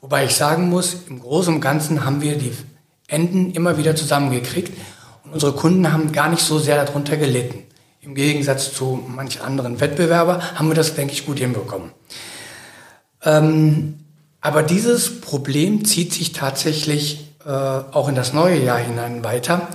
wobei 0.00 0.24
ich 0.24 0.34
sagen 0.34 0.68
muss, 0.68 0.96
im 1.08 1.20
Großen 1.20 1.54
und 1.54 1.60
Ganzen 1.60 2.04
haben 2.04 2.20
wir 2.22 2.36
die 2.36 2.52
Enden 3.06 3.52
immer 3.52 3.78
wieder 3.78 3.94
zusammengekriegt 3.94 4.72
und 5.24 5.32
unsere 5.32 5.52
Kunden 5.52 5.92
haben 5.92 6.12
gar 6.12 6.28
nicht 6.28 6.42
so 6.42 6.58
sehr 6.58 6.82
darunter 6.84 7.16
gelitten. 7.16 7.64
Im 8.02 8.14
Gegensatz 8.14 8.74
zu 8.74 9.02
manch 9.06 9.40
anderen 9.40 9.80
Wettbewerber 9.80 10.56
haben 10.56 10.68
wir 10.68 10.74
das, 10.74 10.94
denke 10.94 11.14
ich, 11.14 11.24
gut 11.24 11.38
hinbekommen. 11.38 11.92
Ähm, 13.22 14.00
aber 14.40 14.62
dieses 14.62 15.20
Problem 15.20 15.84
zieht 15.84 16.12
sich 16.12 16.32
tatsächlich 16.32 17.28
äh, 17.46 17.48
auch 17.48 18.08
in 18.08 18.14
das 18.14 18.32
neue 18.32 18.62
Jahr 18.62 18.78
hinein 18.78 19.22
weiter. 19.22 19.68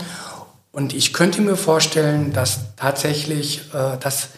Und 0.72 0.94
ich 0.94 1.14
könnte 1.14 1.42
mir 1.42 1.56
vorstellen, 1.56 2.34
dass 2.34 2.76
tatsächlich 2.76 3.62
äh, 3.74 3.98
das 4.00 4.30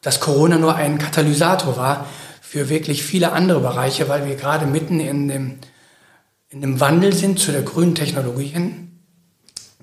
dass 0.00 0.20
Corona 0.20 0.58
nur 0.58 0.74
ein 0.76 0.98
Katalysator 0.98 1.76
war 1.76 2.06
für 2.40 2.68
wirklich 2.68 3.02
viele 3.02 3.32
andere 3.32 3.60
Bereiche, 3.60 4.08
weil 4.08 4.26
wir 4.26 4.36
gerade 4.36 4.66
mitten 4.66 5.00
in 5.00 5.28
dem, 5.28 5.58
in 6.50 6.60
dem 6.60 6.80
Wandel 6.80 7.12
sind 7.12 7.38
zu 7.38 7.52
der 7.52 7.62
grünen 7.62 7.94
Technologie 7.94 8.46
hin. 8.46 9.00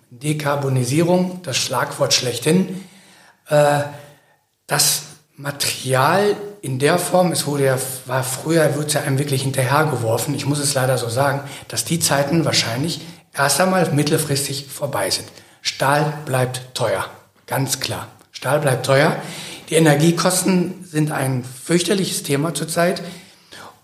Dekarbonisierung, 0.10 1.42
das 1.44 1.58
Schlagwort 1.58 2.14
schlechthin. 2.14 2.82
Äh, 3.48 3.82
das 4.68 5.04
Material 5.38 6.36
in 6.62 6.80
der 6.80 6.98
Form, 6.98 7.32
es 7.32 7.46
wurde 7.46 7.66
ja, 7.66 7.78
war 8.06 8.24
früher, 8.24 8.76
wurde 8.76 8.88
es 8.88 8.94
ja 8.94 9.02
einem 9.02 9.20
wirklich 9.20 9.44
hinterhergeworfen. 9.44 10.34
Ich 10.34 10.46
muss 10.46 10.60
es 10.60 10.74
leider 10.74 10.98
so 10.98 11.10
sagen, 11.10 11.42
dass 11.68 11.86
die 11.86 12.00
Zeiten 12.00 12.46
wahrscheinlich 12.46 13.02
erst 13.34 13.60
einmal 13.60 13.90
mittelfristig 13.92 14.68
vorbei 14.68 15.10
sind. 15.10 15.28
Stahl 15.62 16.14
bleibt 16.26 16.74
teuer. 16.74 17.06
Ganz 17.48 17.80
klar. 17.80 18.08
Stahl 18.32 18.60
bleibt 18.60 18.86
teuer. 18.86 19.16
Die 19.70 19.76
Energiekosten 19.76 20.86
sind 20.86 21.12
ein 21.12 21.44
fürchterliches 21.44 22.24
Thema 22.24 22.54
zurzeit. 22.54 23.02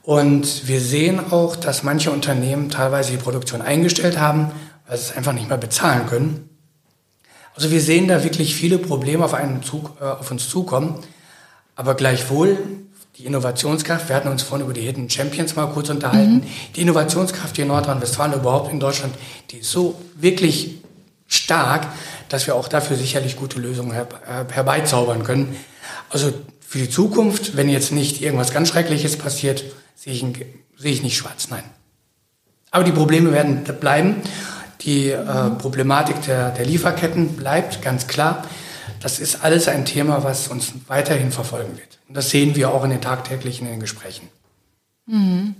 Und 0.03 0.67
wir 0.67 0.79
sehen 0.79 1.31
auch, 1.31 1.55
dass 1.55 1.83
manche 1.83 2.11
Unternehmen 2.11 2.69
teilweise 2.69 3.11
die 3.11 3.17
Produktion 3.17 3.61
eingestellt 3.61 4.19
haben, 4.19 4.51
weil 4.87 4.97
sie 4.97 5.05
es 5.09 5.17
einfach 5.17 5.33
nicht 5.33 5.49
mehr 5.49 5.57
bezahlen 5.57 6.07
können. 6.07 6.50
Also 7.55 7.71
wir 7.71 7.81
sehen 7.81 8.07
da 8.07 8.23
wirklich 8.23 8.55
viele 8.55 8.77
Probleme 8.77 9.25
auf, 9.25 9.33
einen 9.33 9.63
Zug, 9.63 9.97
äh, 9.99 10.05
auf 10.05 10.31
uns 10.31 10.49
zukommen. 10.49 10.95
Aber 11.75 11.95
gleichwohl 11.95 12.57
die 13.17 13.25
Innovationskraft, 13.25 14.09
wir 14.09 14.15
hatten 14.15 14.29
uns 14.29 14.41
vorhin 14.41 14.65
über 14.65 14.73
die 14.73 14.81
Hidden 14.81 15.09
Champions 15.09 15.55
mal 15.55 15.67
kurz 15.67 15.89
unterhalten, 15.89 16.35
mhm. 16.35 16.43
die 16.75 16.81
Innovationskraft 16.81 17.55
hier 17.55 17.63
in 17.63 17.69
Nordrhein-Westfalen, 17.69 18.33
überhaupt 18.33 18.71
in 18.71 18.79
Deutschland, 18.79 19.13
die 19.51 19.57
ist 19.57 19.71
so 19.71 19.99
wirklich 20.15 20.81
stark, 21.27 21.87
dass 22.29 22.47
wir 22.47 22.55
auch 22.55 22.67
dafür 22.67 22.97
sicherlich 22.97 23.35
gute 23.35 23.59
Lösungen 23.59 23.91
her 23.91 24.07
herbeizaubern 24.51 25.23
können. 25.23 25.55
Also 26.09 26.33
für 26.59 26.77
die 26.77 26.89
Zukunft, 26.89 27.57
wenn 27.57 27.69
jetzt 27.69 27.91
nicht 27.91 28.21
irgendwas 28.21 28.53
ganz 28.53 28.69
Schreckliches 28.69 29.17
passiert, 29.17 29.63
sehe 29.95 30.13
ich, 30.13 30.25
sehe 30.77 30.91
ich 30.91 31.03
nicht 31.03 31.17
schwarz, 31.17 31.49
nein. 31.49 31.63
Aber 32.71 32.85
die 32.85 32.93
Probleme 32.93 33.33
werden 33.33 33.63
bleiben. 33.79 34.21
Die 34.81 35.09
äh, 35.09 35.49
Problematik 35.59 36.21
der, 36.23 36.51
der 36.51 36.65
Lieferketten 36.65 37.35
bleibt 37.35 37.81
ganz 37.81 38.07
klar. 38.07 38.47
Das 38.99 39.19
ist 39.19 39.43
alles 39.43 39.67
ein 39.67 39.85
Thema, 39.85 40.23
was 40.23 40.47
uns 40.47 40.73
weiterhin 40.87 41.31
verfolgen 41.31 41.77
wird. 41.77 41.99
Und 42.07 42.15
das 42.15 42.29
sehen 42.29 42.55
wir 42.55 42.71
auch 42.71 42.83
in 42.83 42.91
den 42.91 43.01
tagtäglichen 43.01 43.67
in 43.67 43.73
den 43.73 43.79
Gesprächen. 43.79 44.27
Mhm. 45.05 45.55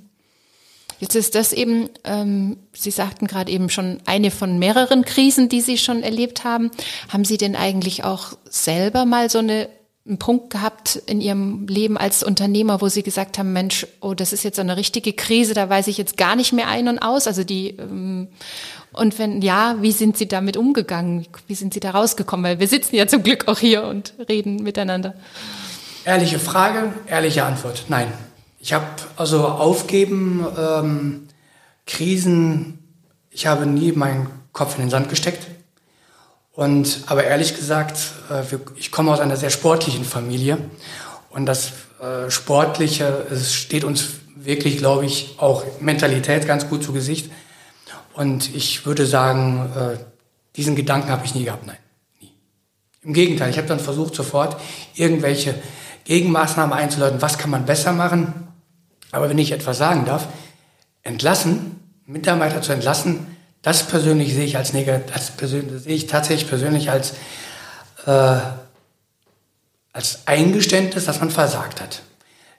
Jetzt 0.99 1.15
ist 1.15 1.33
das 1.33 1.51
eben, 1.51 1.89
ähm, 2.03 2.57
Sie 2.73 2.91
sagten 2.91 3.25
gerade 3.25 3.51
eben 3.51 3.69
schon 3.69 3.99
eine 4.05 4.29
von 4.29 4.59
mehreren 4.59 5.03
Krisen, 5.03 5.49
die 5.49 5.61
Sie 5.61 5.79
schon 5.79 6.03
erlebt 6.03 6.43
haben. 6.43 6.69
Haben 7.09 7.25
Sie 7.25 7.37
denn 7.37 7.55
eigentlich 7.55 8.03
auch 8.03 8.37
selber 8.47 9.05
mal 9.05 9.29
so 9.29 9.39
eine 9.39 9.67
einen 10.05 10.17
Punkt 10.17 10.49
gehabt 10.49 10.95
in 11.05 11.21
Ihrem 11.21 11.67
Leben 11.67 11.97
als 11.97 12.23
Unternehmer, 12.23 12.81
wo 12.81 12.89
Sie 12.89 13.03
gesagt 13.03 13.37
haben, 13.37 13.53
Mensch, 13.53 13.85
oh, 13.99 14.13
das 14.13 14.33
ist 14.33 14.43
jetzt 14.43 14.59
eine 14.59 14.75
richtige 14.75 15.13
Krise, 15.13 15.53
da 15.53 15.69
weiß 15.69 15.87
ich 15.87 15.97
jetzt 15.97 16.17
gar 16.17 16.35
nicht 16.35 16.53
mehr 16.53 16.67
ein 16.67 16.87
und 16.87 16.99
aus. 16.99 17.27
Also 17.27 17.43
die 17.43 17.77
ähm, 17.77 18.27
und 18.93 19.19
wenn 19.19 19.41
ja, 19.41 19.77
wie 19.79 19.91
sind 19.91 20.17
Sie 20.17 20.27
damit 20.27 20.57
umgegangen? 20.57 21.27
Wie 21.47 21.55
sind 21.55 21.73
Sie 21.73 21.79
da 21.79 21.91
rausgekommen? 21.91 22.43
Weil 22.43 22.59
wir 22.59 22.67
sitzen 22.67 22.95
ja 22.95 23.07
zum 23.07 23.23
Glück 23.23 23.47
auch 23.47 23.59
hier 23.59 23.83
und 23.83 24.13
reden 24.27 24.63
miteinander. 24.63 25.13
Ehrliche 26.03 26.39
Frage, 26.39 26.93
ehrliche 27.07 27.45
Antwort. 27.45 27.85
Nein. 27.87 28.11
Ich 28.59 28.73
habe 28.73 28.85
also 29.15 29.47
aufgeben, 29.47 30.45
ähm, 30.57 31.27
Krisen, 31.87 32.79
ich 33.29 33.47
habe 33.47 33.65
nie 33.65 33.91
meinen 33.91 34.27
Kopf 34.51 34.75
in 34.75 34.81
den 34.81 34.89
Sand 34.89 35.09
gesteckt. 35.09 35.47
Und, 36.61 37.05
aber 37.07 37.23
ehrlich 37.23 37.55
gesagt, 37.55 37.97
äh, 38.29 38.43
ich 38.75 38.91
komme 38.91 39.11
aus 39.11 39.19
einer 39.19 39.35
sehr 39.35 39.49
sportlichen 39.49 40.05
Familie. 40.05 40.59
Und 41.31 41.47
das 41.47 41.71
äh, 41.99 42.29
Sportliche, 42.29 43.25
es 43.31 43.55
steht 43.55 43.83
uns 43.83 44.09
wirklich, 44.35 44.77
glaube 44.77 45.07
ich, 45.07 45.37
auch 45.39 45.63
Mentalität 45.79 46.45
ganz 46.45 46.69
gut 46.69 46.83
zu 46.83 46.93
Gesicht. 46.93 47.31
Und 48.13 48.53
ich 48.53 48.85
würde 48.85 49.07
sagen, 49.07 49.71
äh, 49.75 49.97
diesen 50.55 50.75
Gedanken 50.75 51.09
habe 51.09 51.25
ich 51.25 51.33
nie 51.33 51.45
gehabt, 51.45 51.65
nein, 51.65 51.79
nie. 52.19 52.29
Im 53.01 53.13
Gegenteil, 53.13 53.49
ich 53.49 53.57
habe 53.57 53.67
dann 53.67 53.79
versucht, 53.79 54.13
sofort 54.13 54.55
irgendwelche 54.93 55.55
Gegenmaßnahmen 56.03 56.77
einzuleiten, 56.77 57.23
was 57.23 57.39
kann 57.39 57.49
man 57.49 57.65
besser 57.65 57.91
machen. 57.91 58.49
Aber 59.09 59.31
wenn 59.31 59.39
ich 59.39 59.51
etwas 59.51 59.79
sagen 59.79 60.05
darf, 60.05 60.27
entlassen, 61.01 61.79
Mitarbeiter 62.05 62.61
zu 62.61 62.71
entlassen, 62.71 63.30
das 63.61 63.87
persönlich 63.87 64.33
sehe 64.33 64.45
ich 64.45 64.57
als 64.57 64.73
negativ, 64.73 65.13
das 65.13 65.31
persönlich, 65.31 65.83
sehe 65.83 65.95
ich 65.95 66.07
tatsächlich 66.07 66.49
persönlich 66.49 66.89
als, 66.89 67.13
äh, 68.05 68.37
als 69.93 70.19
Eingeständnis, 70.25 71.05
dass 71.05 71.19
man 71.19 71.29
versagt 71.29 71.81
hat. 71.81 72.01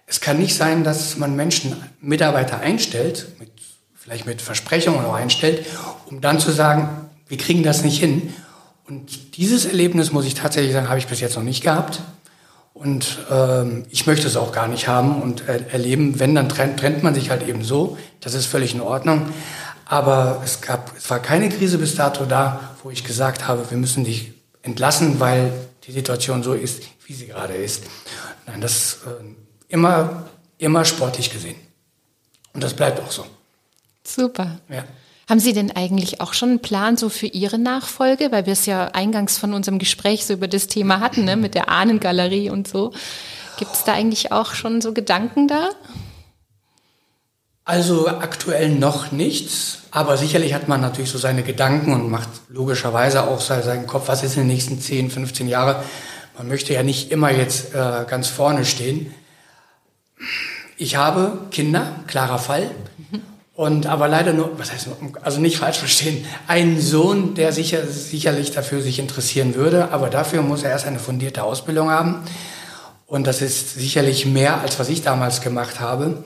es 0.07 0.21
kann 0.21 0.39
nicht 0.39 0.55
sein, 0.55 0.85
dass 0.85 1.17
man 1.17 1.35
Menschen, 1.35 1.83
Mitarbeiter 2.01 2.61
einstellt, 2.61 3.29
mit, 3.39 3.51
vielleicht 3.95 4.27
mit 4.27 4.43
Versprechungen 4.43 5.05
auch 5.05 5.15
einstellt, 5.15 5.65
um 6.07 6.21
dann 6.21 6.39
zu 6.39 6.51
sagen, 6.51 7.11
wir 7.29 7.39
kriegen 7.39 7.63
das 7.63 7.83
nicht 7.83 7.99
hin. 7.99 8.35
Und 8.87 9.37
dieses 9.39 9.65
Erlebnis, 9.65 10.13
muss 10.13 10.27
ich 10.27 10.35
tatsächlich 10.35 10.75
sagen, 10.75 10.89
habe 10.89 10.99
ich 10.99 11.07
bis 11.07 11.21
jetzt 11.21 11.37
noch 11.37 11.43
nicht 11.43 11.63
gehabt. 11.63 12.03
Und 12.83 13.19
ähm, 13.31 13.85
ich 13.91 14.07
möchte 14.07 14.27
es 14.27 14.37
auch 14.37 14.51
gar 14.51 14.67
nicht 14.67 14.89
haben 14.89 15.23
und 15.23 15.49
er 15.49 15.73
erleben. 15.73 16.19
Wenn, 16.19 16.35
dann 16.35 16.49
trennt, 16.49 16.81
trennt 16.81 17.03
man 17.03 17.15
sich 17.15 17.31
halt 17.31 17.47
eben 17.47 17.63
so. 17.63 17.97
Das 18.21 18.35
ist 18.35 18.47
völlig 18.47 18.75
in 18.75 18.81
Ordnung. 18.81 19.29
Aber 19.85 20.43
es 20.45 20.61
gab, 20.61 20.97
es 20.97 21.09
war 21.09 21.21
keine 21.21 21.49
Krise 21.49 21.79
bis 21.79 21.95
dato 21.95 22.25
da, 22.25 22.75
wo 22.83 22.91
ich 22.91 23.05
gesagt 23.05 23.47
habe, 23.47 23.71
wir 23.71 23.79
müssen 23.79 24.05
dich 24.05 24.33
entlassen, 24.63 25.21
weil 25.21 25.53
die 25.87 25.93
Situation 25.93 26.43
so 26.43 26.55
ist, 26.55 26.83
wie 27.07 27.13
sie 27.15 27.27
gerade 27.27 27.55
ist. 27.55 27.85
Nein, 28.47 28.61
das 28.61 29.01
äh, 29.07 29.25
immer, 29.69 30.25
immer 30.59 30.85
sportlich 30.85 31.31
gesehen. 31.31 31.57
Und 32.53 32.65
das 32.65 32.75
bleibt 32.75 33.01
auch 33.01 33.11
so. 33.11 33.27
Super. 34.05 34.61
Ja. 34.69 34.85
Haben 35.29 35.41
Sie 35.41 35.53
denn 35.53 35.71
eigentlich 35.71 36.21
auch 36.21 36.35
schon 36.35 36.51
einen 36.51 36.59
Plan 36.61 36.97
so 36.97 37.09
für 37.09 37.27
Ihre 37.27 37.59
Nachfolge? 37.59 38.33
Weil 38.33 38.47
wir 38.47 38.53
es 38.53 38.67
ja 38.67 38.87
eingangs 38.89 39.39
von 39.39 39.55
unserem 39.55 39.79
Gespräch 39.79 40.27
so 40.27 40.35
über 40.35 40.49
das 40.49 40.67
Thema 40.67 41.01
hatten, 41.01 41.25
ne, 41.25 41.37
mit 41.37 41.55
der 41.55 41.69
Ahnengalerie 41.69 42.51
und 42.51 42.67
so. 42.67 42.93
Gibt 43.59 43.73
es 43.73 43.85
da 43.85 43.93
eigentlich 43.93 44.33
auch 44.33 44.55
schon 44.55 44.81
so 44.81 44.93
Gedanken 44.93 45.47
da? 45.47 45.71
Also 47.65 48.09
aktuell 48.09 48.71
noch 48.71 49.13
nichts, 49.13 49.83
aber 49.93 50.17
sicherlich 50.17 50.53
hat 50.53 50.67
man 50.67 50.81
natürlich 50.81 51.11
so 51.11 51.19
seine 51.19 51.45
Gedanken 51.45 51.93
und 51.93 52.11
macht 52.11 52.29
logischerweise 52.49 53.29
auch 53.29 53.41
seinen 53.41 53.87
Kopf, 53.87 54.09
was 54.09 54.25
ist 54.25 54.35
in 54.35 54.43
den 54.43 54.49
nächsten 54.49 54.81
10, 54.81 55.13
15 55.13 55.47
Jahren. 55.47 55.77
Man 56.37 56.49
möchte 56.49 56.75
ja 56.75 56.83
nicht 56.83 57.13
immer 57.13 57.31
jetzt 57.31 57.73
äh, 57.73 58.05
ganz 58.09 58.29
vorne 58.29 58.65
stehen. 58.65 59.15
Ich 60.77 60.97
habe 60.97 61.47
Kinder, 61.53 62.01
klarer 62.09 62.41
Fall. 62.41 62.69
Und 63.55 63.87
aber 63.87 64.09
leider 64.09 64.33
nur, 64.33 64.59
was 64.59 64.73
heißt, 64.73 64.89
also 65.23 65.41
nicht 65.41 65.59
falsch 65.59 65.79
verstehen, 65.79 66.25
einen 66.49 66.81
Sohn, 66.81 67.35
der 67.35 67.53
sicher, 67.53 67.87
sicherlich 67.87 68.51
dafür 68.53 68.81
sich 68.81 68.99
interessieren 68.99 69.55
würde, 69.55 69.93
aber 69.93 70.09
dafür 70.09 70.41
muss 70.41 70.63
er 70.63 70.71
erst 70.71 70.87
eine 70.87 70.99
fundierte 70.99 71.43
Ausbildung 71.45 71.91
haben. 71.91 72.23
Und 73.07 73.27
das 73.27 73.43
ist 73.43 73.75
sicherlich 73.75 74.25
mehr, 74.25 74.63
als 74.63 74.79
was 74.79 74.89
ich 74.89 75.03
damals 75.03 75.43
gemacht 75.43 75.81
habe. 75.81 76.25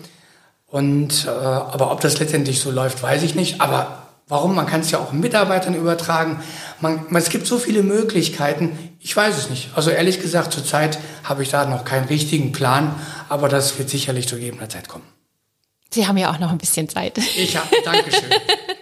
Und 0.66 1.26
äh, 1.26 1.30
aber 1.30 1.90
ob 1.90 2.00
das 2.00 2.20
letztendlich 2.20 2.60
so 2.60 2.70
läuft, 2.70 3.02
weiß 3.02 3.24
ich 3.24 3.34
nicht. 3.34 3.60
Aber 3.60 4.04
warum? 4.28 4.54
Man 4.54 4.66
kann 4.66 4.82
es 4.82 4.92
ja 4.92 5.00
auch 5.00 5.10
Mitarbeitern 5.10 5.74
übertragen. 5.74 6.40
Man, 6.80 7.06
man, 7.08 7.20
es 7.20 7.28
gibt 7.28 7.48
so 7.48 7.58
viele 7.58 7.82
Möglichkeiten. 7.82 8.78
Ich 9.00 9.16
weiß 9.16 9.36
es 9.36 9.50
nicht. 9.50 9.70
Also 9.74 9.90
ehrlich 9.90 10.20
gesagt, 10.22 10.52
zurzeit 10.52 10.98
habe 11.24 11.42
ich 11.42 11.48
da 11.48 11.66
noch 11.66 11.84
keinen 11.84 12.06
richtigen 12.06 12.52
Plan, 12.52 12.94
aber 13.28 13.48
das 13.48 13.76
wird 13.78 13.90
sicherlich 13.90 14.28
zu 14.28 14.36
gegebener 14.36 14.68
Zeit 14.68 14.88
kommen. 14.88 15.15
Sie 15.90 16.06
haben 16.06 16.16
ja 16.16 16.32
auch 16.32 16.38
noch 16.38 16.50
ein 16.50 16.58
bisschen 16.58 16.88
Zeit. 16.88 17.18
Ich 17.18 17.56
habe, 17.56 17.68
danke 17.84 18.10
schön. 18.10 18.30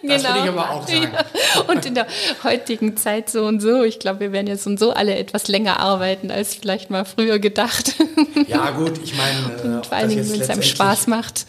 Das 0.07 0.23
genau. 0.23 0.35
will 0.35 0.43
ich 0.43 0.49
aber 0.51 0.71
auch 0.71 0.87
sagen. 0.87 1.13
Ja. 1.15 1.61
Und 1.63 1.87
in 1.87 1.95
der 1.95 2.07
heutigen 2.43 2.95
Zeit 2.99 3.31
so 3.31 3.47
und 3.47 3.61
so. 3.61 3.85
Ich 3.85 3.99
glaube, 3.99 4.21
wir 4.21 4.33
werden 4.33 4.49
jetzt 4.49 4.67
und 4.67 4.79
so 4.79 4.93
alle 4.93 5.17
etwas 5.17 5.49
länger 5.49 5.81
arbeiten, 5.81 6.31
als 6.31 6.55
vielleicht 6.55 6.91
mal 6.91 7.07
früher 7.07 7.39
gedacht. 7.39 7.95
Ja, 8.47 8.71
gut, 8.73 9.01
ich 9.03 9.15
meine. 9.17 9.77
Und 9.77 9.87
vor 9.87 9.97
allen 9.97 10.11
Dingen, 10.11 10.31
wenn 10.31 10.41
es 10.41 10.51
einem 10.51 10.63
Spaß 10.63 11.07
macht. 11.07 11.47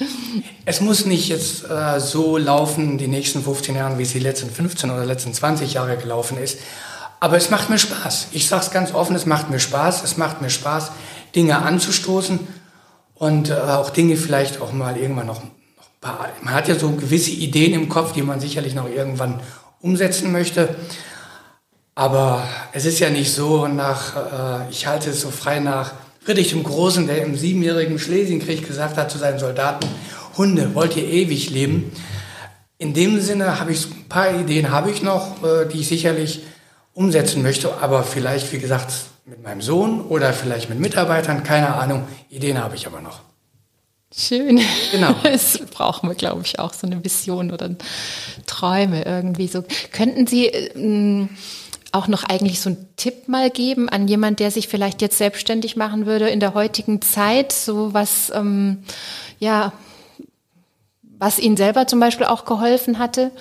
Es 0.64 0.80
muss 0.80 1.06
nicht 1.06 1.28
jetzt 1.28 1.70
äh, 1.70 1.99
so 1.99 2.38
laufen, 2.38 2.97
die 2.97 3.08
nächsten 3.08 3.43
15 3.43 3.76
Jahre, 3.76 3.97
wie 3.97 4.03
es 4.03 4.14
die 4.14 4.20
letzten 4.20 4.49
15 4.49 4.89
oder 4.91 5.03
letzten 5.03 5.34
20 5.34 5.74
Jahre 5.74 5.97
gelaufen 5.97 6.38
ist. 6.38 6.60
Aber 7.20 7.36
es 7.36 7.49
macht 7.49 7.70
mir 7.70 7.80
Spaß. 7.80 8.30
Ich 8.32 8.47
sage 8.47 8.64
es 8.64 8.72
ganz 8.72 8.93
offen, 8.93 9.16
es 9.16 9.26
macht 9.26 9.49
mir 9.49 9.60
Spaß. 9.60 10.03
Es 10.03 10.16
macht 10.16 10.41
mir 10.41 10.49
Spaß, 10.49 10.91
Dinge 11.36 11.58
anzustoßen 11.58 12.39
und 13.16 13.49
äh, 13.49 13.53
auch 13.53 13.89
Dinge 13.89 14.18
vielleicht 14.18 14.61
auch 14.61 14.72
mal 14.74 14.97
irgendwann 14.97 15.28
noch, 15.28 15.41
noch 15.43 15.89
paar, 16.01 16.30
man 16.41 16.53
hat 16.53 16.68
ja 16.68 16.76
so 16.76 16.91
gewisse 16.91 17.32
Ideen 17.32 17.74
im 17.74 17.89
Kopf, 17.89 18.13
die 18.13 18.22
man 18.22 18.39
sicherlich 18.39 18.76
noch 18.76 18.89
irgendwann 18.89 19.39
umsetzen 19.82 20.32
möchte. 20.32 20.76
Aber 21.95 22.47
es 22.74 22.86
ist 22.86 22.99
ja 22.99 23.09
nicht 23.09 23.34
so 23.34 23.68
nach, 23.68 24.66
äh, 24.68 24.70
ich 24.70 24.86
halte 24.86 25.09
es 25.09 25.22
so 25.22 25.32
frei 25.32 25.59
nach 25.59 25.93
Friedrich 26.20 26.49
dem 26.49 26.63
Großen, 26.63 27.07
der 27.07 27.24
im 27.24 27.38
siebenjährigen 27.38 27.99
Schlesienkrieg 27.99 28.68
gesagt 28.68 28.97
hat 28.97 29.11
zu 29.11 29.18
seinen 29.18 29.39
Soldaten, 29.39 29.88
Hunde, 30.38 30.76
wollt 30.76 30.97
ihr 30.97 31.07
ewig 31.07 31.49
leben? 31.49 31.91
In 32.78 32.93
dem 32.93 33.22
Sinne 33.22 33.59
habe 33.59 33.72
ich 33.72 33.86
ein 33.86 34.09
paar 34.09 34.38
Ideen 34.38 34.72
habe 34.72 34.91
ich 34.91 35.01
noch, 35.01 35.41
äh, 35.43 35.66
die 35.66 35.80
ich 35.80 35.88
sicherlich 35.88 36.41
umsetzen 36.93 37.41
möchte, 37.41 37.78
aber 37.78 38.03
vielleicht, 38.03 38.51
wie 38.51 38.59
gesagt, 38.59 38.91
mit 39.26 39.41
meinem 39.41 39.61
Sohn 39.61 40.01
oder 40.01 40.34
vielleicht 40.34 40.69
mit 40.69 40.80
Mitarbeitern, 40.80 41.43
keine 41.43 41.73
Ahnung. 41.76 42.07
Ideen 42.30 42.59
habe 42.59 42.76
ich 42.76 42.86
aber 42.86 43.01
noch. 43.01 43.21
Schön. 44.15 44.61
Genau. 44.91 45.15
Das 45.23 45.59
brauchen 45.71 46.07
wir, 46.09 46.15
glaube 46.15 46.43
ich, 46.45 46.59
auch 46.59 46.73
so 46.73 46.86
eine 46.86 47.03
Vision 47.03 47.51
oder 47.51 47.71
Träume 48.45 49.03
irgendwie 49.03 49.47
so. 49.47 49.63
Könnten 49.91 50.28
Sie 50.28 50.45
ähm, 50.45 51.30
auch 51.91 52.07
noch 52.07 52.23
eigentlich 52.23 52.61
so 52.61 52.69
einen 52.69 52.88
Tipp 52.97 53.28
mal 53.28 53.49
geben 53.49 53.89
an 53.89 54.07
jemand, 54.07 54.39
der 54.39 54.51
sich 54.51 54.67
vielleicht 54.67 55.01
jetzt 55.01 55.17
selbstständig 55.17 55.76
machen 55.76 56.05
würde 56.05 56.30
in 56.30 56.39
der 56.39 56.53
heutigen 56.53 57.01
Zeit, 57.01 57.51
so 57.51 57.93
was, 57.93 58.32
ähm, 58.34 58.84
ja, 59.39 59.73
was 61.17 61.39
Ihnen 61.39 61.57
selber 61.57 61.88
zum 61.88 61.99
Beispiel 61.99 62.28
auch 62.28 62.45
geholfen 62.45 62.99
hatte? 62.99 63.32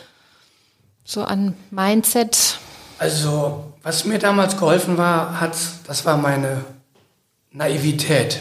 So 1.05 1.23
an 1.25 1.55
Mindset? 1.71 2.59
Also, 2.99 3.73
was 3.83 4.05
mir 4.05 4.19
damals 4.19 4.57
geholfen 4.57 4.97
war, 4.97 5.41
hat, 5.41 5.57
das 5.87 6.05
war 6.05 6.17
meine 6.17 6.65
Naivität. 7.51 8.41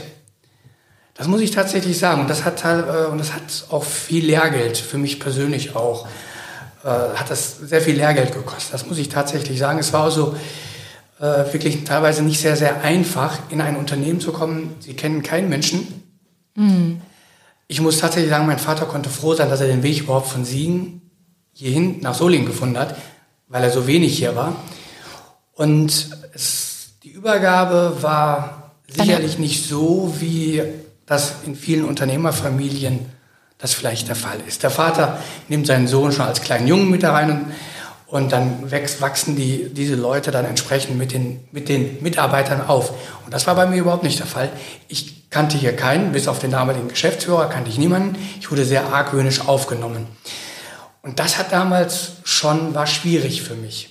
Das 1.15 1.27
muss 1.27 1.41
ich 1.41 1.51
tatsächlich 1.51 1.97
sagen. 1.97 2.21
Und 2.21 2.29
das 2.29 2.45
hat, 2.45 2.63
äh, 2.63 3.05
und 3.11 3.17
das 3.17 3.33
hat 3.33 3.65
auch 3.69 3.83
viel 3.83 4.25
Lehrgeld, 4.25 4.77
für 4.77 4.97
mich 4.97 5.19
persönlich 5.19 5.75
auch, 5.75 6.07
äh, 6.83 6.87
hat 6.87 7.29
das 7.29 7.57
sehr 7.57 7.81
viel 7.81 7.95
Lehrgeld 7.95 8.33
gekostet. 8.33 8.73
Das 8.73 8.85
muss 8.87 8.97
ich 8.97 9.09
tatsächlich 9.09 9.59
sagen. 9.59 9.79
Es 9.79 9.93
war 9.93 10.03
also 10.03 10.35
äh, 11.19 11.53
wirklich 11.53 11.83
teilweise 11.83 12.23
nicht 12.23 12.39
sehr, 12.39 12.55
sehr 12.55 12.81
einfach, 12.81 13.37
in 13.49 13.61
ein 13.61 13.75
Unternehmen 13.75 14.19
zu 14.19 14.31
kommen. 14.31 14.75
Sie 14.79 14.95
kennen 14.95 15.23
keinen 15.23 15.49
Menschen. 15.49 16.03
Mhm. 16.55 17.01
Ich 17.67 17.81
muss 17.81 17.99
tatsächlich 17.99 18.29
sagen, 18.29 18.45
mein 18.45 18.59
Vater 18.59 18.85
konnte 18.85 19.09
froh 19.09 19.33
sein, 19.33 19.49
dass 19.49 19.61
er 19.61 19.67
den 19.67 19.83
Weg 19.83 20.01
überhaupt 20.01 20.27
von 20.27 20.45
Siegen 20.45 21.01
hierhin 21.53 22.01
nach 22.01 22.13
Solingen 22.15 22.45
gefunden 22.45 22.77
hat 22.77 22.95
weil 23.53 23.63
er 23.63 23.69
so 23.69 23.85
wenig 23.85 24.17
hier 24.17 24.35
war. 24.35 24.55
Und 25.53 26.09
es, 26.33 26.95
die 27.03 27.11
Übergabe 27.11 27.97
war 28.01 28.71
sicherlich 28.87 29.37
nicht 29.37 29.69
so, 29.69 30.15
wie 30.19 30.63
das 31.05 31.35
in 31.45 31.55
vielen 31.55 31.85
Unternehmerfamilien 31.85 33.05
das 33.59 33.75
vielleicht 33.75 34.07
der 34.07 34.15
Fall 34.15 34.39
ist. 34.47 34.63
Der 34.63 34.71
Vater 34.71 35.19
nimmt 35.49 35.67
seinen 35.67 35.87
Sohn 35.87 36.11
schon 36.11 36.25
als 36.25 36.41
kleinen 36.41 36.67
Jungen 36.67 36.89
mit 36.89 37.03
da 37.03 37.13
rein 37.13 37.29
und, 37.29 37.45
und 38.07 38.31
dann 38.31 38.71
wächst, 38.71 39.01
wachsen 39.01 39.35
die, 39.35 39.69
diese 39.71 39.93
Leute 39.93 40.31
dann 40.31 40.45
entsprechend 40.45 40.97
mit 40.97 41.11
den, 41.11 41.41
mit 41.51 41.69
den 41.69 42.01
Mitarbeitern 42.01 42.61
auf. 42.67 42.89
Und 43.23 43.35
das 43.35 43.45
war 43.45 43.53
bei 43.53 43.67
mir 43.67 43.77
überhaupt 43.77 44.03
nicht 44.03 44.17
der 44.17 44.25
Fall. 44.25 44.49
Ich 44.87 45.29
kannte 45.29 45.57
hier 45.57 45.75
keinen, 45.75 46.11
bis 46.11 46.27
auf 46.27 46.39
den 46.39 46.49
damaligen 46.49 46.87
Geschäftsführer 46.87 47.49
kannte 47.49 47.69
ich 47.69 47.77
niemanden. 47.77 48.15
Ich 48.39 48.49
wurde 48.49 48.65
sehr 48.65 48.91
argwöhnisch 48.91 49.47
aufgenommen. 49.47 50.07
Und 51.03 51.19
das 51.19 51.37
hat 51.37 51.51
damals 51.51 52.13
schon, 52.23 52.73
war 52.73 52.87
schwierig 52.87 53.43
für 53.43 53.55
mich. 53.55 53.89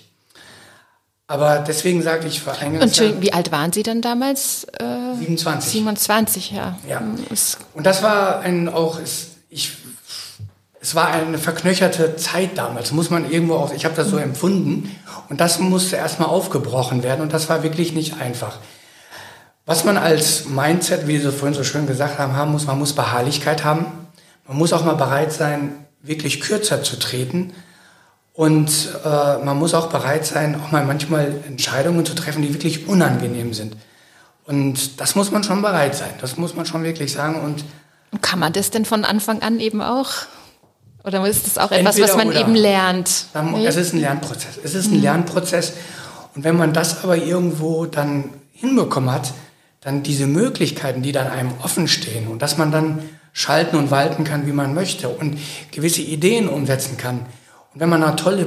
Aber 1.28 1.60
deswegen 1.60 2.02
sagte 2.02 2.26
ich 2.26 2.40
vor 2.40 2.54
eingangs. 2.58 2.98
Und 2.98 3.22
wie 3.22 3.32
alt 3.32 3.52
waren 3.52 3.72
Sie 3.72 3.82
dann 3.82 4.02
damals? 4.02 4.64
Äh, 4.78 5.14
27. 5.18 5.72
27, 5.72 6.50
ja. 6.50 6.76
ja. 6.88 7.02
Und 7.74 7.86
das 7.86 8.02
war 8.02 8.40
ein 8.40 8.68
auch, 8.68 8.98
ich, 9.48 9.72
es 10.80 10.94
war 10.94 11.08
eine 11.08 11.38
verknöcherte 11.38 12.16
Zeit 12.16 12.58
damals, 12.58 12.92
muss 12.92 13.08
man 13.08 13.30
irgendwo 13.30 13.54
auch, 13.54 13.72
ich 13.72 13.84
habe 13.84 13.94
das 13.94 14.08
so 14.08 14.16
empfunden. 14.16 14.94
Und 15.28 15.40
das 15.40 15.58
musste 15.58 15.96
erstmal 15.96 16.28
aufgebrochen 16.28 17.02
werden 17.02 17.20
und 17.20 17.32
das 17.32 17.48
war 17.48 17.62
wirklich 17.62 17.92
nicht 17.92 18.20
einfach. 18.20 18.58
Was 19.64 19.84
man 19.84 19.96
als 19.96 20.46
Mindset, 20.46 21.06
wie 21.06 21.18
Sie 21.18 21.30
vorhin 21.30 21.54
so 21.54 21.62
schön 21.62 21.86
gesagt 21.86 22.18
haben, 22.18 22.34
haben 22.34 22.52
muss, 22.52 22.66
man 22.66 22.78
muss 22.78 22.94
Beharrlichkeit 22.94 23.64
haben. 23.64 23.86
Man 24.48 24.58
muss 24.58 24.72
auch 24.72 24.84
mal 24.84 24.96
bereit 24.96 25.32
sein, 25.32 25.86
wirklich 26.02 26.40
kürzer 26.40 26.82
zu 26.82 26.98
treten. 26.98 27.52
Und 28.34 28.70
äh, 29.04 29.38
man 29.44 29.58
muss 29.58 29.74
auch 29.74 29.88
bereit 29.88 30.26
sein, 30.26 30.60
auch 30.60 30.72
mal 30.72 30.84
manchmal 30.84 31.42
Entscheidungen 31.46 32.04
zu 32.06 32.14
treffen, 32.14 32.42
die 32.42 32.52
wirklich 32.52 32.88
unangenehm 32.88 33.52
sind. 33.52 33.76
Und 34.44 35.00
das 35.00 35.14
muss 35.14 35.30
man 35.30 35.44
schon 35.44 35.62
bereit 35.62 35.94
sein. 35.94 36.10
Das 36.20 36.36
muss 36.36 36.54
man 36.54 36.66
schon 36.66 36.82
wirklich 36.82 37.12
sagen. 37.12 37.40
Und 37.40 37.64
kann 38.22 38.38
man 38.38 38.52
das 38.52 38.70
denn 38.70 38.84
von 38.84 39.04
Anfang 39.04 39.42
an 39.42 39.60
eben 39.60 39.80
auch? 39.80 40.10
Oder 41.04 41.26
ist 41.26 41.46
das 41.46 41.58
auch 41.58 41.70
etwas, 41.72 42.00
was 42.00 42.16
man 42.16 42.32
eben 42.32 42.54
lernt? 42.54 43.26
Es 43.64 43.76
ist 43.76 43.92
ein 43.92 44.00
Lernprozess. 44.00 44.58
Es 44.62 44.74
ist 44.74 44.86
ein 44.86 44.96
mhm. 44.96 45.02
Lernprozess. 45.02 45.74
Und 46.34 46.44
wenn 46.44 46.56
man 46.56 46.72
das 46.72 47.02
aber 47.02 47.16
irgendwo 47.16 47.86
dann 47.86 48.30
hinbekommen 48.52 49.10
hat, 49.10 49.32
dann 49.80 50.02
diese 50.02 50.26
Möglichkeiten, 50.26 51.02
die 51.02 51.12
dann 51.12 51.26
einem 51.26 51.52
offen 51.62 51.88
stehen 51.88 52.28
und 52.28 52.40
dass 52.40 52.56
man 52.56 52.70
dann 52.70 53.02
schalten 53.32 53.76
und 53.76 53.90
walten 53.90 54.24
kann, 54.24 54.46
wie 54.46 54.52
man 54.52 54.74
möchte 54.74 55.08
und 55.08 55.38
gewisse 55.70 56.02
Ideen 56.02 56.48
umsetzen 56.48 56.96
kann. 56.96 57.26
Und 57.72 57.80
wenn 57.80 57.88
man 57.88 58.02
eine 58.02 58.16
tolle 58.16 58.46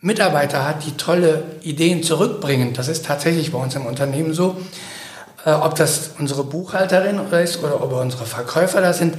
Mitarbeiter 0.00 0.66
hat, 0.66 0.84
die 0.84 0.92
tolle 0.92 1.42
Ideen 1.62 2.02
zurückbringen, 2.02 2.74
das 2.74 2.88
ist 2.88 3.06
tatsächlich 3.06 3.52
bei 3.52 3.58
uns 3.58 3.74
im 3.74 3.86
Unternehmen 3.86 4.34
so, 4.34 4.56
äh, 5.44 5.50
ob 5.50 5.74
das 5.74 6.12
unsere 6.18 6.44
Buchhalterin 6.44 7.20
ist 7.42 7.62
oder 7.62 7.82
ob 7.82 7.92
unsere 7.92 8.26
Verkäufer 8.26 8.80
da 8.80 8.92
sind, 8.92 9.16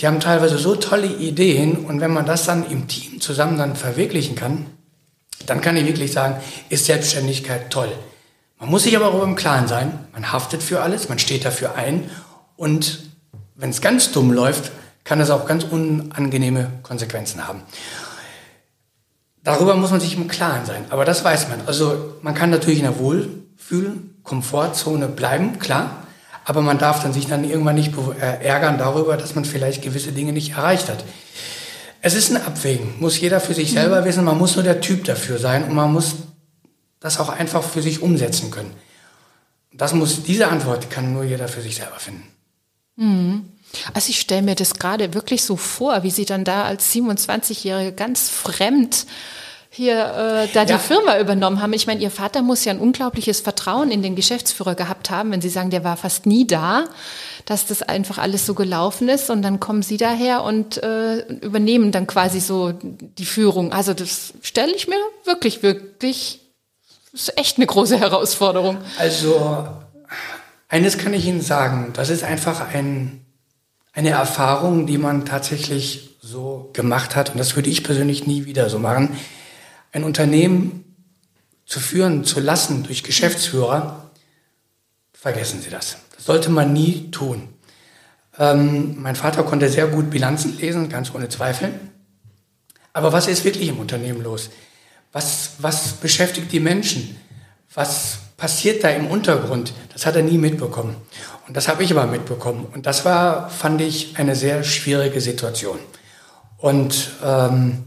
die 0.00 0.06
haben 0.06 0.20
teilweise 0.20 0.58
so 0.58 0.76
tolle 0.76 1.06
Ideen 1.06 1.76
und 1.76 2.00
wenn 2.00 2.12
man 2.12 2.26
das 2.26 2.44
dann 2.44 2.68
im 2.70 2.88
Team 2.88 3.20
zusammen 3.20 3.58
dann 3.58 3.76
verwirklichen 3.76 4.34
kann, 4.34 4.66
dann 5.46 5.60
kann 5.60 5.76
ich 5.76 5.86
wirklich 5.86 6.12
sagen, 6.12 6.36
ist 6.68 6.86
Selbstständigkeit 6.86 7.70
toll. 7.70 7.90
Man 8.58 8.70
muss 8.70 8.82
sich 8.82 8.96
aber 8.96 9.14
auch 9.14 9.22
im 9.22 9.36
Klaren 9.36 9.68
sein, 9.68 10.06
man 10.12 10.32
haftet 10.32 10.62
für 10.62 10.82
alles, 10.82 11.08
man 11.08 11.18
steht 11.18 11.44
dafür 11.44 11.76
ein 11.76 12.10
und 12.56 13.07
wenn 13.58 13.70
es 13.70 13.80
ganz 13.80 14.12
dumm 14.12 14.32
läuft, 14.32 14.70
kann 15.04 15.18
das 15.18 15.30
auch 15.30 15.44
ganz 15.44 15.64
unangenehme 15.64 16.70
Konsequenzen 16.82 17.46
haben. 17.46 17.62
Darüber 19.42 19.74
muss 19.74 19.90
man 19.90 20.00
sich 20.00 20.14
im 20.16 20.28
Klaren 20.28 20.64
sein, 20.64 20.84
aber 20.90 21.04
das 21.04 21.24
weiß 21.24 21.48
man. 21.48 21.62
Also 21.66 22.14
man 22.22 22.34
kann 22.34 22.50
natürlich 22.50 22.78
in 22.78 22.84
der 22.84 22.98
Wohlfühl, 22.98 23.96
Komfortzone 24.22 25.08
bleiben, 25.08 25.58
klar, 25.58 26.04
aber 26.44 26.60
man 26.60 26.78
darf 26.78 27.02
dann 27.02 27.12
sich 27.12 27.26
dann 27.26 27.44
irgendwann 27.44 27.74
nicht 27.74 27.94
äh, 28.20 28.44
ärgern 28.44 28.78
darüber, 28.78 29.16
dass 29.16 29.34
man 29.34 29.44
vielleicht 29.44 29.82
gewisse 29.82 30.12
Dinge 30.12 30.32
nicht 30.32 30.52
erreicht 30.52 30.88
hat. 30.88 31.04
Es 32.00 32.14
ist 32.14 32.30
ein 32.30 32.36
Abwägen, 32.36 32.94
muss 33.00 33.18
jeder 33.18 33.40
für 33.40 33.54
sich 33.54 33.72
selber 33.72 34.04
wissen, 34.04 34.24
man 34.24 34.38
muss 34.38 34.54
nur 34.54 34.62
der 34.62 34.80
Typ 34.80 35.04
dafür 35.04 35.38
sein 35.38 35.64
und 35.64 35.74
man 35.74 35.92
muss 35.92 36.14
das 37.00 37.18
auch 37.18 37.28
einfach 37.28 37.62
für 37.62 37.82
sich 37.82 38.02
umsetzen 38.02 38.50
können. 38.50 38.72
Das 39.72 39.94
muss, 39.94 40.22
diese 40.22 40.48
Antwort 40.48 40.90
kann 40.90 41.12
nur 41.12 41.24
jeder 41.24 41.48
für 41.48 41.60
sich 41.60 41.76
selber 41.76 41.98
finden. 41.98 42.37
Mhm. 42.98 43.44
Also 43.94 44.10
ich 44.10 44.20
stelle 44.20 44.42
mir 44.42 44.54
das 44.54 44.74
gerade 44.74 45.14
wirklich 45.14 45.42
so 45.42 45.56
vor, 45.56 46.02
wie 46.02 46.10
Sie 46.10 46.24
dann 46.24 46.44
da 46.44 46.64
als 46.64 46.92
27-Jährige 46.94 47.92
ganz 47.92 48.28
fremd 48.28 49.06
hier 49.70 49.94
äh, 49.94 50.48
da 50.52 50.64
ja. 50.64 50.64
die 50.64 50.78
Firma 50.78 51.20
übernommen 51.20 51.60
haben. 51.60 51.72
Ich 51.74 51.86
meine, 51.86 52.00
Ihr 52.00 52.10
Vater 52.10 52.42
muss 52.42 52.64
ja 52.64 52.72
ein 52.72 52.80
unglaubliches 52.80 53.40
Vertrauen 53.40 53.90
in 53.90 54.02
den 54.02 54.16
Geschäftsführer 54.16 54.74
gehabt 54.74 55.10
haben, 55.10 55.30
wenn 55.30 55.40
Sie 55.40 55.50
sagen, 55.50 55.70
der 55.70 55.84
war 55.84 55.96
fast 55.96 56.26
nie 56.26 56.46
da, 56.46 56.86
dass 57.44 57.66
das 57.66 57.82
einfach 57.82 58.18
alles 58.18 58.46
so 58.46 58.54
gelaufen 58.54 59.08
ist 59.08 59.30
und 59.30 59.42
dann 59.42 59.60
kommen 59.60 59.82
Sie 59.82 59.98
daher 59.98 60.42
und 60.42 60.82
äh, 60.82 61.18
übernehmen 61.40 61.92
dann 61.92 62.06
quasi 62.06 62.40
so 62.40 62.72
die 62.72 63.26
Führung. 63.26 63.72
Also 63.72 63.94
das 63.94 64.32
stelle 64.42 64.74
ich 64.74 64.88
mir 64.88 64.98
wirklich, 65.24 65.62
wirklich, 65.62 66.40
das 67.12 67.28
ist 67.28 67.38
echt 67.38 67.58
eine 67.58 67.66
große 67.66 68.00
Herausforderung. 68.00 68.78
Also 68.98 69.68
eines 70.68 70.98
kann 70.98 71.14
ich 71.14 71.26
Ihnen 71.26 71.40
sagen, 71.40 71.92
das 71.94 72.10
ist 72.10 72.24
einfach 72.24 72.72
ein, 72.72 73.24
eine 73.92 74.10
Erfahrung, 74.10 74.86
die 74.86 74.98
man 74.98 75.24
tatsächlich 75.24 76.16
so 76.20 76.70
gemacht 76.72 77.16
hat 77.16 77.30
und 77.30 77.38
das 77.38 77.56
würde 77.56 77.70
ich 77.70 77.84
persönlich 77.84 78.26
nie 78.26 78.44
wieder 78.44 78.68
so 78.70 78.78
machen 78.78 79.16
ein 79.92 80.04
Unternehmen 80.04 80.84
zu 81.66 81.80
führen, 81.80 82.24
zu 82.24 82.40
lassen 82.40 82.84
durch 82.84 83.02
Geschäftsführer, 83.02 84.10
vergessen 85.12 85.60
Sie 85.60 85.70
das. 85.70 85.98
Das 86.16 86.24
sollte 86.24 86.50
man 86.50 86.72
nie 86.72 87.10
tun. 87.10 87.48
Ähm, 88.38 89.00
mein 89.00 89.16
Vater 89.16 89.42
konnte 89.42 89.68
sehr 89.68 89.86
gut 89.88 90.10
Bilanzen 90.10 90.56
lesen, 90.58 90.88
ganz 90.88 91.14
ohne 91.14 91.28
Zweifel. 91.28 91.72
Aber 92.92 93.12
was 93.12 93.28
ist 93.28 93.44
wirklich 93.44 93.68
im 93.68 93.78
Unternehmen 93.78 94.22
los? 94.22 94.50
Was, 95.12 95.52
was 95.58 95.94
beschäftigt 95.94 96.52
die 96.52 96.60
Menschen? 96.60 97.16
Was 97.74 98.18
passiert 98.38 98.82
da 98.82 98.88
im 98.88 99.08
Untergrund? 99.08 99.74
Das 99.92 100.06
hat 100.06 100.16
er 100.16 100.22
nie 100.22 100.38
mitbekommen. 100.38 100.96
Und 101.46 101.56
das 101.56 101.68
habe 101.68 101.82
ich 101.82 101.90
aber 101.90 102.06
mitbekommen. 102.06 102.66
Und 102.72 102.86
das 102.86 103.04
war, 103.04 103.50
fand 103.50 103.82
ich, 103.82 104.18
eine 104.18 104.34
sehr 104.34 104.62
schwierige 104.62 105.20
Situation. 105.20 105.78
Und 106.56 107.10
ähm, 107.22 107.84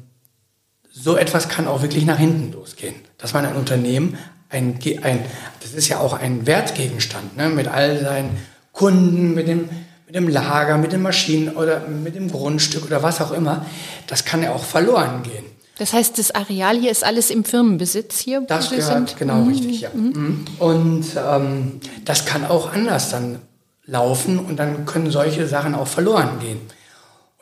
so 0.92 1.18
etwas 1.18 1.50
kann 1.50 1.68
auch 1.68 1.82
wirklich 1.82 2.06
nach 2.06 2.20
hinten 2.20 2.52
losgehen. 2.52 2.96
Dass 3.18 3.34
man 3.34 3.46
ein 3.46 3.56
Unternehmen, 3.56 4.18
ein, 4.50 4.78
ein, 5.02 5.26
das 5.62 5.74
ist 5.74 5.88
ja 5.88 6.00
auch 6.00 6.14
ein 6.14 6.46
Wertgegenstand, 6.46 7.38
ne, 7.38 7.50
mit 7.50 7.68
all 7.68 8.00
seinen 8.00 8.38
Kunden, 8.74 9.34
mit 9.34 9.48
dem, 9.48 9.70
mit 10.06 10.16
dem 10.16 10.28
Lager, 10.28 10.78
mit 10.78 10.92
den 10.92 11.02
Maschinen 11.02 11.56
oder 11.56 11.88
mit 11.88 12.16
dem 12.16 12.30
Grundstück 12.30 12.86
oder 12.86 13.02
was 13.02 13.22
auch 13.22 13.32
immer, 13.32 13.66
das 14.08 14.26
kann 14.26 14.44
ja 14.44 14.52
auch 14.52 14.64
verloren 14.64 15.24
gehen. 15.24 15.46
Das 15.82 15.94
heißt, 15.94 16.20
das 16.20 16.30
Areal 16.30 16.78
hier 16.78 16.92
ist 16.92 17.04
alles 17.04 17.32
im 17.32 17.44
Firmenbesitz 17.44 18.20
hier? 18.20 18.42
Das 18.42 18.70
gehört, 18.70 19.10
sind? 19.10 19.18
genau, 19.18 19.38
mhm. 19.38 19.48
richtig, 19.48 19.82
ja. 19.82 19.90
Mhm. 19.92 20.04
mhm. 20.14 20.46
Und 20.60 21.06
ähm, 21.18 21.80
das 22.06 22.26
kann 22.26 22.46
auch 22.46 22.72
anders 22.72 23.10
dann 23.10 23.40
laufen 23.88 24.38
und 24.38 24.58
dann 24.58 24.86
können 24.86 25.10
solche 25.10 25.48
Sachen 25.48 25.74
auch 25.74 25.88
verloren 25.88 26.40
gehen. 26.40 26.60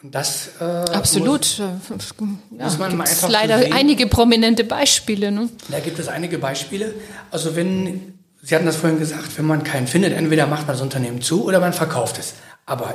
Und 0.02 0.16
das 0.16 0.52
äh, 0.62 0.64
absolut. 0.64 1.42
Muss, 1.42 1.58
ja, 1.58 2.64
muss 2.64 2.78
man 2.78 2.96
mal 2.96 3.10
einfach 3.10 3.28
leider 3.28 3.62
so 3.62 3.74
einige 3.74 4.08
prominente 4.08 4.64
Beispiele. 4.64 5.34
Ne? 5.34 5.50
Da 5.68 5.82
gibt 5.82 6.00
es 6.00 6.08
einige 6.08 6.38
Beispiele. 6.38 6.94
Also 7.32 7.58
wenn 7.58 8.14
Sie 8.42 8.56
hatten 8.56 8.66
das 8.66 8.78
vorhin 8.78 9.00
gesagt, 9.00 9.38
wenn 9.38 9.48
man 9.48 9.66
keinen 9.66 9.88
findet, 9.88 10.14
entweder 10.14 10.48
macht 10.48 10.66
man 10.66 10.78
das 10.78 10.82
Unternehmen 10.82 11.22
zu 11.22 11.44
oder 11.44 11.60
man 11.60 11.74
verkauft 11.74 12.18
es. 12.18 12.36
Aber 12.66 12.94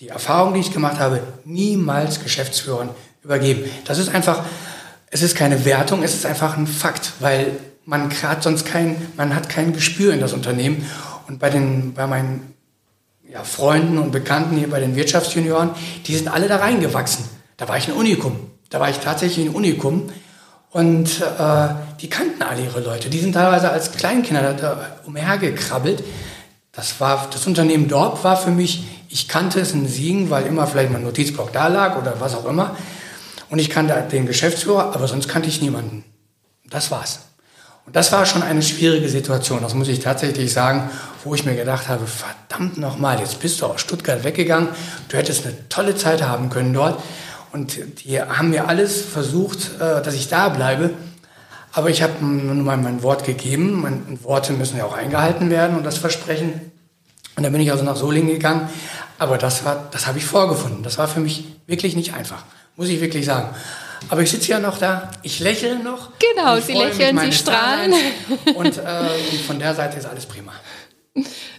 die 0.00 0.08
Erfahrung, 0.08 0.54
die 0.54 0.60
ich 0.60 0.72
gemacht 0.72 0.98
habe, 0.98 1.22
niemals 1.44 2.20
Geschäftsführern 2.20 2.90
übergeben. 3.26 3.64
Das 3.84 3.98
ist 3.98 4.14
einfach, 4.14 4.44
es 5.10 5.22
ist 5.22 5.36
keine 5.36 5.64
Wertung, 5.64 6.02
es 6.04 6.14
ist 6.14 6.24
einfach 6.24 6.56
ein 6.56 6.68
Fakt, 6.68 7.12
weil 7.18 7.50
man 7.84 8.10
hat 8.22 8.42
sonst 8.42 8.64
kein, 8.64 8.96
man 9.16 9.34
hat 9.34 9.48
kein 9.48 9.72
Gespür 9.72 10.14
in 10.14 10.20
das 10.20 10.32
Unternehmen. 10.32 10.88
Und 11.26 11.40
bei 11.40 11.50
den, 11.50 11.92
bei 11.92 12.06
meinen 12.06 12.54
ja, 13.28 13.42
Freunden 13.42 13.98
und 13.98 14.12
Bekannten 14.12 14.56
hier 14.56 14.70
bei 14.70 14.78
den 14.78 14.94
Wirtschaftsjunioren, 14.94 15.70
die 16.06 16.16
sind 16.16 16.28
alle 16.28 16.46
da 16.46 16.56
reingewachsen. 16.56 17.24
Da 17.56 17.68
war 17.68 17.76
ich 17.76 17.88
ein 17.88 17.94
Unikum. 17.94 18.50
Da 18.70 18.78
war 18.78 18.90
ich 18.90 18.98
tatsächlich 18.98 19.46
ein 19.46 19.54
Unikum. 19.54 20.08
Und 20.70 21.20
äh, 21.20 21.68
die 22.00 22.08
kannten 22.08 22.42
alle 22.42 22.62
ihre 22.62 22.80
Leute. 22.80 23.08
Die 23.08 23.18
sind 23.18 23.32
teilweise 23.32 23.70
als 23.70 23.92
Kleinkinder 23.92 24.52
da 24.54 24.98
umhergekrabbelt. 25.04 26.04
Das 26.72 27.00
war 27.00 27.28
das 27.32 27.46
Unternehmen 27.46 27.88
Dorp 27.88 28.22
war 28.22 28.36
für 28.36 28.50
mich, 28.50 28.84
ich 29.08 29.26
kannte 29.26 29.60
es 29.60 29.72
in 29.72 29.88
Siegen, 29.88 30.28
weil 30.28 30.46
immer 30.46 30.66
vielleicht 30.66 30.92
mein 30.92 31.02
Notizblock 31.02 31.52
da 31.52 31.68
lag 31.68 31.96
oder 31.96 32.20
was 32.20 32.34
auch 32.34 32.44
immer. 32.44 32.76
Und 33.48 33.58
ich 33.58 33.70
kannte 33.70 33.94
den 34.10 34.26
Geschäftsführer, 34.26 34.94
aber 34.94 35.06
sonst 35.08 35.28
kannte 35.28 35.48
ich 35.48 35.60
niemanden. 35.62 36.04
Das 36.68 36.90
war's. 36.90 37.20
Und 37.86 37.94
das 37.94 38.10
war 38.10 38.26
schon 38.26 38.42
eine 38.42 38.62
schwierige 38.62 39.08
Situation, 39.08 39.62
das 39.62 39.74
muss 39.74 39.86
ich 39.86 40.00
tatsächlich 40.00 40.52
sagen, 40.52 40.90
wo 41.22 41.34
ich 41.34 41.44
mir 41.44 41.54
gedacht 41.54 41.88
habe, 41.88 42.06
verdammt 42.06 42.78
nochmal, 42.78 43.20
jetzt 43.20 43.38
bist 43.38 43.60
du 43.60 43.66
aus 43.66 43.80
Stuttgart 43.80 44.24
weggegangen, 44.24 44.68
du 45.08 45.16
hättest 45.16 45.46
eine 45.46 45.68
tolle 45.68 45.94
Zeit 45.96 46.22
haben 46.22 46.50
können 46.50 46.74
dort. 46.74 47.00
Und 47.52 47.78
die 48.04 48.20
haben 48.20 48.50
mir 48.50 48.68
alles 48.68 49.00
versucht, 49.02 49.76
äh, 49.76 50.02
dass 50.02 50.14
ich 50.14 50.28
da 50.28 50.48
bleibe. 50.50 50.90
Aber 51.72 51.90
ich 51.90 52.02
habe 52.02 52.24
nun 52.24 52.64
mal 52.64 52.76
mein 52.76 53.02
Wort 53.02 53.24
gegeben. 53.24 53.80
Meine 53.80 54.22
Worte 54.24 54.52
müssen 54.52 54.76
ja 54.76 54.84
auch 54.84 54.94
eingehalten 54.94 55.48
werden 55.48 55.76
und 55.76 55.84
das 55.84 55.96
Versprechen. 55.96 56.72
Und 57.36 57.42
dann 57.42 57.52
bin 57.52 57.60
ich 57.60 57.70
also 57.70 57.84
nach 57.84 57.96
Solingen 57.96 58.28
gegangen. 58.28 58.68
Aber 59.18 59.38
das 59.38 59.62
das 59.90 60.06
habe 60.06 60.18
ich 60.18 60.26
vorgefunden. 60.26 60.82
Das 60.82 60.98
war 60.98 61.08
für 61.08 61.20
mich 61.20 61.44
wirklich 61.66 61.96
nicht 61.96 62.14
einfach. 62.14 62.44
Muss 62.76 62.88
ich 62.88 63.00
wirklich 63.00 63.24
sagen. 63.24 63.54
Aber 64.08 64.22
ich 64.22 64.30
sitze 64.30 64.50
ja 64.52 64.60
noch 64.60 64.78
da, 64.78 65.10
ich 65.22 65.40
lächle 65.40 65.78
noch. 65.78 66.10
Genau, 66.18 66.60
Sie 66.60 66.74
lächeln, 66.74 67.18
Sie 67.18 67.32
strahlen. 67.32 67.92
Und, 68.54 68.78
äh, 68.78 69.38
von 69.46 69.58
der 69.58 69.74
Seite 69.74 69.98
ist 69.98 70.06
alles 70.06 70.26
prima. 70.26 70.52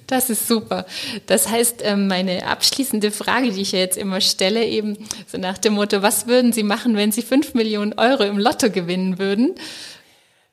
Das 0.05 0.29
ist 0.29 0.47
super. 0.47 0.85
Das 1.25 1.49
heißt, 1.49 1.81
ähm, 1.83 2.07
meine 2.07 2.45
abschließende 2.45 3.11
Frage, 3.11 3.51
die 3.51 3.61
ich 3.61 3.71
ja 3.73 3.79
jetzt 3.79 3.97
immer 3.97 4.21
stelle, 4.21 4.63
eben 4.65 4.97
so 5.25 5.37
nach 5.37 5.57
dem 5.57 5.73
Motto, 5.73 6.01
was 6.01 6.27
würden 6.27 6.53
Sie 6.53 6.63
machen, 6.63 6.95
wenn 6.95 7.11
Sie 7.11 7.23
5 7.23 7.55
Millionen 7.55 7.93
Euro 7.93 8.23
im 8.23 8.37
Lotto 8.37 8.69
gewinnen 8.69 9.19
würden? 9.19 9.55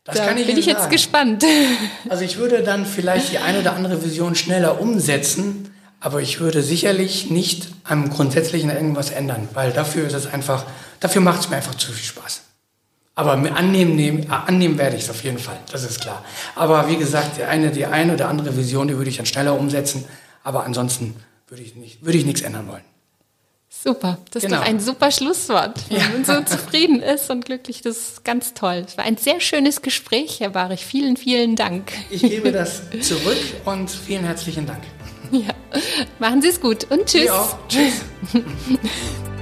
Das 0.04 0.16
da 0.16 0.26
kann 0.26 0.38
ich 0.38 0.46
bin 0.46 0.58
ich 0.58 0.66
jetzt 0.66 0.80
sagen. 0.80 0.92
gespannt. 0.92 1.44
Also 2.08 2.24
ich 2.24 2.36
würde 2.36 2.62
dann 2.62 2.84
vielleicht 2.84 3.32
die 3.32 3.38
eine 3.38 3.60
oder 3.60 3.74
andere 3.74 4.02
Vision 4.04 4.34
schneller 4.34 4.80
umsetzen, 4.80 5.73
aber 6.04 6.20
ich 6.20 6.38
würde 6.38 6.62
sicherlich 6.62 7.30
nicht 7.30 7.68
am 7.82 8.10
Grundsätzlichen 8.10 8.68
irgendwas 8.68 9.10
ändern, 9.10 9.48
weil 9.54 9.72
dafür 9.72 10.06
ist 10.06 10.12
es 10.12 10.26
einfach, 10.26 10.66
dafür 11.00 11.22
macht 11.22 11.40
es 11.40 11.48
mir 11.48 11.56
einfach 11.56 11.76
zu 11.76 11.92
viel 11.92 12.04
Spaß. 12.04 12.42
Aber 13.14 13.32
annehmen, 13.32 13.96
nehmen, 13.96 14.30
annehmen 14.30 14.76
werde 14.76 14.96
ich 14.96 15.04
es 15.04 15.10
auf 15.10 15.24
jeden 15.24 15.38
Fall, 15.38 15.56
das 15.72 15.82
ist 15.82 16.02
klar. 16.02 16.22
Aber 16.56 16.88
wie 16.88 16.98
gesagt, 16.98 17.38
die 17.38 17.44
eine, 17.44 17.70
die 17.70 17.86
eine 17.86 18.12
oder 18.12 18.28
andere 18.28 18.54
Vision, 18.54 18.88
die 18.88 18.98
würde 18.98 19.08
ich 19.08 19.16
dann 19.16 19.24
schneller 19.24 19.58
umsetzen. 19.58 20.04
Aber 20.42 20.64
ansonsten 20.64 21.16
würde 21.48 21.62
ich, 21.62 21.74
nicht, 21.74 22.04
würde 22.04 22.18
ich 22.18 22.26
nichts 22.26 22.42
ändern 22.42 22.68
wollen. 22.68 22.84
Super, 23.70 24.18
das 24.30 24.42
genau. 24.42 24.56
ist 24.56 24.60
doch 24.60 24.68
ein 24.68 24.80
super 24.80 25.10
Schlusswort. 25.10 25.80
Wenn 25.88 26.00
ja. 26.00 26.08
man 26.10 26.24
so 26.26 26.42
zufrieden 26.42 27.00
ist 27.00 27.30
und 27.30 27.46
glücklich, 27.46 27.80
das 27.80 27.96
ist 27.96 28.24
ganz 28.26 28.52
toll. 28.52 28.84
Es 28.86 28.98
war 28.98 29.04
ein 29.04 29.16
sehr 29.16 29.40
schönes 29.40 29.80
Gespräch, 29.80 30.40
Herr 30.40 30.50
Barich. 30.50 30.84
Vielen, 30.84 31.16
vielen 31.16 31.56
Dank. 31.56 31.92
Ich 32.10 32.20
gebe 32.20 32.52
das 32.52 32.82
zurück 33.00 33.38
und 33.64 33.90
vielen 33.90 34.24
herzlichen 34.24 34.66
Dank. 34.66 34.82
Ja, 35.30 35.54
machen 36.18 36.42
Sie 36.42 36.48
es 36.48 36.60
gut 36.60 36.84
und 36.90 37.06
tschüss. 37.06 37.30
Tschüss. 37.68 38.02